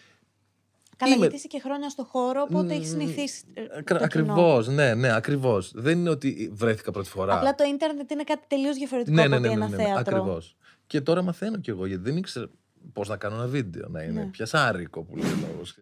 Καλά, 0.96 1.10
είμαι- 1.12 1.20
γιατί 1.20 1.36
είσαι 1.36 1.46
και 1.46 1.60
χρόνια 1.60 1.88
στο 1.88 2.04
χώρο, 2.04 2.42
οπότε 2.42 2.74
έχεις 2.74 2.88
συνηθίσει. 2.88 3.44
ε, 3.54 3.62
το 3.66 3.82
κοινό. 3.82 4.00
Ακριβώς, 4.04 4.68
ναι, 4.68 4.94
ναι, 4.94 5.12
ακριβώς. 5.14 5.72
Δεν 5.74 5.98
είναι 5.98 6.10
ότι 6.10 6.50
βρέθηκα 6.54 6.90
πρώτη 6.90 7.08
φορά. 7.08 7.36
Απλά 7.36 7.54
το 7.54 7.64
ίντερνετ 7.64 8.10
είναι 8.10 8.24
κάτι 8.24 8.44
τελείως 8.48 8.76
διαφορετικό 8.76 9.16
ναι, 9.16 9.22
από 9.22 9.30
ναι, 9.30 9.36
ότι 9.36 9.48
ναι, 9.48 9.54
ναι, 9.54 9.64
ένα 9.64 9.68
ναι, 9.68 9.76
ναι, 9.76 9.82
θέατρο. 9.82 10.16
ακριβώς. 10.16 10.56
Και 10.86 11.00
τώρα 11.00 11.22
μαθαίνω 11.22 11.58
κι 11.58 11.70
εγώ, 11.70 11.86
γιατί 11.86 12.02
δεν 12.02 12.16
ήξερα 12.16 12.46
πώς 12.92 13.08
να 13.08 13.16
κάνω 13.16 13.34
ένα 13.34 13.46
βίντεο, 13.46 13.88
να 13.88 14.02
είναι 14.02 14.20
Ναι. 14.22 14.26
πιασάρικο 14.30 15.02
που 15.02 15.16
λέει 15.16 15.30
ο 15.30 15.36
λόγος. 15.50 15.78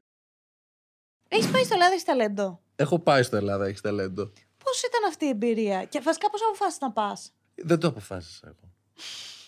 Έχεις 1.29 1.51
πάει 1.51 1.65
στο 1.65 1.75
Ελλάδα, 1.75 1.93
έχεις 1.93 2.05
ταλέντο. 2.05 2.61
Έχω 2.77 2.99
πάει 2.99 3.23
στο 3.23 3.37
Ελλάδα, 3.37 3.67
έχεις 3.67 3.81
ταλέντο. 3.81 4.33
Πώς 4.75 4.83
ήταν 4.83 5.05
αυτή 5.09 5.25
η 5.25 5.29
εμπειρία, 5.29 5.85
και 5.85 6.01
βασικά 6.01 6.31
πώς 6.31 6.41
αποφάσισες 6.43 6.81
να 6.81 6.93
πας; 6.93 7.33
Δεν 7.55 7.79
το 7.79 7.89
αποφάσισα 7.89 8.47
εγώ. 8.47 8.73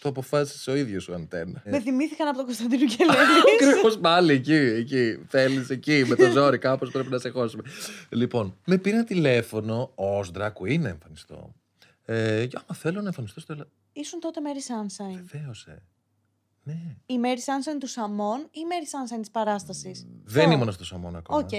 το 0.00 0.08
αποφάσισε 0.08 0.70
ο 0.70 0.74
ίδιος 0.74 1.08
ο 1.08 1.14
αντένα. 1.14 1.62
Με 1.64 1.80
θυμήθηκαν 1.80 2.28
από 2.28 2.36
τον 2.36 2.46
Κωνσταντίνο 2.46 2.86
Κελένη. 2.86 3.18
Ακριβώς 3.60 3.98
πάλι 3.98 4.32
εκεί, 4.32 4.54
εκεί. 4.54 5.24
Θέλεις 5.28 5.70
εκεί, 5.70 6.04
με 6.06 6.14
το 6.14 6.30
ζόρι, 6.30 6.58
κάπως 6.58 6.90
πρέπει 6.90 7.10
να 7.10 7.18
σε 7.18 7.28
χώσουμε. 7.28 7.62
λοιπόν, 8.08 8.56
με 8.66 8.78
πήρε 8.78 8.96
ένα 8.96 9.04
τηλέφωνο 9.04 9.92
ω 9.94 10.18
drag 10.34 10.52
queen 10.52 10.78
να 10.80 10.88
εμφανιστώ. 10.88 11.54
Ε, 12.04 12.46
και 12.46 12.56
άμα 12.56 12.78
θέλω 12.78 13.00
να 13.00 13.06
εμφανιστώ 13.06 13.40
στο 13.40 13.52
Ελλάδα. 13.52 13.70
Ήσουν 13.92 14.20
τότε 14.20 14.40
Mary 14.44 14.72
Sunshine. 14.72 15.22
Βεβαίως, 15.24 15.66
ε. 15.66 15.82
Ναι. 16.62 16.96
Η 17.06 17.14
Mary 17.22 17.38
Sunshine 17.38 17.78
του 17.80 17.86
Σαμών 17.86 18.40
ή 18.40 18.60
η 18.60 18.64
Mary 18.70 19.14
Sunshine 19.14 19.20
της 19.20 19.30
παράστασης; 19.30 20.06
Δεν 20.24 20.50
ήμουν 20.50 20.72
στο 20.72 20.84
Σαμόν 20.84 21.16
ακόμα. 21.16 21.38
Οκ. 21.38 21.50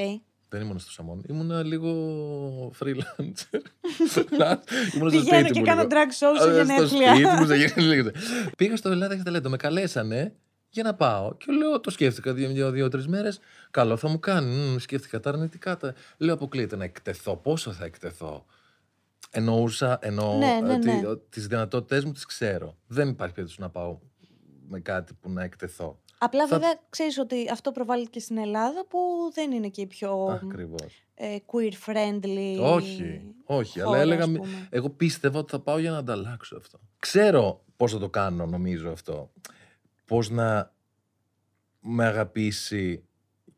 Δεν 0.50 0.62
ήμουν 0.62 0.80
στο 0.80 0.92
Σαμόν. 0.92 1.24
Ήμουν 1.30 1.66
λίγο 1.66 1.92
freelancer. 2.80 3.60
ήμουν 4.96 5.10
στο 5.10 5.20
Πηγαίνω 5.20 5.40
σπίτι 5.40 5.52
και 5.52 5.60
μου 5.60 5.66
κάνω 5.66 5.82
λίγο. 5.82 5.90
drag 5.92 6.10
show 6.10 6.40
σε 6.40 6.50
Α, 6.50 6.52
Στο 6.52 6.52
γενέθλια. 6.52 7.16
σπίτι 7.16 7.30
μου, 7.40 7.46
σε 7.46 7.56
γενέθλια. 7.56 8.12
Πήγα 8.58 8.76
στο 8.76 8.90
Ελλάδα 8.90 9.14
έχει 9.14 9.24
ταλέντο. 9.24 9.50
Με 9.50 9.58
καλέσανε 9.58 10.36
για 10.70 10.84
να 10.84 10.94
πάω. 10.96 11.36
Και 11.38 11.52
λέω, 11.52 11.80
το 11.80 11.90
σκέφτηκα 11.90 12.34
δύο-τρεις 12.34 12.72
δύο, 12.72 12.90
δύο, 12.90 13.04
μέρες. 13.08 13.40
Καλό 13.72 13.98
θα 13.98 14.08
μου 14.10 14.20
κάνει. 14.20 14.56
Μμμ, 14.56 14.78
σκέφτηκα 14.78 15.20
τα 15.20 15.30
αρνητικά. 15.30 15.78
Τα... 15.78 15.94
Λέω, 16.18 16.34
αποκλείεται 16.34 16.76
να 16.76 16.84
εκτεθώ. 16.84 17.36
Πόσο 17.36 17.72
θα 17.72 17.86
εκτεθώ; 17.86 18.46
Εννοούσα, 19.32 20.00
εννοώ 20.02 20.38
Ναι, 20.38 20.60
ναι, 20.64 20.74
ότι 20.74 20.86
ναι. 20.88 21.16
τις 21.30 21.48
δυνατότητές 21.48 22.06
μου 22.06 22.12
τις 22.12 22.26
ξέρω. 22.26 22.78
Δεν 22.88 23.10
υπάρχει 23.10 23.34
περίπτωση 23.34 23.62
να 23.62 23.70
πάω 23.70 24.00
με 24.70 24.80
κάτι 24.80 25.14
που 25.22 25.30
να 25.32 25.44
εκτεθώ. 25.44 26.02
Απλά 26.20 26.48
Θα- 26.48 26.56
βέβαια 26.58 26.80
ξέρεις 26.90 27.18
ότι 27.18 27.50
αυτό 27.52 27.72
προβάλλεται 27.72 28.10
και 28.10 28.20
στην 28.20 28.38
Ελλάδα 28.38 28.86
που 28.88 29.00
δεν 29.34 29.52
είναι 29.52 29.68
και 29.68 29.82
η 29.82 29.88
πιο 29.88 30.24
Ακριβώς. 30.44 31.04
ε, 31.16 31.36
queer 31.46 31.72
friendly. 31.92 32.58
Όχι, 32.62 33.36
όχι. 33.46 33.80
χώρα, 33.80 33.90
αλλά 33.92 34.02
έλεγα, 34.02 34.24
ας 34.24 34.30
μη- 34.30 34.38
πούμε. 34.38 34.68
εγώ 34.70 34.90
πίστευα 34.90 35.40
ότι 35.40 35.52
θα 35.52 35.60
πάω 35.60 35.78
για 35.80 35.92
να 35.92 35.98
ανταλλάξω 35.98 36.58
αυτό. 36.58 36.80
Ξέρω 37.00 37.64
πώς 37.78 37.92
θα 37.92 38.00
το 38.00 38.10
κάνω, 38.10 38.46
νομίζω 38.46 38.92
αυτό. 38.92 39.32
Πώς 40.06 40.30
να 40.30 40.74
με 41.80 42.06
αγαπήσει 42.06 43.04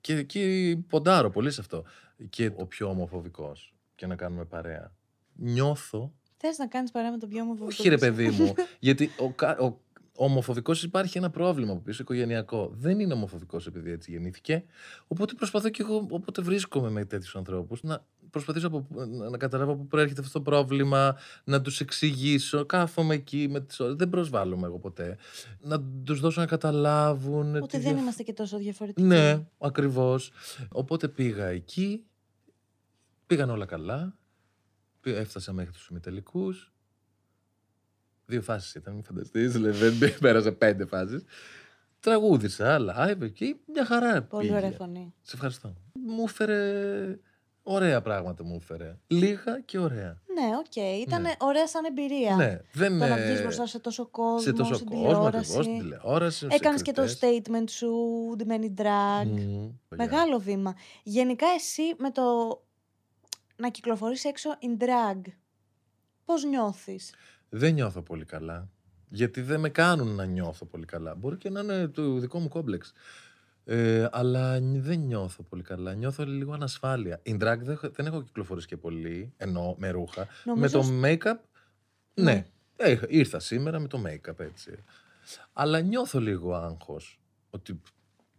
και 0.02 0.14
εκεί 0.16 0.76
ποντάρω 0.90 1.30
πολύ 1.30 1.52
σε 1.52 1.62
αυτό. 1.62 1.84
Και 2.30 2.52
ο 2.56 2.66
πιο 2.66 2.90
ομοφοβικός 2.90 3.76
και 3.96 4.08
να 4.08 4.16
κάνουμε 4.16 4.46
παρέα. 4.46 4.94
Νιώθω, 5.34 6.14
Θες 6.38 6.58
να 6.58 6.68
κάνεις 6.68 6.92
παρέα 6.92 7.12
με 7.12 7.18
τον 7.18 7.30
πιο 7.30 7.42
ομοφοβικός. 7.42 7.80
όχι 7.80 7.90
ρε 7.90 7.96
της. 7.96 8.06
παιδί 8.06 8.30
μου, 8.30 8.54
γιατί 8.80 9.10
ο, 9.20 9.30
κα- 9.32 9.58
ο, 9.60 9.78
ο 10.22 10.24
ομοφοβικός 10.26 10.84
υπάρχει 10.84 11.18
ένα 11.18 11.30
πρόβλημα 11.30 11.72
από 11.72 11.82
πίσω, 11.82 12.02
οικογενειακό. 12.02 12.72
Δεν 12.74 13.00
είναι 13.00 13.14
ομοφοβικός 13.14 13.68
επειδή 13.68 13.92
έτσι 13.92 14.12
γεννήθηκε. 14.12 14.64
Οπότε 15.08 15.34
προσπαθώ 15.34 15.70
και 15.70 15.82
εγώ, 15.82 16.08
όποτε 16.10 16.42
βρίσκομαι 16.42 16.90
με 16.90 17.06
τέτοιους 17.06 17.36
ανθρώπους, 17.36 17.84
να 17.84 18.06
προσπαθήσω 18.30 18.68
από, 18.68 18.88
να, 18.90 19.30
να 19.30 19.38
καταλάβω 19.38 19.76
πού 19.76 19.88
προέρχεται 19.88 20.22
αυτό 20.22 20.34
το 20.40 20.42
πρόβλημα, 20.42 21.16
να 21.44 21.62
τους 21.62 21.80
εξηγήσω. 21.80 22.66
Κάθομαι 22.66 23.14
εκεί 23.16 23.48
με 23.50 23.62
τις 23.62 23.80
ώρες, 23.80 23.96
Δεν 23.96 24.10
προσβάλλομαι 24.10 24.66
εγώ 24.68 24.80
ποτέ. 24.80 25.18
Να 25.62 25.82
τους 26.04 26.20
δώσω 26.20 26.40
να 26.42 26.48
καταλάβουν. 26.48 27.50
Ούτε 27.56 27.60
τη 27.66 27.72
δεν 27.72 27.82
διαφ- 27.82 27.98
είμαστε 28.00 28.24
και 28.24 28.34
τόσο 28.34 28.58
διαφορετικοί. 28.58 29.08
Ναι, 29.08 29.46
ακριβώς. 29.58 30.32
Οπότε 30.70 31.08
πήγα 31.08 31.46
εκεί. 31.46 32.04
Πήγαν 33.28 33.50
όλα 33.50 33.66
καλά. 33.66 34.18
Πή- 35.02 35.16
Έφτασα 35.16 35.54
μέχρι 35.54 35.72
τους 35.72 35.88
ημιτελικούς. 35.88 36.74
Δύο 38.30 38.42
φάσεις 38.42 38.76
ήταν, 38.76 38.94
μην 38.94 39.04
φανταστείς. 39.04 39.52
Δηλαδή 39.52 39.90
δεν 39.90 40.14
πέρασα 40.22 40.52
πέντε 40.54 40.86
φάσεις. 40.86 41.24
Τραγούδισα 42.00 42.78
live 42.80 43.22
εκεί. 43.22 43.60
Μια 43.74 43.86
χαρά. 43.86 44.22
Πολύ 44.24 44.46
πήγε. 44.48 44.58
ωραία 44.58 44.72
φωνή. 44.72 45.14
Σε 45.22 45.32
ευχαριστώ. 45.36 45.76
Μου 46.08 46.24
έφερε. 46.28 47.20
Ωραία 47.64 48.02
πράγματα 48.02 48.44
μου 48.44 48.56
έφερε. 48.62 48.98
Λίγα 49.08 49.60
και 49.66 49.80
ωραία. 49.80 50.22
Ναι, 50.34 50.56
οκ. 50.58 50.76
Ήταν 51.06 51.22
Ναι. 51.22 51.32
ωραία 51.40 51.68
σαν 51.68 51.86
εμπειρία. 51.86 52.36
Ναι, 52.36 52.60
δεν 52.74 53.00
Το 53.00 53.06
να 53.08 53.18
ε, 53.18 53.28
βγεις 53.28 53.42
μπροστά 53.42 53.66
σε 53.66 53.80
τόσο 53.80 54.06
κόσμο, 54.08 54.40
σε 54.40 54.54
τόσο 54.54 54.74
στην 54.74 54.88
κόσμο 54.88 55.24
ακριβώς, 55.26 55.48
στην 55.48 55.62
τηλεόραση. 55.64 55.80
τηλεόραση. 55.80 56.48
Έκανες 56.52 56.82
και 56.82 56.92
το 56.92 57.04
secretaries. 57.04 57.26
statement 57.26 57.64
σου, 57.70 57.94
ντυμένη 58.36 58.74
drag. 58.78 59.26
Μμμ. 59.26 59.72
Μεγάλο 59.90 60.40
βήμα. 60.40 60.76
Γενικά 61.04 61.46
εσύ 61.56 61.82
με 61.98 62.12
το 62.12 62.24
να 63.56 63.70
κυκλοφορείς 63.70 64.24
έξω 64.26 64.50
in 64.62 64.84
drag, 64.84 65.22
πώς 66.26 66.44
νιώθεις; 66.44 67.14
Δεν 67.50 67.74
νιώθω 67.74 68.02
πολύ 68.02 68.26
καλά. 68.26 68.70
Γιατί 69.10 69.42
δεν 69.42 69.60
με 69.60 69.70
κάνουν 69.70 70.16
να 70.16 70.26
νιώθω 70.26 70.66
πολύ 70.66 70.86
καλά. 70.86 71.16
Μπορεί 71.16 71.38
και 71.38 71.50
να 71.50 71.60
είναι 71.60 71.88
το 71.88 72.14
δικό 72.18 72.40
μου 72.40 72.48
κόμπλεξ. 72.48 72.92
Ε, 73.66 74.08
αλλά 74.12 74.60
νι- 74.60 74.82
δεν 74.84 75.00
νιώθω 75.00 75.44
πολύ 75.44 75.62
καλά. 75.64 75.94
Νιώθω 75.94 76.26
λίγο 76.26 76.54
ανασφάλεια. 76.54 77.22
In 77.26 77.34
drag 77.36 77.58
δεν, 77.60 77.70
έχω- 77.70 77.90
δεν 77.90 78.06
έχω 78.06 78.22
κυκλοφορήσει 78.22 78.68
και 78.68 78.78
πολύ, 78.78 79.34
ενώ 79.38 79.76
με 79.80 79.90
ρούχα. 79.90 80.28
Νομίζω 80.44 80.84
Με 80.84 81.08
το 81.18 81.28
make-up, 81.30 81.38
ναι. 82.14 82.24
Ναι. 82.34 82.46
Ε, 82.76 83.00
ήρθα 83.08 83.40
σήμερα 83.40 83.80
με 83.80 83.88
το 83.88 84.02
make-up 84.08 84.40
έτσι. 84.40 84.72
Αλλά 85.54 85.80
νιώθω 85.80 86.20
λίγο 86.20 86.56
άγχος 86.56 87.20
ότι 87.50 87.82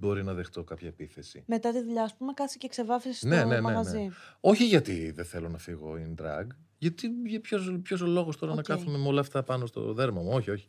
μπορεί 0.01 0.25
να 0.25 0.35
δεχτώ 0.35 0.65
κάποια 0.65 0.89
επίθεση. 0.89 1.43
Μετά 1.47 1.73
τη 1.73 1.83
δουλειά, 1.83 2.03
ας 2.03 2.15
πούμε, 2.17 2.33
κάτσε 2.33 2.59
και 2.59 2.69
ξεβάφεσαι 2.69 3.19
στο 3.19 3.29
Ναι, 3.29 3.37
ναι, 3.37 3.45
ναι, 3.45 3.55
ναι. 3.55 3.61
μαγαζί. 3.61 4.11
Όχι 4.41 4.65
γιατί 4.65 5.11
δεν 5.11 5.25
θέλω 5.25 5.49
να 5.49 5.59
φύγω 5.59 5.95
in 5.95 6.23
drag, 6.23 6.47
γιατί 6.79 7.09
για 7.27 7.41
ποιος, 7.41 7.79
ποιος 7.83 8.01
ο 8.01 8.07
λόγος 8.07 8.37
τώρα 8.37 8.53
να 8.53 8.59
Οκ. 8.59 8.65
κάθομαι 8.67 8.99
με 8.99 9.09
όλα 9.09 9.21
αυτά 9.21 9.43
πάνω 9.43 9.67
στο 9.67 9.93
δέρμα 9.93 10.21
μου; 10.21 10.31
Όχι, 10.33 10.51
όχι. 10.51 10.67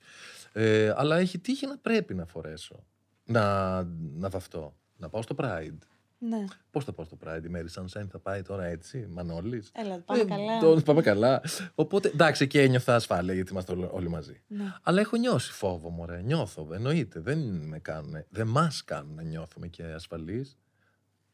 Ε, 0.53 0.93
αλλά 0.95 1.17
έχει 1.17 1.39
τύχει 1.39 1.67
να 1.67 1.77
πρέπει 1.77 2.13
να 2.13 2.25
φορέσω. 2.25 2.83
Να, 3.25 3.83
να 4.13 4.29
βαφτώ. 4.29 4.75
Να 4.97 5.09
πάω 5.09 5.21
στο 5.21 5.35
Pride. 5.37 5.77
Ναι. 6.23 6.45
Πώς 6.71 6.83
θα 6.85 6.93
πάω 6.93 7.05
στο 7.05 7.17
Pride, 7.25 7.43
η 7.43 7.51
Mary 7.55 7.81
Sunshine 7.81 8.07
θα 8.11 8.19
πάει 8.19 8.41
τώρα 8.41 8.65
έτσι, 8.65 9.07
Μανώλης; 9.11 9.71
Έλα, 9.75 9.99
πάμε 9.99 10.23
καλά. 10.23 10.59
Το, 10.59 10.81
πάμε 10.85 11.01
καλά. 11.01 11.41
Οπότε 11.75 12.07
εντάξει, 12.07 12.47
και 12.47 12.61
ένιωθα 12.61 12.95
ασφάλεια 12.95 13.33
γιατί 13.33 13.51
είμαστε 13.51 13.71
όλοι- 13.71 13.89
όλοι 13.91 14.09
μαζί. 14.09 14.41
Ναι. 14.47 14.63
Αλλά 14.83 14.99
έχω 14.99 15.17
νιώσει 15.17 15.51
φόβο, 15.51 15.89
μωρέ. 15.89 16.21
Νιώθω, 16.21 16.67
εννοείται. 16.73 17.19
Δεν 17.19 17.39
με 17.39 17.79
κάνουν, 17.79 18.25
δεν 18.29 18.47
μας 18.47 18.83
κάνουν 18.83 19.15
να 19.15 19.21
νιώθουμε 19.23 19.67
και 19.67 19.83
ασφαλείς. 19.83 20.57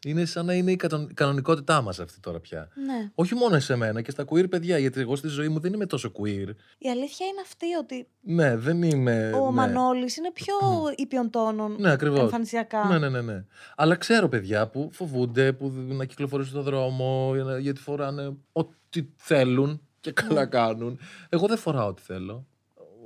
Είναι 0.10 0.26
σαν 0.26 0.46
να 0.46 0.54
είναι 0.54 0.72
η 0.72 0.76
κατον- 0.76 1.14
κανονικότητά 1.14 1.82
μας 1.82 2.00
αυτή 2.00 2.20
τώρα 2.20 2.40
πια. 2.40 2.70
ναι. 2.86 3.12
Όχι 3.16 3.36
μόνο 3.36 3.60
σε 3.60 3.76
μένα 3.76 4.02
και 4.02 4.12
στα 4.12 4.24
queer 4.30 4.50
παιδιά, 4.50 4.78
γιατί 4.78 5.00
εγώ 5.00 5.16
στη 5.16 5.28
ζωή 5.28 5.48
μου 5.48 5.60
δεν 5.60 5.74
είμαι 5.74 5.86
τόσο 5.86 6.12
queer. 6.16 6.48
Η 6.78 6.90
αλήθεια 6.90 7.26
είναι 7.26 7.42
αυτή 7.42 7.66
ότι 7.80 8.08
Ναι, 8.22 8.58
δεν 8.58 8.84
είμαι. 8.84 9.32
ο 9.36 9.46
ναι. 9.46 9.52
Μανώλης 9.52 10.18
είναι 10.18 10.32
πιο 10.32 10.54
ήπιον 10.96 11.30
τόνων 11.30 11.76
Ναι, 11.80 11.92
ακριβώς. 11.92 12.20
εμφανισιακά. 12.20 12.86
Ναι, 12.88 12.98
ναι, 12.98 13.10
ναι, 13.10 13.22
ναι. 13.22 13.46
Αλλά 13.76 13.96
ξέρω 13.96 14.28
παιδιά 14.30 14.68
που 14.68 14.90
φοβούνται 14.94 15.54
που 15.54 15.72
να 15.88 16.06
κυκλοφορήσουν 16.06 16.52
στον 16.52 16.64
δρόμο 16.64 17.32
για 17.34 17.44
να- 17.44 17.58
γιατί 17.60 17.82
φοράνε 17.82 18.36
ό,τι 18.52 19.04
θέλουν 19.16 19.82
και 20.00 20.12
καλά 20.12 20.40
Ναι. 20.42 20.46
κάνουν. 20.50 21.00
Εγώ 21.30 21.48
δεν 21.48 21.58
φοράω 21.58 21.88
ό,τι 21.88 22.02
θέλω. 22.02 22.46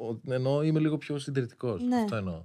Ο- 0.02 0.34
Ενώ 0.34 0.64
είμαι 0.64 0.80
λίγο 0.80 0.98
πιο 0.98 1.20
συντηρητικός. 1.20 1.82
Ναι. 1.84 1.96
Αυτό 1.96 2.16
εννοώ. 2.16 2.44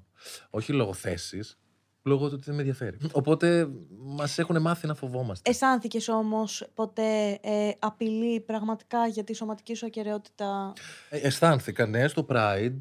Όχι 0.50 0.72
λόγω 0.72 0.92
θέσης, 0.94 1.58
λόγω 2.06 2.26
του 2.28 2.32
ότι 2.34 2.42
δεν 2.44 2.54
με 2.54 2.60
ενδιαφέρει. 2.60 2.96
Οπότε 3.12 3.68
μας 3.98 4.38
έχουν 4.38 4.60
μάθει 4.60 4.86
να 4.86 4.94
φοβόμαστε. 4.94 5.50
Αισθάνθηκες 5.50 6.08
όμως 6.08 6.68
ποτέ 6.74 7.38
ε, 7.42 7.70
απειλή 7.78 8.40
πραγματικά 8.40 9.06
για 9.06 9.24
τη 9.24 9.34
σωματική 9.34 9.74
σου 9.74 9.86
ακαιρεότητα; 9.86 10.72
Ε, 11.10 11.16
αισθάνθηκα, 11.18 11.86
ναι, 11.86 12.08
στο 12.08 12.26
Pride. 12.30 12.76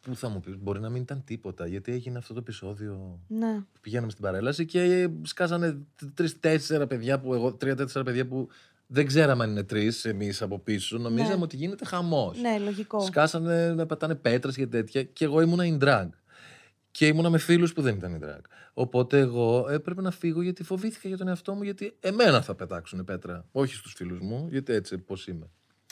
Που 0.00 0.16
θα 0.16 0.28
μου 0.28 0.40
πεις, 0.40 0.54
μπορεί 0.58 0.80
να 0.80 0.88
μην 0.90 1.02
ήταν 1.02 1.24
τίποτα, 1.24 1.66
γιατί 1.66 1.92
έγινε 1.92 2.18
αυτό 2.18 2.32
το 2.34 2.38
επεισόδιο 2.40 3.20
Ναι. 3.28 3.54
που 3.72 3.80
πηγαίναμε 3.80 4.10
στην 4.10 4.22
παρέλαση 4.24 4.64
και 4.66 5.08
σκάσανε 5.22 5.78
τρει-τέσσερα 6.14 6.86
παιδιά 6.86 7.20
που 7.20 7.34
εγώ, 7.34 7.52
τρία-τέσσερα 7.54 8.04
παιδιά 8.04 8.26
που 8.26 8.48
δεν 8.86 9.06
ξέραμε 9.06 9.44
αν 9.44 9.50
είναι 9.50 9.62
τρεις 9.62 10.04
εμείς 10.04 10.42
από 10.42 10.58
πίσω. 10.58 10.98
Νομίζαμε 10.98 11.34
Ναι. 11.36 11.42
ότι 11.42 11.56
γίνεται 11.56 11.84
χαμός. 11.84 12.40
Ναι, 12.40 12.58
λογικό. 12.58 13.00
Σκάσανε 13.00 13.72
να 13.74 13.86
πατάνε 13.86 14.14
πέτρες 14.14 14.56
και 14.56 14.66
τέτοια 14.66 15.02
και 15.02 15.24
εγώ 15.24 15.40
ήμουνα 15.40 15.64
in 15.64 15.84
drag. 15.84 16.08
Και 16.92 17.06
ήμουνα 17.06 17.30
με 17.30 17.38
φίλους 17.38 17.72
που 17.72 17.82
δεν 17.82 17.96
ήταν 17.96 18.18
in 18.20 18.24
drag. 18.24 18.40
Οπότε 18.72 19.18
εγώ 19.18 19.68
έπρεπε 19.68 20.00
να 20.02 20.10
φύγω 20.10 20.42
γιατί 20.42 20.62
φοβήθηκα 20.62 21.08
για 21.08 21.16
τον 21.16 21.28
εαυτό 21.28 21.54
μου, 21.54 21.62
γιατί 21.62 21.96
εμένα 22.00 22.42
θα 22.42 22.54
πετάξουν 22.54 23.04
πέτρα. 23.04 23.46
Όχι 23.52 23.74
στους 23.74 23.92
φίλους 23.92 24.20
μου, 24.20 24.48
γιατί 24.50 24.72
έτσι 24.72 24.98
πώς 24.98 25.26
είμαι. 25.26 25.50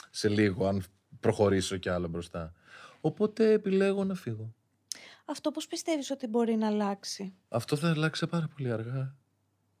Σε 0.09 0.29
λίγο, 0.29 0.67
αν 0.67 0.83
προχωρήσω 1.19 1.77
κι 1.77 1.89
άλλο 1.89 2.07
μπροστά. 2.07 2.53
Οπότε 3.01 3.51
επιλέγω 3.51 4.03
να 4.03 4.13
φύγω. 4.13 4.53
Αυτό 5.25 5.51
πώς 5.51 5.67
πιστεύεις 5.67 6.11
ότι 6.11 6.27
μπορεί 6.27 6.55
να 6.55 6.67
αλλάξει; 6.67 7.33
Αυτό 7.47 7.75
θα 7.75 7.89
αλλάξει 7.89 8.27
πάρα 8.27 8.47
πολύ 8.55 8.71
αργά. 8.71 9.15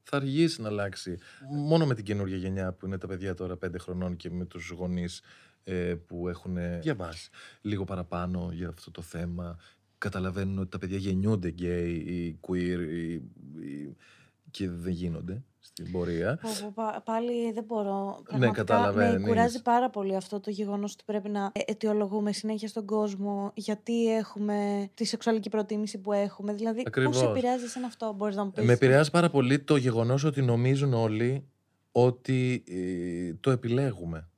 Θα 0.03 0.17
αργήσει 0.17 0.61
να 0.61 0.67
αλλάξει. 0.67 1.17
Μόνο 1.49 1.85
με 1.85 1.95
την 1.95 2.05
καινούργια 2.05 2.37
γενιά 2.37 2.73
που 2.73 2.85
είναι 2.85 2.97
τα 2.97 3.07
παιδιά 3.07 3.33
τώρα 3.33 3.57
πέντε 3.57 3.77
χρονών 3.77 4.15
και 4.15 4.29
με 4.29 4.45
τους 4.45 4.69
γονείς 4.69 5.21
ε, 5.63 5.95
που 5.95 6.27
έχουν 6.27 6.81
διαβάσει 6.81 7.29
λίγο 7.61 7.83
παραπάνω 7.83 8.49
για 8.53 8.67
αυτό 8.67 8.91
το 8.91 9.01
θέμα. 9.01 9.57
Καταλαβαίνουν 10.01 10.57
ότι 10.59 10.69
τα 10.69 10.77
παιδιά 10.77 10.97
γεννιούνται 10.97 11.47
γκέι 11.49 11.93
ή 11.93 12.39
queer 12.47 12.79
ή, 12.91 13.13
ή- 13.13 13.95
και 14.51 14.69
δεν 14.69 14.91
γίνονται 14.93 15.43
στην 15.59 15.91
πορεία. 15.91 16.39
Πω, 16.41 16.49
πω, 16.61 16.71
πα- 16.75 17.01
πάλι 17.05 17.51
δεν 17.51 17.63
μπορώ. 17.63 18.05
Ναι, 18.17 18.23
Πραγματικά 18.23 18.63
καταλαβαίνεις. 18.63 19.21
Με 19.21 19.27
κουράζει 19.27 19.61
πάρα 19.61 19.89
πολύ 19.89 20.15
αυτό 20.15 20.39
το 20.39 20.49
γεγονός 20.49 20.93
ότι 20.93 21.03
πρέπει 21.05 21.29
να 21.29 21.51
ε, 21.53 21.59
αιτιολογούμε 21.65 22.31
συνέχεια 22.31 22.67
στον 22.67 22.85
κόσμο 22.85 23.51
γιατί 23.55 24.15
έχουμε 24.15 24.89
τη 24.93 25.03
σεξουαλική 25.05 25.49
προτίμηση 25.49 25.97
που 25.97 26.11
έχουμε. 26.13 26.53
Δηλαδή, 26.53 26.83
Ακριβώς. 26.85 27.21
πώ 27.23 27.29
επηρεάζει 27.29 27.63
εσένα 27.63 27.85
αυτό, 27.87 28.13
μπορείς 28.17 28.35
να 28.35 28.43
μου 28.43 28.51
πεις; 28.51 28.65
Με 28.65 28.73
επηρεάζει 28.73 29.11
πάρα 29.11 29.29
πολύ 29.29 29.59
το 29.59 29.75
γεγονός 29.75 30.23
ότι 30.23 30.41
νομίζουν 30.41 30.93
όλοι 30.93 31.45
ότι 31.91 32.63
ε, 32.67 33.33
το 33.39 33.51
επιλέγουμε. 33.51 34.29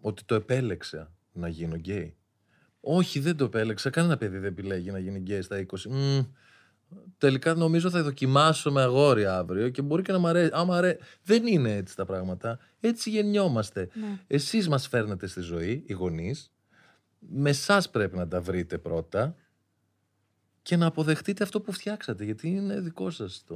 Ότι 0.00 0.24
το 0.24 0.34
επέλεξα 0.34 1.12
να 1.32 1.48
γίνω 1.48 1.74
γκέι. 1.76 2.16
Όχι, 2.84 3.20
δεν 3.20 3.36
το 3.36 3.44
επέλεξα. 3.44 3.90
Κανένα 3.90 4.16
παιδί 4.16 4.38
δεν 4.38 4.50
επιλέγει 4.50 4.90
να 4.90 4.98
γίνει 4.98 5.18
γκέι 5.18 5.42
στα 5.42 5.66
20. 5.66 5.78
Μμ, 5.88 6.20
τελικά 7.18 7.54
νομίζω 7.54 7.90
θα 7.90 8.02
δοκιμάσω 8.02 8.72
με 8.72 8.82
αγόρι 8.82 9.26
αύριο 9.26 9.68
και 9.68 9.82
μπορεί 9.82 10.02
και 10.02 10.12
να 10.12 10.18
μ' 10.18 10.26
αρέσει. 10.26 10.50
Άμα 10.52 10.76
αρέ... 10.76 10.96
Δεν 11.22 11.46
είναι 11.46 11.76
έτσι 11.76 11.96
τα 11.96 12.04
πράγματα. 12.04 12.58
Έτσι 12.80 13.10
γεννιόμαστε. 13.10 13.88
Ναι. 13.94 14.18
Εσείς 14.26 14.68
μας 14.68 14.88
φέρνετε 14.88 15.26
στη 15.26 15.40
ζωή, 15.40 15.84
οι 15.86 15.92
γονείς. 15.92 16.52
Με 17.18 17.50
εσάς 17.50 17.90
πρέπει 17.90 18.16
να 18.16 18.28
τα 18.28 18.40
βρείτε 18.40 18.78
πρώτα 18.78 19.36
και 20.64 20.76
να 20.76 20.86
αποδεχτείτε 20.86 21.44
αυτό 21.44 21.60
που 21.60 21.72
φτιάξατε, 21.72 22.24
γιατί 22.24 22.48
είναι 22.48 22.80
δικό 22.80 23.10
σας 23.10 23.44
το, 23.46 23.54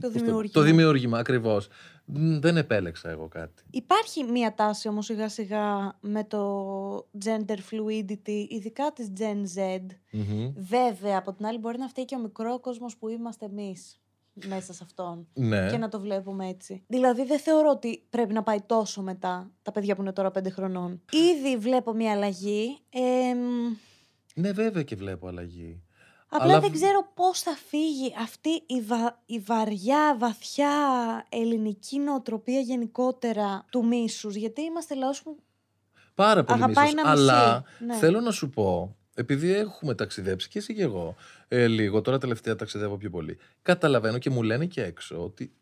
πώς 0.00 0.10
δημιούργημα. 0.10 0.52
Το 0.52 0.60
δημιούργημα, 0.60 1.18
ακριβώς. 1.18 1.68
Μ, 2.04 2.38
Δεν 2.38 2.56
επέλεξα 2.56 3.10
εγώ 3.10 3.28
κάτι. 3.28 3.62
Υπάρχει 3.70 4.24
μία 4.24 4.54
τάση 4.54 4.88
όμως 4.88 5.04
σιγά 5.04 5.28
σιγά 5.28 5.96
με 6.00 6.24
το 6.24 7.08
gender 7.24 7.56
fluidity, 7.70 8.46
ειδικά 8.48 8.92
της 8.92 9.12
Gen 9.18 9.58
Z. 9.58 9.86
Μμμ. 10.10 10.52
Βέβαια, 10.56 11.18
από 11.18 11.32
την 11.32 11.46
άλλη 11.46 11.58
μπορεί 11.58 11.78
να 11.78 11.88
φταίει 11.88 12.04
και 12.04 12.14
ο 12.14 12.18
μικρό 12.18 12.60
κόσμος 12.60 12.96
που 12.96 13.08
είμαστε 13.08 13.44
εμείς 13.44 14.00
μέσα 14.46 14.72
σε 14.72 14.80
αυτόν. 14.84 15.26
Ναι. 15.34 15.70
Και 15.70 15.76
να 15.76 15.88
το 15.88 16.00
βλέπουμε 16.00 16.48
έτσι. 16.48 16.82
Δηλαδή, 16.86 17.24
δεν 17.24 17.38
θεωρώ 17.38 17.70
ότι 17.70 18.02
πρέπει 18.10 18.32
να 18.32 18.42
πάει 18.42 18.60
τόσο 18.66 19.02
μετά 19.02 19.50
τα 19.62 19.72
παιδιά 19.72 19.94
που 19.94 20.02
είναι 20.02 20.12
τώρα 20.12 20.30
5 20.38 20.50
χρονών. 20.50 21.02
Ήδη 21.12 21.56
βλέπω 21.56 21.92
μια 21.92 22.12
αλλαγή. 22.12 22.78
εμ, 22.90 23.38
ναι, 24.34 24.52
βέβαια 24.52 24.82
και 24.82 24.96
βλέπω 24.96 25.26
αλλαγή. 25.26 25.82
Απλά 26.32 26.44
Αλλά 26.44 26.60
δεν 26.60 26.70
β- 26.70 26.74
ξέρω 26.74 27.10
πώς 27.14 27.40
θα 27.40 27.56
φύγει 27.68 28.14
αυτή 28.22 28.48
η, 28.66 28.80
βα- 28.80 29.22
η 29.26 29.38
βαριά, 29.38 30.16
βαθιά 30.18 30.70
ελληνική 31.28 31.98
νοοτροπία 31.98 32.60
γενικότερα 32.60 33.64
του 33.70 33.86
μίσους. 33.86 34.34
Γιατί 34.34 34.60
είμαστε 34.62 34.94
λαός 34.94 35.22
που 35.22 35.38
Πάρα 36.14 36.44
πολύ 36.44 36.62
Αγαπάει 36.62 36.84
μίσος. 36.92 37.02
να 37.04 37.10
μισεί. 37.10 37.22
Αλλά 37.22 37.64
Ναι. 37.86 37.94
θέλω 37.96 38.20
να 38.20 38.30
σου 38.30 38.50
πω, 38.50 38.96
επειδή 39.14 39.52
έχουμε 39.52 39.94
ταξιδέψει 39.94 40.48
και 40.48 40.58
εσύ 40.58 40.74
και 40.74 40.82
εγώ 40.82 41.14
ε, 41.48 41.66
λίγο, 41.66 42.00
τώρα 42.00 42.18
τελευταία 42.18 42.56
ταξιδεύω 42.56 42.96
πιο 42.96 43.10
πολύ. 43.10 43.38
Καταλαβαίνω 43.62 44.18
και 44.18 44.30
μου 44.30 44.42
λένε 44.42 44.66
και 44.66 44.82
έξω 44.82 45.24
ότι 45.24 45.52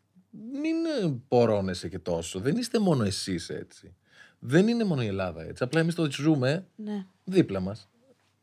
μην 0.51 0.75
ε, 1.03 1.19
πορώνεσαι 1.27 1.87
και 1.89 1.99
τόσο. 1.99 2.39
Δεν 2.39 2.57
είστε 2.57 2.79
μόνο 2.79 3.03
εσείς 3.03 3.49
έτσι. 3.49 3.93
Δεν 4.39 4.67
είναι 4.67 4.83
μόνο 4.83 5.01
η 5.01 5.07
Ελλάδα 5.07 5.41
έτσι. 5.43 5.63
Απλά 5.63 5.79
εμείς 5.79 5.95
το 5.95 6.11
ζούμε 6.11 6.67
ναι. 6.75 7.05
δίπλα 7.23 7.59
μας. 7.59 7.89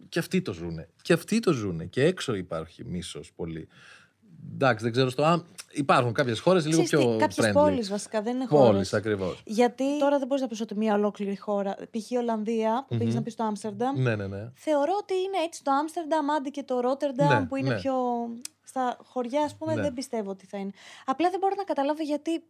Και 0.08 0.18
αυτοί 0.18 0.42
το 0.42 0.52
ζουνε. 0.52 0.88
Και 1.02 1.12
αυτοί 1.12 1.40
το 1.40 1.52
ζουνε. 1.52 1.84
Και 1.84 2.04
έξω 2.04 2.34
υπάρχει 2.34 2.84
μίσος 2.84 3.32
πολύ. 3.36 3.68
Εντάξει, 4.52 4.84
δεν 4.84 4.92
ξέρω 4.92 5.10
στο. 5.10 5.24
Α, 5.24 5.42
υπάρχουν 5.72 6.12
κάποιες 6.12 6.40
χώρες 6.40 6.66
λίγο 6.66 6.82
Ξέρεις 6.82 7.04
τι, 7.04 7.10
πιο 7.10 7.18
κάποιες 7.18 7.46
friendly. 7.46 7.52
πόλεις 7.52 7.88
βασικά 7.88 8.22
δεν 8.22 8.34
είναι 8.36 8.46
χώρες. 8.46 8.70
Πόλεις, 8.70 8.94
ακριβώς. 8.94 9.42
Γιατί 9.46 9.98
τώρα 9.98 10.18
δεν 10.18 10.26
μπορείς 10.26 10.42
να 10.42 10.48
πεις 10.48 10.60
ότι 10.60 10.74
μια 10.76 10.94
ολόκληρη 10.94 11.36
χώρα. 11.36 11.76
Π.χ. 11.90 12.10
η 12.10 12.16
Ολλανδία, 12.16 12.84
που 12.88 12.96
πήγε 12.96 13.08
Μμμ. 13.10 13.14
να 13.16 13.22
πεις 13.22 13.32
στο 13.32 13.44
Άμστερνταμ, 13.44 14.00
Ναι, 14.02 14.16
ναι, 14.16 14.26
ναι. 14.26 14.50
θεωρώ 14.54 14.92
ότι 15.00 15.14
είναι 15.14 15.44
έτσι 15.44 15.62
το 15.64 15.70
Άμστερνταμ, 15.70 16.30
άντι 16.30 16.50
και 16.50 16.62
το 16.62 16.80
Ρότερνταμ, 16.80 17.28
Ναι, 17.40 17.46
που 17.46 17.56
είναι 17.56 17.68
ναι. 17.68 17.80
πιο. 17.80 17.94
Στα 18.64 18.96
χωριά, 19.02 19.42
ας 19.42 19.56
πούμε, 19.56 19.74
Ναι. 19.74 19.82
δεν 19.82 19.92
πιστεύω 19.94 20.30
ότι 20.30 20.46
θα 20.46 20.58
είναι. 20.58 20.70
Απλά 21.04 21.30
δεν 21.30 21.38
μπορώ 21.40 21.54
να 21.56 21.64
καταλάβω 21.64 22.02
γιατί 22.02 22.42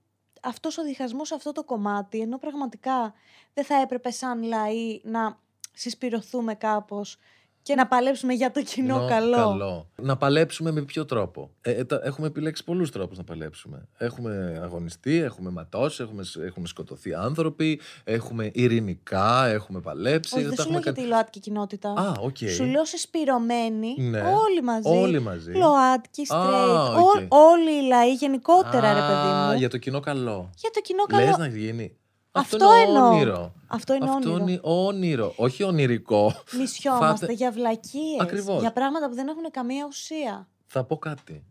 αυτός 0.42 0.78
ο 0.78 0.82
διχασμός 0.82 1.28
σε 1.28 1.34
αυτό 1.34 1.52
το 1.52 1.64
κομμάτι, 1.64 2.20
ενώ 2.20 2.38
πραγματικά 2.38 3.14
δεν 3.54 3.64
θα 3.64 3.74
έπρεπε 3.80 4.10
σαν 4.10 4.42
λαοί 4.42 5.00
να 5.04 5.38
συσπειρωθούμε 5.76 6.54
κάπως 6.54 7.16
και 7.62 7.74
να 7.74 7.86
παλέψουμε 7.86 8.32
για 8.32 8.50
το 8.50 8.62
κοινό 8.62 8.96
Ενώ 8.96 9.06
καλό. 9.08 9.86
Να 10.02 10.16
παλέψουμε 10.16 10.70
με 10.70 10.82
ποιο 10.82 11.04
τρόπο; 11.04 11.50
Ε, 11.60 11.70
ε, 11.70 11.84
τα- 11.84 12.00
έχουμε 12.04 12.26
επιλέξει 12.26 12.64
πολλούς 12.64 12.90
τρόπους 12.90 13.16
να 13.18 13.24
παλέψουμε. 13.24 13.88
Έχουμε 13.98 14.60
αγωνιστεί, 14.62 15.16
έχουμε 15.16 15.50
ματώσει, 15.50 16.02
έχουμε, 16.02 16.22
σ- 16.22 16.36
έχουν 16.36 16.66
σκοτωθεί 16.66 17.14
άνθρωποι, 17.14 17.80
έχουμε 18.04 18.50
ειρηνικά, 18.54 19.46
έχουμε 19.46 19.80
παλέψει. 19.80 20.34
Όχι, 20.36 20.44
δεν 20.46 20.54
τα 20.56 20.62
σου 20.62 20.68
λέω 20.68 20.78
έχουμε 20.78 20.92
για 20.94 21.02
τη 21.02 21.08
ΛΟΑΤΚΙ 21.10 21.40
κοινότητα. 21.40 21.90
Α, 21.90 22.12
οκ. 22.20 22.36
Σου 22.54 22.64
λέω 22.64 22.84
συσπειρωμένοι 22.84 23.94
Ναι. 23.98 24.20
όλοι 24.20 24.62
μαζί. 24.62 24.88
Όλοι 24.88 25.20
μαζί. 25.20 25.52
ΛΟΑΤΚΙ, 25.52 26.22
Α, 26.22 26.26
straight. 26.28 26.94
OK. 26.96 27.30
ό- 27.30 27.36
όλοι 27.36 27.84
οι 27.84 27.86
λαοί 27.86 28.12
γενικότερα, 28.12 28.88
ρε 28.94 29.00
παιδί 29.00 29.30
Α, 29.32 29.46
μου. 29.50 29.58
για 29.58 29.68
το 29.68 29.78
κοινό 29.78 30.00
καλό. 30.00 30.50
Για 30.56 30.70
το 30.72 30.80
κοινό 30.80 31.04
καλό. 31.04 31.24
Λες 31.26 31.36
να 31.36 31.46
γίνει. 31.46 31.96
Αυτό 32.36 32.56
είναι 32.74 32.82
εννοώ. 32.82 33.08
όνειρο. 33.10 33.54
Αυτό 33.66 33.94
είναι 33.94 34.04
Αυτό 34.10 34.30
όνειρο. 34.32 34.46
είναι 34.48 34.60
όνειρο. 34.62 35.32
Όχι 35.36 35.62
ονειρικό. 35.62 36.32
Νησιόμαστε 36.58 37.06
Φάτε- 37.26 37.36
για 37.36 37.50
βλακίες. 37.52 38.20
Ακριβώς. 38.20 38.60
Για 38.60 38.72
πράγματα 38.72 39.08
που 39.08 39.14
δεν 39.14 39.28
έχουν 39.28 39.50
καμία 39.50 39.86
ουσία. 39.86 40.48
Θα 40.66 40.84
πω 40.84 40.96
κάτι. 40.98 41.44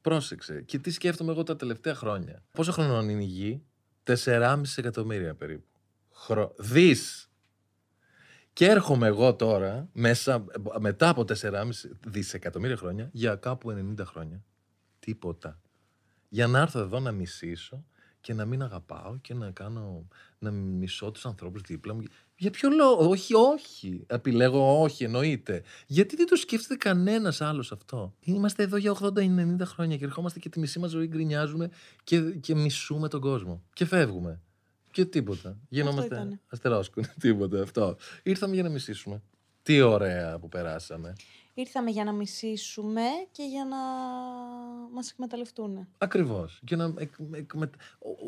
Πρόσεξε. 0.00 0.62
Και 0.62 0.78
τι 0.78 0.90
σκέφτομαι 0.90 1.32
εγώ 1.32 1.42
τα 1.42 1.56
τελευταία 1.56 1.94
χρόνια. 1.94 2.42
Πόσο 2.52 2.72
χρονών 2.72 3.08
είναι 3.08 3.22
η 3.22 3.26
γη; 3.26 3.62
4,5 4.04 4.60
εκατομμύρια 4.76 5.34
περίπου. 5.34 5.66
Χρο... 6.12 6.54
Δις. 6.58 7.28
Και 8.52 8.66
έρχομαι 8.66 9.06
εγώ 9.06 9.34
τώρα, 9.34 9.88
μέσα, 9.92 10.44
μετά 10.78 11.08
από 11.08 11.24
4,5 11.40 11.68
δισεκατομμύρια 12.06 12.76
χρόνια, 12.76 13.08
για 13.12 13.34
κάπου 13.34 13.70
90 13.98 14.04
χρόνια. 14.04 14.42
Τίποτα. 14.98 15.60
Για 16.28 16.46
να 16.46 16.60
έρθω 16.60 16.78
εδώ 16.78 17.00
να 17.00 17.12
μισήσω 17.12 17.84
και 18.24 18.34
να 18.34 18.44
μην 18.44 18.62
αγαπάω 18.62 19.16
και 19.16 19.34
να 19.34 19.50
κάνω. 19.50 20.08
να 20.38 20.50
μισώ 20.50 21.10
τους 21.10 21.26
ανθρώπους 21.26 21.62
δίπλα 21.62 21.94
μου. 21.94 22.02
Για 22.36 22.50
ποιο 22.50 22.70
λόγο, 22.70 23.08
όχι, 23.08 23.34
όχι. 23.34 24.04
Επιλέγω 24.06 24.82
όχι, 24.82 25.04
εννοείται. 25.04 25.62
Γιατί 25.86 26.16
δεν 26.16 26.26
το 26.26 26.36
σκέφτεται 26.36 26.76
κανένας 26.76 27.40
άλλος 27.40 27.72
αυτό; 27.72 28.14
Είμαστε 28.20 28.62
εδώ 28.62 28.76
για 28.76 28.96
80-90 29.00 29.56
χρόνια 29.64 29.96
και 29.96 30.04
ερχόμαστε 30.04 30.38
και 30.38 30.48
τη 30.48 30.58
μισή 30.58 30.78
μας 30.78 30.90
ζωή 30.90 31.06
γκρινιάζουμε 31.06 31.70
και, 32.04 32.20
και 32.20 32.54
μισούμε 32.54 33.08
τον 33.08 33.20
κόσμο. 33.20 33.62
Και 33.72 33.84
φεύγουμε. 33.84 34.40
Και 34.90 35.04
τίποτα. 35.04 35.58
Γινόμαστε 35.68 36.14
ήτανε. 36.14 36.40
αστερόσκονοι. 36.46 37.06
τίποτα 37.20 37.62
αυτό. 37.62 37.96
Ήρθαμε 38.22 38.54
για 38.54 38.62
να 38.62 38.68
μισήσουμε. 38.68 39.22
Τι 39.62 39.80
ωραία 39.80 40.38
που 40.38 40.48
περάσαμε. 40.48 41.12
Ήρθαμε 41.54 41.90
για 41.90 42.04
να 42.04 42.12
μισήσουμε 42.12 43.02
και 43.30 43.42
για 43.42 43.64
να 43.64 43.76
μας 44.92 45.10
εκμεταλλευτούν. 45.10 45.88
Ακριβώς. 45.98 46.60
Και 46.64 46.76
να 46.76 46.94
εκ, 46.96 47.14
εκμε... 47.32 47.70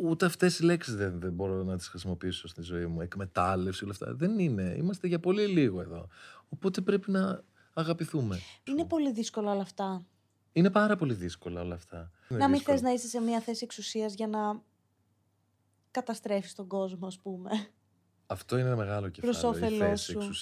Ούτε 0.02 0.26
αυτές 0.26 0.58
οι 0.58 0.64
λέξεις 0.64 0.96
δεν, 0.96 1.20
δεν 1.20 1.32
μπορώ 1.32 1.62
να 1.62 1.76
τις 1.76 1.88
χρησιμοποιήσω 1.88 2.48
στη 2.48 2.62
ζωή 2.62 2.86
μου. 2.86 3.00
Εκμετάλλευση, 3.00 3.84
όλα 3.84 3.92
αυτά. 3.92 4.14
Δεν 4.14 4.38
είναι. 4.38 4.74
Είμαστε 4.78 5.06
για 5.06 5.20
πολύ 5.20 5.46
λίγο 5.46 5.80
εδώ. 5.80 6.08
Οπότε 6.48 6.80
πρέπει 6.80 7.10
να 7.10 7.42
αγαπηθούμε. 7.74 8.38
Είναι 8.64 8.84
πολύ 8.84 9.12
δύσκολο 9.12 9.50
όλα 9.50 9.62
αυτά. 9.62 10.06
Είναι 10.52 10.70
πάρα 10.70 10.96
πολύ 10.96 11.14
δύσκολα 11.14 11.60
όλα 11.60 11.74
αυτά. 11.74 12.10
Είναι 12.28 12.38
να 12.38 12.48
μην 12.48 12.56
δύσκολο. 12.56 12.76
θες 12.76 12.86
να 12.86 12.92
είσαι 12.92 13.08
σε 13.08 13.20
μια 13.20 13.40
θέση 13.40 13.64
εξουσίας 13.64 14.14
για 14.14 14.26
να 14.26 14.62
καταστρέφεις 15.90 16.54
τον 16.54 16.66
κόσμο, 16.66 17.06
ας 17.06 17.18
πούμε. 17.18 17.50
Αυτό 18.26 18.58
είναι 18.58 18.66
ένα 18.66 18.76
μεγάλο 18.76 19.08
κεφάλαιο. 19.08 19.40
Η 19.42 19.46
όφελός 19.46 20.04
θέση 20.04 20.20
σου. 20.20 20.34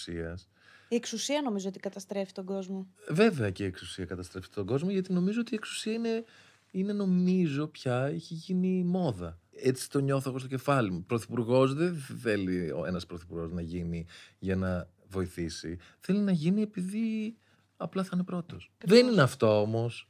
Εξουσία. 0.95 1.34
Η 1.34 1.36
εξουσία 1.36 1.42
νομίζω 1.42 1.68
ότι 1.68 1.78
καταστρέφει 1.78 2.32
τον 2.32 2.45
κόσμο. 2.45 2.86
Βέβαια 3.09 3.51
και 3.51 3.62
η 3.62 3.66
εξουσία 3.66 4.05
καταστρέφει 4.05 4.49
τον 4.49 4.66
κόσμο, 4.66 4.90
γιατί 4.90 5.12
νομίζω 5.12 5.40
ότι 5.40 5.53
η 5.53 5.57
εξουσία 5.57 5.92
είναι, 5.92 6.24
είναι 6.70 6.92
νομίζω 6.92 7.66
πια, 7.66 8.05
έχει 8.07 8.34
γίνει 8.34 8.84
μόδα. 8.84 9.38
Έτσι 9.57 9.90
το 9.90 9.99
νιώθω 10.01 10.28
εγώ 10.28 10.38
στο 10.38 10.49
κεφάλι 10.49 10.90
μου. 10.90 11.05
Πρωθυπουργός 11.05 11.74
δεν 11.74 11.95
θέλει 12.20 12.72
ένας 12.86 13.07
πρωθυπουργός 13.07 13.53
να 13.53 13.61
γίνει 13.61 14.07
για 14.38 14.57
να 14.57 14.88
βοηθήσει. 15.09 15.78
Θέλει 16.01 16.18
να 16.18 16.32
γίνει 16.32 16.62
επειδή 16.62 17.36
απλά 17.76 18.03
θα 18.03 18.11
είναι 18.14 18.24
πρώτος. 18.24 18.72
Δεν 18.84 19.07
είναι 19.07 19.22
αυτό 19.22 19.61
όμως. 19.61 20.09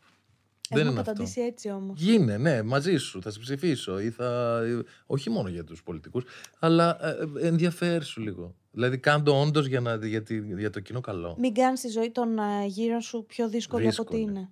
Δεν 0.68 0.78
Έχουμε 0.78 0.90
είναι 0.90 1.00
αυτό. 1.00 1.12
καταντήσει 1.12 1.40
έτσι 1.40 1.70
όμως. 1.70 2.00
Γίνε, 2.00 2.36
ναι, 2.36 2.62
μαζί 2.62 2.96
σου. 2.96 3.22
Θα 3.22 3.30
σε 3.30 3.38
ψηφίσω. 3.38 4.00
Ή 4.00 4.10
θα... 4.10 4.60
Όχι 5.06 5.30
μόνο 5.30 5.48
για 5.48 5.64
τους 5.64 5.82
πολιτικούς, 5.82 6.24
αλλά 6.58 7.06
ε, 7.06 7.28
ε, 7.40 7.46
ενδιαφέρσου 7.46 8.20
λίγο. 8.20 8.54
Δηλαδή, 8.74 8.98
κάντο 8.98 9.40
όντως 9.40 9.66
για, 9.66 9.80
να... 9.80 9.94
για, 10.06 10.22
τη- 10.22 10.54
για 10.58 10.70
το 10.70 10.80
κοινό 10.80 11.00
καλό. 11.00 11.34
Μην 11.38 11.54
κάνεις 11.54 11.80
τη 11.80 11.88
ζωή 11.88 12.10
των 12.10 12.38
ε, 12.38 12.66
γύρω 12.66 13.00
σου 13.00 13.24
πιο 13.28 13.48
δύσκολη, 13.48 13.88
από 13.88 14.02
ό,τι 14.02 14.16
Δύσκολη. 14.16 14.38
είναι. 14.38 14.50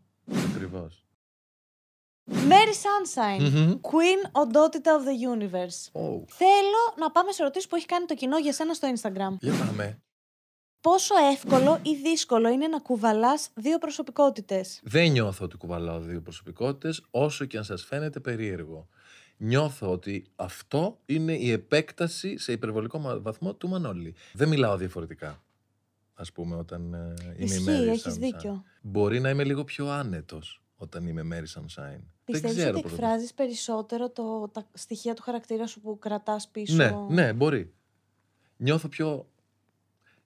Ακριβώς. 0.51 1.05
Mary 2.31 2.75
Sunshine. 2.85 3.41
Queen 3.81 4.29
οντότητα 4.33 4.99
of 4.99 5.03
the 5.03 5.39
universe. 5.39 5.91
Θέλω 6.27 6.83
να 6.99 7.11
πάμε 7.11 7.33
σε 7.33 7.43
ερωτήσεις 7.43 7.69
που 7.69 7.77
έχει 7.77 7.87
κάνει 7.87 8.07
το 8.07 8.15
κοινό 8.15 8.39
για 8.39 8.53
σένα 8.53 8.75
στο 8.75 8.93
Instagram. 8.97 9.37
Για 9.41 9.53
πάμε. 9.67 10.03
Πόσο 10.81 11.15
εύκολο 11.33 11.79
ή 11.83 11.95
δύσκολο 11.95 12.49
είναι 12.49 12.69
να 12.69 12.79
κουβαλάς 12.79 13.49
δύο 13.55 13.79
προσωπικότητες; 13.79 14.81
Δεν 14.83 15.11
νιώθω 15.11 15.45
ότι 15.45 15.57
κουβαλάω 15.57 16.01
δύο 16.01 16.21
προσωπικότητες, 16.21 17.03
όσο 17.11 17.45
και 17.45 17.57
αν 17.57 17.65
σας 17.65 17.85
φαίνεται 17.85 18.21
περίεργο. 18.21 18.89
Νιώθω 19.45 19.91
ότι 19.91 20.25
αυτό 20.37 20.99
είναι 21.07 21.33
η 21.37 21.51
επέκταση 21.51 22.39
σε 22.39 22.53
υπερβολικό 22.53 22.99
μα- 22.99 23.21
βαθμό 23.21 23.55
του 23.55 23.69
Μανώλη. 23.69 24.15
Δεν 24.33 24.49
μιλάω 24.49 24.77
διαφορετικά. 24.77 25.43
Α 26.15 26.23
πούμε, 26.35 26.57
όταν 26.57 26.95
ε, 26.95 27.15
είμαι 27.23 27.35
η 27.37 27.45
Ισχύει, 27.45 27.65
Mary 27.69 27.87
έχεις 27.89 28.05
Sunshine. 28.15 28.19
δίκιο. 28.19 28.65
Μπορεί 28.81 29.21
να 29.21 29.31
είμαι 29.31 29.45
λίγο 29.45 29.65
πιο 29.65 29.89
άνετος 29.89 30.63
όταν 30.77 31.07
είμαι 31.07 31.23
Mary 31.33 31.61
Sunshine. 31.61 32.01
Δεν 32.25 32.25
Πιστεύεις 32.25 32.57
ξέρω 32.57 32.71
ότι 32.71 32.83
πώς- 32.83 32.93
εκφράζεις 32.93 33.35
περισσότερο 33.35 34.11
το, 34.11 34.49
τα 34.53 34.67
στοιχεία 34.73 35.15
του 35.15 35.23
χαρακτήρα 35.23 35.67
σου 35.67 35.81
που 35.81 35.99
κρατάς 35.99 36.49
πίσω; 36.49 36.75
Ναι, 36.75 36.93
ναι, 37.09 37.33
μπορεί. 37.33 37.73
Νιώθω 38.57 38.89
πιο. 38.89 39.27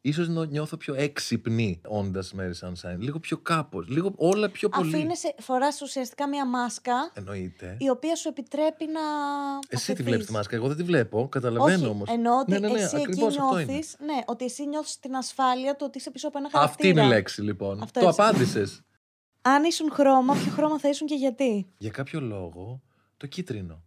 Ίσως 0.06 0.28
νο- 0.28 0.44
νιώθω 0.44 0.76
πιο 0.76 0.94
έξυπνη 0.94 1.80
όντας 1.86 2.34
Mary 2.38 2.66
Sunshine. 2.68 2.98
Λίγο 2.98 3.18
πιο 3.18 3.38
κάπως. 3.38 3.88
Λίγο 3.88 4.12
όλα 4.16 4.50
πιο 4.50 4.68
πολύ. 4.68 4.94
Αφήνεσαι, 4.94 5.34
φοράς 5.38 5.80
ουσιαστικά 5.82 6.28
μία 6.28 6.46
μάσκα 6.46 6.92
Εννοείται. 7.14 7.76
η 7.80 7.88
οποία 7.88 8.16
σου 8.16 8.28
επιτρέπει 8.28 8.84
να. 8.86 9.00
Εσύ 9.68 9.84
τη 9.86 9.92
αφαιθείς. 9.92 10.04
βλέπεις 10.04 10.26
τη 10.26 10.32
μάσκα. 10.32 10.56
Εγώ 10.56 10.66
δεν 10.68 10.76
τη 10.76 10.82
βλέπω. 10.82 11.28
Καταλαβαίνω 11.28 11.76
Όχι, 11.82 11.86
όμως. 11.86 12.08
εννοώ 12.10 12.38
ότι 12.38 12.50
ναι, 12.50 12.58
ναι, 12.58 12.68
ναι, 12.68 12.80
εσύ 12.80 12.96
εκεί 12.96 13.04
ακριβώς 13.04 13.38
αυτό 13.38 13.58
είναι. 13.58 13.72
νιώθεις, 13.72 13.96
ναι, 14.04 14.20
ότι 14.26 14.44
εσύ 14.44 14.66
νιώθεις 14.66 14.98
την 14.98 15.16
ασφάλεια 15.16 15.76
του 15.76 15.84
ότι 15.88 15.98
είσαι 15.98 16.10
πίσω 16.10 16.28
από 16.28 16.38
ένα 16.38 16.50
χαρακτήρα. 16.50 16.74
Αυτή 16.88 17.00
είναι 17.00 17.14
η 17.14 17.16
λέξη 17.16 17.42
λοιπόν. 17.42 17.82
Αυτό 17.82 18.00
το 18.00 18.08
έτσι. 18.08 18.20
απάντησες. 18.22 18.82
Αν 19.54 19.64
ήσουν 19.64 19.90
χρώμα, 19.92 20.34
ποιο 20.34 20.52
χρώμα 20.52 20.78
θα 20.78 20.88
ήσουν 20.88 21.06
και 21.06 21.14
γιατί. 21.14 21.66
Για 21.78 21.90
κάποιο 21.90 22.20
λόγο 22.20 22.82
το 23.16 23.26
κίτρινο. 23.26 23.82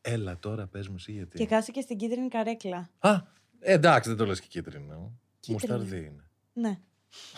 Έλα 0.00 0.38
τώρα, 0.38 0.66
πες 0.66 0.88
μου 0.88 0.94
εσύ 0.98 1.12
γιατί. 1.12 1.38
Και 1.38 1.46
κάτσε 1.46 1.70
και 1.70 1.80
στην 1.80 1.96
κίτρινη 1.96 2.28
καρέκλα. 2.28 2.90
Α, 2.98 3.10
ε, 3.12 3.22
εντάξει, 3.60 4.08
δεν 4.08 4.18
το 4.18 4.26
λες 4.26 4.40
και 4.40 4.46
κίτρινο. 4.50 5.12
Κίτρινο. 5.40 5.74
Μουσταρδί 5.76 6.04
είναι. 6.06 6.24
Ναι. 6.52 6.78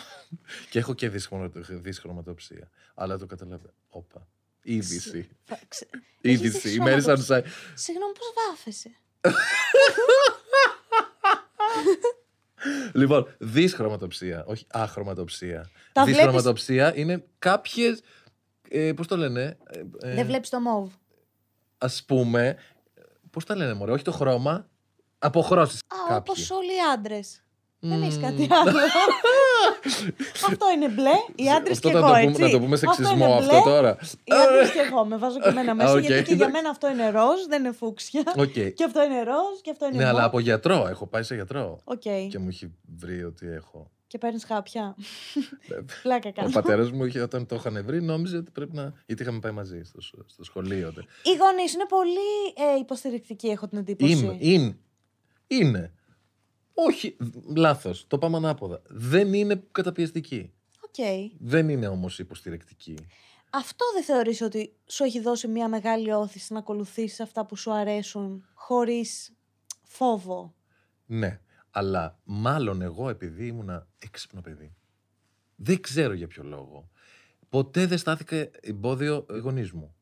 Και 0.70 0.78
έχω 0.78 0.94
και 0.94 1.08
δυσχρωματο- 1.08 1.60
δυσχρωματοψία. 1.68 2.70
Αλλά 2.94 3.18
το 3.18 3.26
καταλαβαίνω. 3.26 3.74
Όπα. 3.88 4.26
Είδηση. 4.62 5.28
Θα- 5.44 5.58
ξε- 5.68 5.88
Έχεις 6.20 6.40
Είδηση. 6.40 6.68
Η 6.74 6.78
Mary 6.84 6.94
δυσχρωματοψία. 6.94 7.42
Sunshine. 7.44 7.46
Συγγνώμη, 7.74 8.12
πώς 8.12 8.32
βάφεσαι; 8.48 8.90
Λοιπόν, 12.94 13.34
δυσχρωματοψία, 13.38 14.44
όχι 14.46 14.66
αχρωματοψία. 14.70 15.70
Τα 15.92 16.02
βλέπεις- 16.04 16.22
δυσχρωματοψία 16.22 16.96
είναι 16.96 17.24
κάποιες. 17.38 18.00
Ε, 18.68 18.92
Πώς 18.92 19.06
το 19.06 19.16
λένε. 19.16 19.56
Ε, 19.66 19.78
ε, 20.10 20.14
Δεν 20.14 20.26
βλέπεις 20.26 20.48
το 20.48 20.60
μόβ. 20.60 20.90
Α 21.78 21.88
πούμε. 22.06 22.56
Πώς 23.30 23.44
τα 23.44 23.56
λένε, 23.56 23.74
Μωρέ, 23.74 23.92
όχι 23.92 24.04
το 24.04 24.12
χρώμα. 24.12 24.68
Αποχρώσεις. 25.22 25.80
Α, 26.10 26.16
όπως 26.16 26.50
όλοι 26.50 26.66
οι 26.72 26.80
άντρες. 26.94 27.36
Δεν 27.84 28.02
έχεις 28.02 28.16
Μμμ. 28.16 28.22
κάτι 28.22 28.48
άλλο. 28.50 28.78
αυτό 30.48 30.66
είναι 30.74 30.88
μπλε, 30.88 31.10
οι 31.34 31.50
άντρες 31.50 31.76
Αυτό 31.76 31.88
και 31.88 31.94
να 31.94 31.98
εγώ, 32.00 32.08
το 32.08 32.14
πούμε- 32.14 32.28
έτσι. 32.30 32.42
Να 32.42 32.50
το 32.50 32.58
πούμε 32.60 32.74
Αυτό 32.74 32.92
σεξισμό 32.92 33.24
είναι 33.24 33.34
αυτό 33.34 33.46
μπλε, 33.50 33.60
τώρα. 33.72 33.96
Οι 34.24 34.32
άντρες 34.48 34.70
και 34.70 34.78
εγώ, 34.78 35.04
με 35.04 35.16
βάζω 35.16 35.40
και 35.40 35.48
εμένα 35.48 35.74
μέσα, 35.74 35.92
οκ, 35.92 35.98
γιατί 35.98 36.22
και 36.22 36.34
για 36.34 36.34
εντάξει. 36.34 36.52
μένα 36.52 36.68
αυτό 36.68 36.90
είναι 36.90 37.10
ροζ, 37.10 37.40
δεν 37.48 37.64
είναι 37.64 37.72
φούξια. 37.72 38.22
Οκ. 38.36 38.52
Και 38.52 38.84
αυτό 38.84 39.02
είναι 39.04 39.22
ροζ 39.22 39.58
και 39.62 39.70
αυτό 39.70 39.86
είναι 39.86 39.96
Ναι, 39.96 40.04
αλλά 40.04 40.12
μοβ. 40.18 40.24
από 40.24 40.38
γιατρό. 40.38 40.86
Έχω 40.88 41.06
πάει 41.06 41.22
σε 41.22 41.34
γιατρό. 41.34 41.80
Οκ. 41.84 42.00
Και 42.00 42.38
μου 42.38 42.48
έχει 42.48 42.72
βρει 42.98 43.24
ότι 43.24 43.46
έχω. 43.46 43.90
Και 44.06 44.18
παίρνεις 44.18 44.44
χάπια. 44.44 44.94
Βέβαια. 45.68 45.84
Πλάκα 46.02 46.28
Ο 46.28 46.32
κάνω. 46.32 46.50
πατέρας 46.52 46.90
μου, 46.90 47.04
είχε- 47.04 47.20
όταν 47.20 47.46
το 47.46 47.54
είχαν 47.54 47.82
βρει, 47.86 48.02
νόμιζε 48.02 48.36
ότι 48.36 48.50
πρέπει 48.50 48.74
να. 48.76 48.92
γιατί 49.06 49.22
είχαμε 49.22 49.38
πάει 49.38 49.52
μαζί 49.52 49.82
στο, 49.84 50.00
σ- 50.00 50.14
στο 50.26 50.44
σχολείο. 50.44 50.86
τότε. 50.94 51.06
Οι 51.22 51.36
γονείς 51.36 51.74
είναι 51.74 51.86
πολύ 51.88 52.32
ε, 52.74 52.78
υποστηρικτικοί, 52.78 53.46
έχω 53.48 53.68
την 53.68 53.78
εντύπωση. 53.78 54.12
Είμαι, 54.12 54.36
είναι. 54.38 54.76
Είναι. 55.60 55.92
Όχι, 56.74 57.16
λάθος. 57.56 58.06
Το 58.06 58.18
πάμε 58.18 58.36
ανάποδα. 58.36 58.82
Δεν 58.86 59.34
είναι 59.34 59.64
καταπιεστική. 59.72 60.52
Οκ. 60.80 61.30
Δεν 61.38 61.68
είναι 61.68 61.86
όμως 61.86 62.18
υποστηρικτική. 62.18 62.94
Αυτό 63.50 63.84
δεν 63.94 64.02
θεωρείς 64.02 64.40
ότι 64.40 64.76
σου 64.86 65.04
έχει 65.04 65.20
δώσει 65.20 65.48
μια 65.48 65.68
μεγάλη 65.68 66.12
ώθηση 66.12 66.52
να 66.52 66.58
ακολουθήσεις 66.58 67.20
αυτά 67.20 67.46
που 67.46 67.56
σου 67.56 67.72
αρέσουν 67.72 68.44
χωρίς 68.54 69.32
φόβο; 69.82 70.54
Ναι. 71.06 71.40
Αλλά 71.70 72.18
μάλλον 72.24 72.82
εγώ 72.82 73.08
επειδή 73.08 73.46
ήμουνα 73.46 73.88
έξυπνο 73.98 74.40
παιδί. 74.40 74.74
Δεν 75.56 75.80
ξέρω 75.80 76.12
για 76.12 76.26
ποιο 76.26 76.42
λόγο. 76.42 76.90
Ποτέ 77.48 77.86
δεν 77.86 77.98
στάθηκα 77.98 78.48
εμπόδιο 78.60 79.26
γονείς 79.42 79.72
μου. 79.72 79.94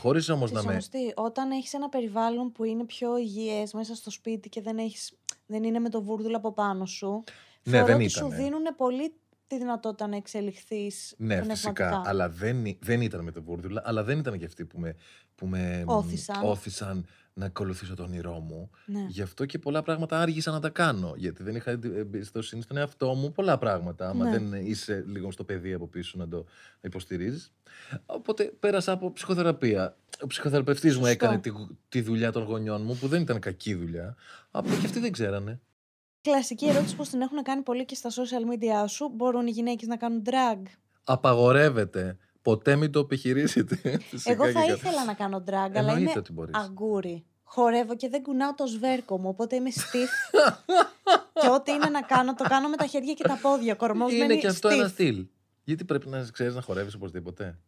Χωρίς 0.00 0.28
όμως 0.28 0.50
να 0.52 0.58
Ξέρεις 0.60 0.88
με. 0.92 0.98
όμως 0.98 1.12
τι, 1.14 1.20
όταν 1.22 1.50
έχεις 1.50 1.74
ένα 1.74 1.88
περιβάλλον 1.88 2.52
που 2.52 2.64
είναι 2.64 2.84
πιο 2.84 3.16
υγιές 3.16 3.72
μέσα 3.72 3.94
στο 3.94 4.10
σπίτι 4.10 4.48
και 4.48 4.60
δεν, 4.60 4.78
έχεις, 4.78 5.12
δεν 5.46 5.62
είναι 5.64 5.78
με 5.78 5.88
το 5.88 6.02
βούρδουλο 6.02 6.36
από 6.36 6.52
πάνω 6.52 6.86
σου, 6.86 7.24
Ναι, 7.62 7.72
θεωρώ 7.72 7.86
δεν 7.86 7.94
ότι 7.94 8.04
ήτανε. 8.04 8.30
σου 8.34 8.42
δίνουν 8.42 8.62
πολύ 8.76 9.14
τη 9.50 9.58
δυνατότητα 9.58 10.06
να 10.06 10.16
εξελιχθείς 10.16 11.14
Ναι, 11.18 11.26
πνευματικά. 11.34 11.58
φυσικά. 11.90 12.02
Αλλά 12.04 12.28
δεν, 12.28 12.64
ή- 12.64 12.78
δεν 12.82 13.00
ήταν 13.00 13.20
με 13.24 13.30
το 13.32 13.42
βούρδουλα, 13.42 13.82
αλλά 13.84 14.04
δεν 14.04 14.18
ήταν 14.18 14.38
και 14.38 14.44
αυτοί 14.44 14.64
που 14.64 14.78
με, 14.80 14.94
που 15.34 15.46
με 15.46 15.82
μ, 15.86 15.90
Όθησαν. 15.90 16.44
όθησαν 16.44 17.06
να 17.34 17.46
ακολουθήσω 17.46 17.94
το 17.94 18.02
όνειρό 18.02 18.38
μου. 18.38 18.70
Ναι. 18.86 19.04
Γι' 19.08 19.22
αυτό 19.22 19.44
και 19.46 19.58
πολλά 19.58 19.82
πράγματα 19.82 20.20
άργησα 20.20 20.50
να 20.50 20.60
τα 20.60 20.68
κάνω. 20.68 21.14
Γιατί 21.16 21.42
δεν 21.42 21.54
είχα 21.56 21.70
εμπιστοσύνη 21.70 22.62
στον 22.62 22.76
εαυτό 22.76 23.14
μου. 23.14 23.32
Πολλά 23.32 23.58
πράγματα. 23.58 24.08
Άμα 24.08 24.24
Ναι. 24.24 24.30
δεν 24.38 24.66
είσαι 24.66 25.04
λίγο 25.06 25.30
στο 25.30 25.44
παιδί 25.44 25.72
από 25.72 25.86
πίσω 25.86 26.18
να 26.18 26.28
το 26.28 26.44
υποστηρίζεις. 26.80 27.52
Οπότε 28.06 28.44
πέρασα 28.60 28.92
από 28.92 29.12
ψυχοθεραπεία. 29.12 29.96
Ο 30.22 30.26
ψυχοθεραπευτής 30.26 30.96
μου 30.98 31.06
Σωστό. 31.06 31.24
έκανε 31.24 31.38
τη, 31.38 31.50
τη 31.88 32.00
δουλειά 32.00 32.32
των 32.32 32.42
γονιών 32.42 32.82
μου, 32.82 32.96
που 32.96 33.08
δεν 33.08 33.22
ήταν 33.22 33.38
κακή 33.40 33.74
δουλειά. 33.74 34.16
Απλά 34.50 34.74
και 34.76 34.86
αυτοί 34.86 34.98
δεν 35.00 35.12
ξέρανε. 35.12 35.60
Κλασική 36.22 36.66
ερώτηση 36.66 36.96
που 36.96 37.02
την 37.04 37.20
έχουν 37.20 37.42
κάνει 37.42 37.62
πολύ 37.62 37.84
και 37.84 37.94
στα 37.94 38.10
social 38.10 38.52
media 38.52 38.84
σου. 38.88 39.10
Μπορούν 39.14 39.46
οι 39.46 39.50
γυναίκες 39.50 39.88
να 39.88 39.96
κάνουν 39.96 40.22
drag; 40.26 40.62
Απαγορεύεται. 41.04 42.16
Ποτέ 42.42 42.76
μην 42.76 42.92
το 42.92 42.98
επιχειρήσετε. 42.98 43.76
Φυσικά 44.10 44.32
Εγώ 44.32 44.44
και 44.46 44.50
θα 44.52 44.60
κα- 44.66 44.72
ήθελα 44.72 45.04
να 45.04 45.14
κάνω 45.14 45.44
drag, 45.46 45.52
αλλά 45.52 45.78
Εννοείται 45.78 46.00
είμαι 46.00 46.12
ότι 46.16 46.32
μπορείς. 46.32 46.54
αγκούρι. 46.56 47.24
Χορεύω 47.42 47.96
και 47.96 48.08
δεν 48.08 48.22
κουνάω 48.22 48.54
το 48.54 48.66
σβέρκο 48.66 49.18
μου, 49.18 49.28
οπότε 49.28 49.56
είμαι 49.56 49.70
stiff. 49.74 50.40
και 51.40 51.48
ό,τι 51.48 51.72
είναι 51.72 51.88
να 51.88 52.02
κάνω, 52.02 52.34
το 52.34 52.44
κάνω 52.48 52.68
με 52.68 52.76
τα 52.76 52.86
χέρια 52.86 53.14
και 53.14 53.22
τα 53.22 53.38
πόδια. 53.42 53.72
Ο 53.72 53.76
κορμός 53.76 54.12
Είναι 54.12 54.26
μένει 54.26 54.40
και 54.40 54.46
αυτό 54.46 54.68
stiff. 54.68 54.72
ένα 54.72 54.88
στυλ. 54.88 55.26
Γιατί 55.64 55.84
πρέπει 55.84 56.08
να 56.08 56.26
ξέρεις 56.32 56.54
να 56.54 56.60
χορεύεις 56.62 56.94
οπωσδήποτε; 56.94 57.58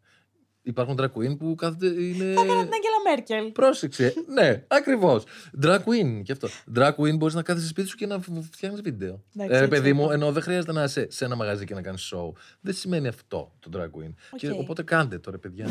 Υπάρχουν 0.62 0.96
drag 1.00 1.12
queen 1.12 1.38
που 1.38 1.54
κάθονται. 1.54 1.86
Είναι... 1.86 2.34
Θα 2.34 2.40
έκανα 2.40 2.62
την 2.62 2.72
Αγγέλα 2.72 3.00
Μέρκελ. 3.08 3.52
Πρόσεξε. 3.52 4.14
ναι, 4.26 4.64
ακριβώς. 4.68 5.24
Drag 5.62 5.78
queen 5.78 6.22
και 6.22 6.32
αυτό. 6.32 6.48
Drag 6.74 6.94
queen 6.94 7.16
μπορείς 7.16 7.34
να 7.34 7.42
κάθεσαι 7.42 7.66
σπίτι 7.66 7.88
σου 7.88 7.96
και 7.96 8.06
να 8.06 8.20
φτιάχνεις 8.52 8.80
βίντεο. 8.80 9.22
Εντάξει, 9.36 9.54
Ε, 9.54 9.58
ρε, 9.58 9.64
έτσι 9.64 9.68
παιδί 9.68 9.92
μου, 9.92 10.04
είπα. 10.04 10.12
ενώ 10.14 10.32
δεν 10.32 10.42
χρειάζεται 10.42 10.72
να 10.72 10.82
είσαι 10.82 11.06
σε 11.10 11.24
ένα 11.24 11.36
μαγαζί 11.36 11.64
και 11.64 11.74
να 11.74 11.82
κάνεις 11.82 12.12
show. 12.14 12.32
Δεν 12.60 12.74
σημαίνει 12.74 13.08
αυτό 13.08 13.52
το 13.60 13.70
drag 13.74 14.00
queen. 14.00 14.12
Και, 14.36 14.50
Οκ. 14.50 14.58
οπότε 14.60 14.82
κάντε 14.82 15.18
το, 15.18 15.30
ρε 15.30 15.38
παιδιά. 15.38 15.66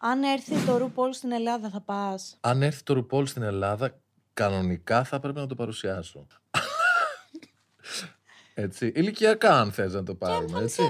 Αν 0.00 0.22
έρθει 0.22 0.54
το 0.66 0.76
RuPaul 0.84 1.08
στην 1.12 1.32
Ελλάδα, 1.32 1.70
θα 1.70 1.80
πας. 1.80 2.36
Αν 2.40 2.62
έρθει 2.62 2.82
το 2.82 3.06
RuPaul 3.10 3.28
στην 3.28 3.42
Ελλάδα, 3.42 3.98
κανονικά 4.32 5.04
θα 5.04 5.20
πρέπει 5.20 5.38
να 5.38 5.46
το 5.46 5.54
παρουσιάσω. 5.54 6.26
έτσι. 8.54 8.92
Ηλικιακά, 8.94 9.60
αν 9.60 9.72
θες 9.72 9.92
να 9.92 10.02
το 10.02 10.14
πάρουμε. 10.14 10.60
Έτσι. 10.62 10.82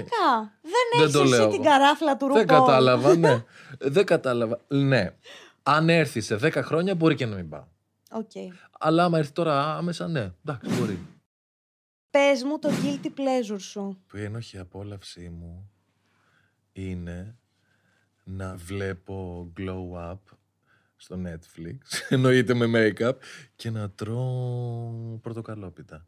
Φυσικά. 0.91 0.97
Δεν 0.97 0.99
Δεν 0.99 1.01
έχεις 1.01 1.13
το 1.13 1.21
εσύ 1.21 1.29
λέω 1.29 1.47
την 1.47 1.53
εγώ. 1.53 1.63
καράφλα 1.63 2.17
του 2.17 2.27
RuPaul. 2.27 2.33
Δεν 2.33 2.47
κατάλαβα, 2.47 3.15
ναι. 3.15 3.43
Δεν 3.95 4.05
κατάλαβα. 4.05 4.59
Ναι. 4.67 5.15
Αν 5.63 5.89
έρθει 5.89 6.21
σε 6.21 6.35
10 6.35 6.51
χρόνια, 6.63 6.95
μπορεί 6.95 7.15
και 7.15 7.25
να 7.25 7.35
μην 7.35 7.49
πάω. 7.49 7.65
Οκ. 8.11 8.31
Αλλά 8.79 9.03
άμα 9.03 9.17
έρθει 9.17 9.31
τώρα 9.31 9.75
άμεσα, 9.75 10.07
ναι. 10.07 10.33
Εντάξει, 10.45 10.79
μπορεί. 10.79 10.99
Πες 12.09 12.43
μου 12.43 12.59
το 12.59 12.69
guilty 12.69 13.07
pleasure 13.07 13.59
σου. 13.59 14.01
Που 14.07 14.17
η 14.17 14.23
ένοχη 14.23 14.57
απόλαυσή 14.57 15.29
μου 15.29 15.71
είναι 16.71 17.37
να 18.23 18.55
βλέπω 18.55 19.47
glow 19.57 20.11
up 20.11 20.17
στο 20.95 21.17
Netflix, 21.25 21.77
εννοείται 22.09 22.53
με 22.53 22.65
make-up, 22.73 23.13
και 23.55 23.69
να 23.69 23.89
τρώω 23.89 25.19
πορτοκαλόπιτα. 25.21 26.05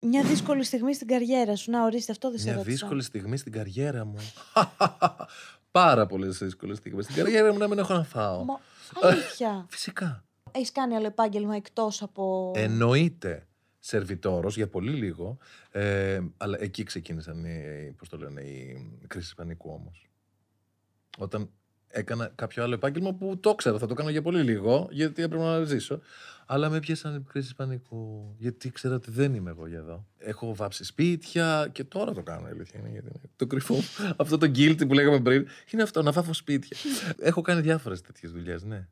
Παράλληλα. 0.00 0.20
Μια 0.22 0.22
δύσκολη 0.22 0.64
στιγμή 0.64 0.94
στην 0.94 1.06
καριέρα 1.06 1.56
σου. 1.56 1.70
Να 1.70 1.84
ορίστε 1.84 2.12
αυτό 2.12 2.30
δεν 2.30 2.38
σε 2.38 2.44
Μια 2.44 2.54
ρώτησα. 2.54 2.70
δύσκολη 2.72 3.02
στιγμή 3.02 3.36
στην 3.36 3.52
καριέρα 3.52 4.04
μου. 4.04 4.18
Πάρα 5.70 6.06
πολλές 6.06 6.38
δύσκολες 6.38 6.76
στιγμές 6.76 7.04
στην 7.04 7.16
καριέρα 7.16 7.52
μου 7.52 7.58
να 7.58 7.68
μην 7.68 7.78
έχω 7.78 7.94
να 7.94 8.04
φάω. 8.04 8.44
Μα, 8.44 8.60
αλήθεια. 9.00 9.66
Φυσικά. 9.70 10.24
Έχεις 10.50 10.72
κάνει 10.72 10.94
άλλο 10.94 11.06
επάγγελμα 11.06 11.56
εκτός 11.56 12.02
από. 12.02 12.52
Εννοείται 12.56 13.46
σερβιτόρος 13.78 14.56
για 14.56 14.68
πολύ 14.68 14.90
λίγο, 14.92 15.36
ε, 15.70 16.20
αλλά 16.36 16.56
εκεί 16.60 16.82
ξεκίνησαν 16.82 17.44
οι, 17.44 17.94
πώς 17.98 18.08
το 18.08 18.16
λένε, 18.16 18.40
οι 18.40 18.88
κρίσεις 19.06 19.34
πανικού 19.34 19.70
όμως. 19.70 20.10
Όταν 21.18 21.50
έκανα 21.90 22.30
κάποιο 22.34 22.62
άλλο 22.62 22.74
επάγγελμα 22.74 23.12
που 23.12 23.38
το 23.40 23.50
ήξερα, 23.50 23.78
θα 23.78 23.86
το 23.86 23.94
κάνω 23.94 24.10
για 24.10 24.22
πολύ 24.22 24.42
λίγο, 24.42 24.88
γιατί 24.90 25.22
έπρεπε 25.22 25.44
να 25.44 25.64
ζήσω. 25.64 26.00
Αλλά 26.46 26.68
με 26.68 26.80
πιάσαν 26.80 27.14
οι 27.16 27.24
κρίσεις 27.32 27.54
πανικού, 27.54 28.34
γιατί 28.38 28.70
ξέρω 28.70 28.94
ότι 28.94 29.10
δεν 29.10 29.34
είμαι 29.34 29.50
εγώ 29.50 29.66
για 29.66 29.78
εδώ. 29.78 30.06
Έχω 30.18 30.54
βάψει 30.54 30.84
σπίτια 30.84 31.68
και 31.72 31.84
τώρα 31.84 32.12
το 32.12 32.22
κάνω, 32.22 32.46
η 32.48 32.50
αλήθεια 32.50 32.80
είναι, 32.80 32.88
γιατί 32.88 33.06
είναι 33.06 33.20
το 33.36 33.46
κρυφό. 33.46 33.74
μου. 33.74 33.84
αυτό 34.16 34.38
το 34.38 34.46
guilty 34.54 34.86
που 34.88 34.94
λέγαμε 34.94 35.20
πριν, 35.20 35.46
είναι 35.70 35.82
αυτό, 35.82 36.02
να 36.02 36.12
βάφω 36.12 36.32
σπίτια. 36.32 36.76
Έχω 37.28 37.40
κάνει 37.40 37.60
διάφορες 37.60 38.00
τέτοιες 38.00 38.32
δουλειές, 38.32 38.64
ναι. 38.64 38.86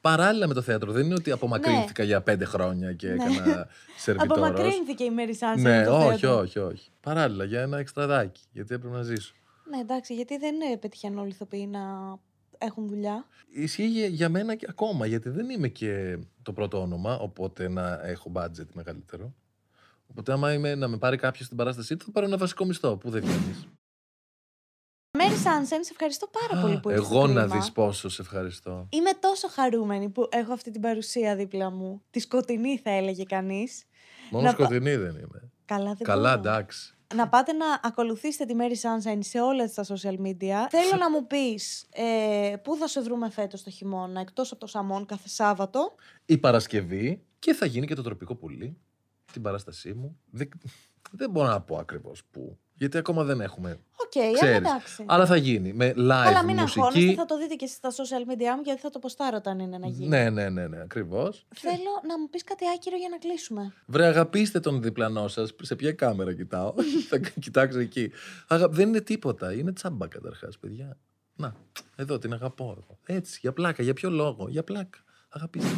Παράλληλα 0.00 0.46
με 0.46 0.54
το 0.54 0.62
θέατρο, 0.62 0.92
δεν 0.92 1.04
είναι 1.04 1.14
ότι 1.14 1.30
απομακρύνθηκα 1.30 2.02
για 2.02 2.20
πέντε 2.20 2.44
χρόνια 2.44 2.92
και 2.92 3.06
Ναι. 3.06 3.12
έκανα 3.12 3.68
σερβιτόρος. 4.02 4.48
Απομακρύνθηκε 4.48 5.04
η 5.04 5.10
Μέρη 5.10 5.34
Σάνσεν. 5.34 5.62
Ναι, 5.62 5.78
από 5.80 5.90
το 5.90 5.96
όχι, 5.96 6.18
θέατρο. 6.18 6.40
όχι, 6.40 6.58
όχι. 6.58 6.90
Παράλληλα 7.00 7.44
για 7.44 7.60
ένα 7.60 7.78
εξτραδάκι, 7.78 8.40
γιατί 8.52 8.74
έπρεπε 8.74 8.96
να 8.96 9.02
ζήσω. 9.02 9.34
Ναι, 9.72 9.80
εντάξει, 9.80 10.14
γιατί 10.14 10.36
δεν 10.38 10.60
ε, 10.60 10.76
πετυχαίνουν 10.76 11.18
όλοι 11.18 11.26
οι 11.28 11.32
ηθοποιοί 11.34 11.68
να 11.70 11.80
έχουν 12.58 12.88
δουλειά. 12.88 13.26
Ισχύει 13.52 13.86
για- 13.86 14.06
για 14.06 14.28
μένα 14.28 14.54
και 14.54 14.66
ακόμα, 14.68 15.06
γιατί 15.06 15.28
δεν 15.28 15.50
είμαι 15.50 15.68
και 15.68 16.18
το 16.42 16.52
πρώτο 16.52 16.80
όνομα, 16.80 17.18
οπότε 17.18 17.68
να 17.68 18.00
έχω 18.06 18.32
budget 18.34 18.66
μεγαλύτερο. 18.72 19.34
Οπότε 20.06 20.32
άμα 20.32 20.52
είμαι 20.52 20.74
να 20.74 20.88
με 20.88 20.96
πάρει 20.96 21.16
κάποιος 21.16 21.44
στην 21.46 21.56
παράστασή 21.56 21.96
του, 21.96 22.04
θα 22.04 22.10
πάρω 22.10 22.26
ένα 22.26 22.36
βασικό 22.36 22.64
μισθό 22.64 22.96
που 22.96 23.10
δεν 23.10 23.20
βγαίνεις. 23.22 23.66
Μέρη 25.18 25.34
Σάνσεν, 25.34 25.84
σε 25.84 25.90
ευχαριστώ 25.92 26.26
πάρα 26.26 26.62
πολύ 26.62 26.80
που 26.80 26.90
ήρθες 26.90 27.04
Εγώ 27.06 27.18
στο 27.24 27.32
να 27.32 27.42
κλίμα. 27.42 27.56
δεις 27.56 27.72
πόσο 27.72 28.08
σε 28.08 28.22
ευχαριστώ. 28.22 28.86
Είμαι 28.90 29.10
τόσο 29.20 29.48
χαρούμενη 29.48 30.08
που 30.08 30.28
έχω 30.30 30.52
αυτή 30.52 30.70
την 30.70 30.80
παρουσία 30.80 31.36
δίπλα 31.36 31.70
μου. 31.70 32.02
Τη 32.10 32.20
σκοτεινή 32.20 32.78
θα 32.78 32.90
έλεγε 32.90 33.24
κανείς. 33.24 33.84
Μόνο 34.30 34.44
Να 34.46 34.54
πα- 34.54 34.64
σκοτεινή 34.64 34.96
δεν 34.96 35.16
είμαι. 35.16 35.50
Καλά 35.64 35.94
δεν 35.94 36.06
Καλά, 36.06 36.36
μπορώ. 36.36 36.48
εντάξει. 36.48 36.96
Να 37.14 37.28
πάτε 37.28 37.52
να 37.52 37.66
ακολουθήσετε 37.82 38.44
τη 38.44 38.54
Mary 38.58 38.72
Sunshine 38.72 39.18
σε 39.18 39.40
όλα 39.40 39.70
τα 39.74 39.84
social 39.84 40.18
media. 40.26 40.66
Θέλω 40.76 40.96
να 40.98 41.10
μου 41.10 41.26
πεις 41.26 41.86
ε, 41.92 42.56
πού 42.62 42.76
θα 42.76 42.88
σε 42.88 43.00
βρούμε 43.00 43.30
φέτος 43.30 43.62
το 43.62 43.70
χειμώνα, 43.70 44.20
εκτός 44.20 44.50
από 44.50 44.60
το 44.60 44.66
Shamone 44.66 45.06
κάθε 45.06 45.28
Σάββατο; 45.28 45.94
Ή 46.24 46.38
Παρασκευή 46.38 47.22
και 47.38 47.54
θα 47.54 47.66
γίνει 47.66 47.86
και 47.86 47.94
το 47.94 48.02
τροπικό 48.02 48.34
πουλί. 48.34 48.76
Την 49.32 49.42
παράστασή 49.42 49.92
μου. 49.94 50.20
Δεν, 50.30 50.48
δεν 51.10 51.30
μπορώ 51.30 51.48
να 51.48 51.60
πω 51.60 51.76
ακριβώς 51.76 52.24
πού. 52.30 52.58
Γιατί 52.74 52.98
ακόμα 52.98 53.24
δεν 53.24 53.40
έχουμε. 53.40 53.80
Οκ, 54.16 54.22
αλλά 54.22 54.32
Ξέρεις. 54.32 54.56
εντάξει. 54.56 55.04
Αλλά 55.06 55.26
θα 55.26 55.36
γίνει. 55.36 55.72
Με 55.72 55.92
live 55.96 56.10
Αλλά 56.10 56.44
μην 56.44 56.58
αγχώνεστε, 56.58 57.00
μουσική. 57.00 57.14
θα 57.14 57.24
το 57.24 57.38
δείτε 57.38 57.54
και 57.54 57.66
στα 57.66 57.90
social 57.90 58.30
media 58.32 58.54
μου 58.56 58.62
γιατί 58.64 58.80
θα 58.80 58.90
το 58.90 58.98
ποστάρω 58.98 59.36
όταν 59.36 59.58
είναι 59.58 59.78
να 59.78 59.86
γίνει. 59.86 60.08
Ναι, 60.08 60.30
ναι, 60.30 60.48
ναι, 60.48 60.66
ναι, 60.66 60.80
ακριβώς. 60.80 61.46
Θέλω 61.54 62.00
να 62.08 62.18
μου 62.18 62.28
πεις 62.30 62.44
κάτι 62.44 62.64
άκυρο 62.74 62.96
για 62.96 63.08
να 63.08 63.18
κλείσουμε. 63.18 63.72
Βρε, 63.86 64.06
αγαπήστε 64.06 64.60
τον 64.60 64.82
διπλανό 64.82 65.28
σας. 65.28 65.54
Σε 65.62 65.76
ποια 65.76 65.92
κάμερα 65.92 66.34
κοιτάω. 66.34 66.74
θα 67.10 67.18
κοιτάξω 67.18 67.78
εκεί. 67.78 68.10
Αγα... 68.48 68.68
Δεν 68.68 68.88
είναι 68.88 69.00
τίποτα. 69.00 69.52
Είναι 69.52 69.72
τσάμπα 69.72 70.06
καταρχάς, 70.08 70.58
παιδιά. 70.58 70.98
Να, 71.36 71.54
εδώ 71.96 72.18
την 72.18 72.32
αγαπώ 72.32 72.64
εγώ. 72.64 72.98
Έτσι, 73.06 73.38
για 73.42 73.52
πλάκα. 73.52 73.82
Για 73.82 73.94
ποιο 73.94 74.10
λόγο. 74.10 74.48
Για 74.48 74.64
πλάκα. 74.64 74.98
Αγαπήστε. 75.28 75.76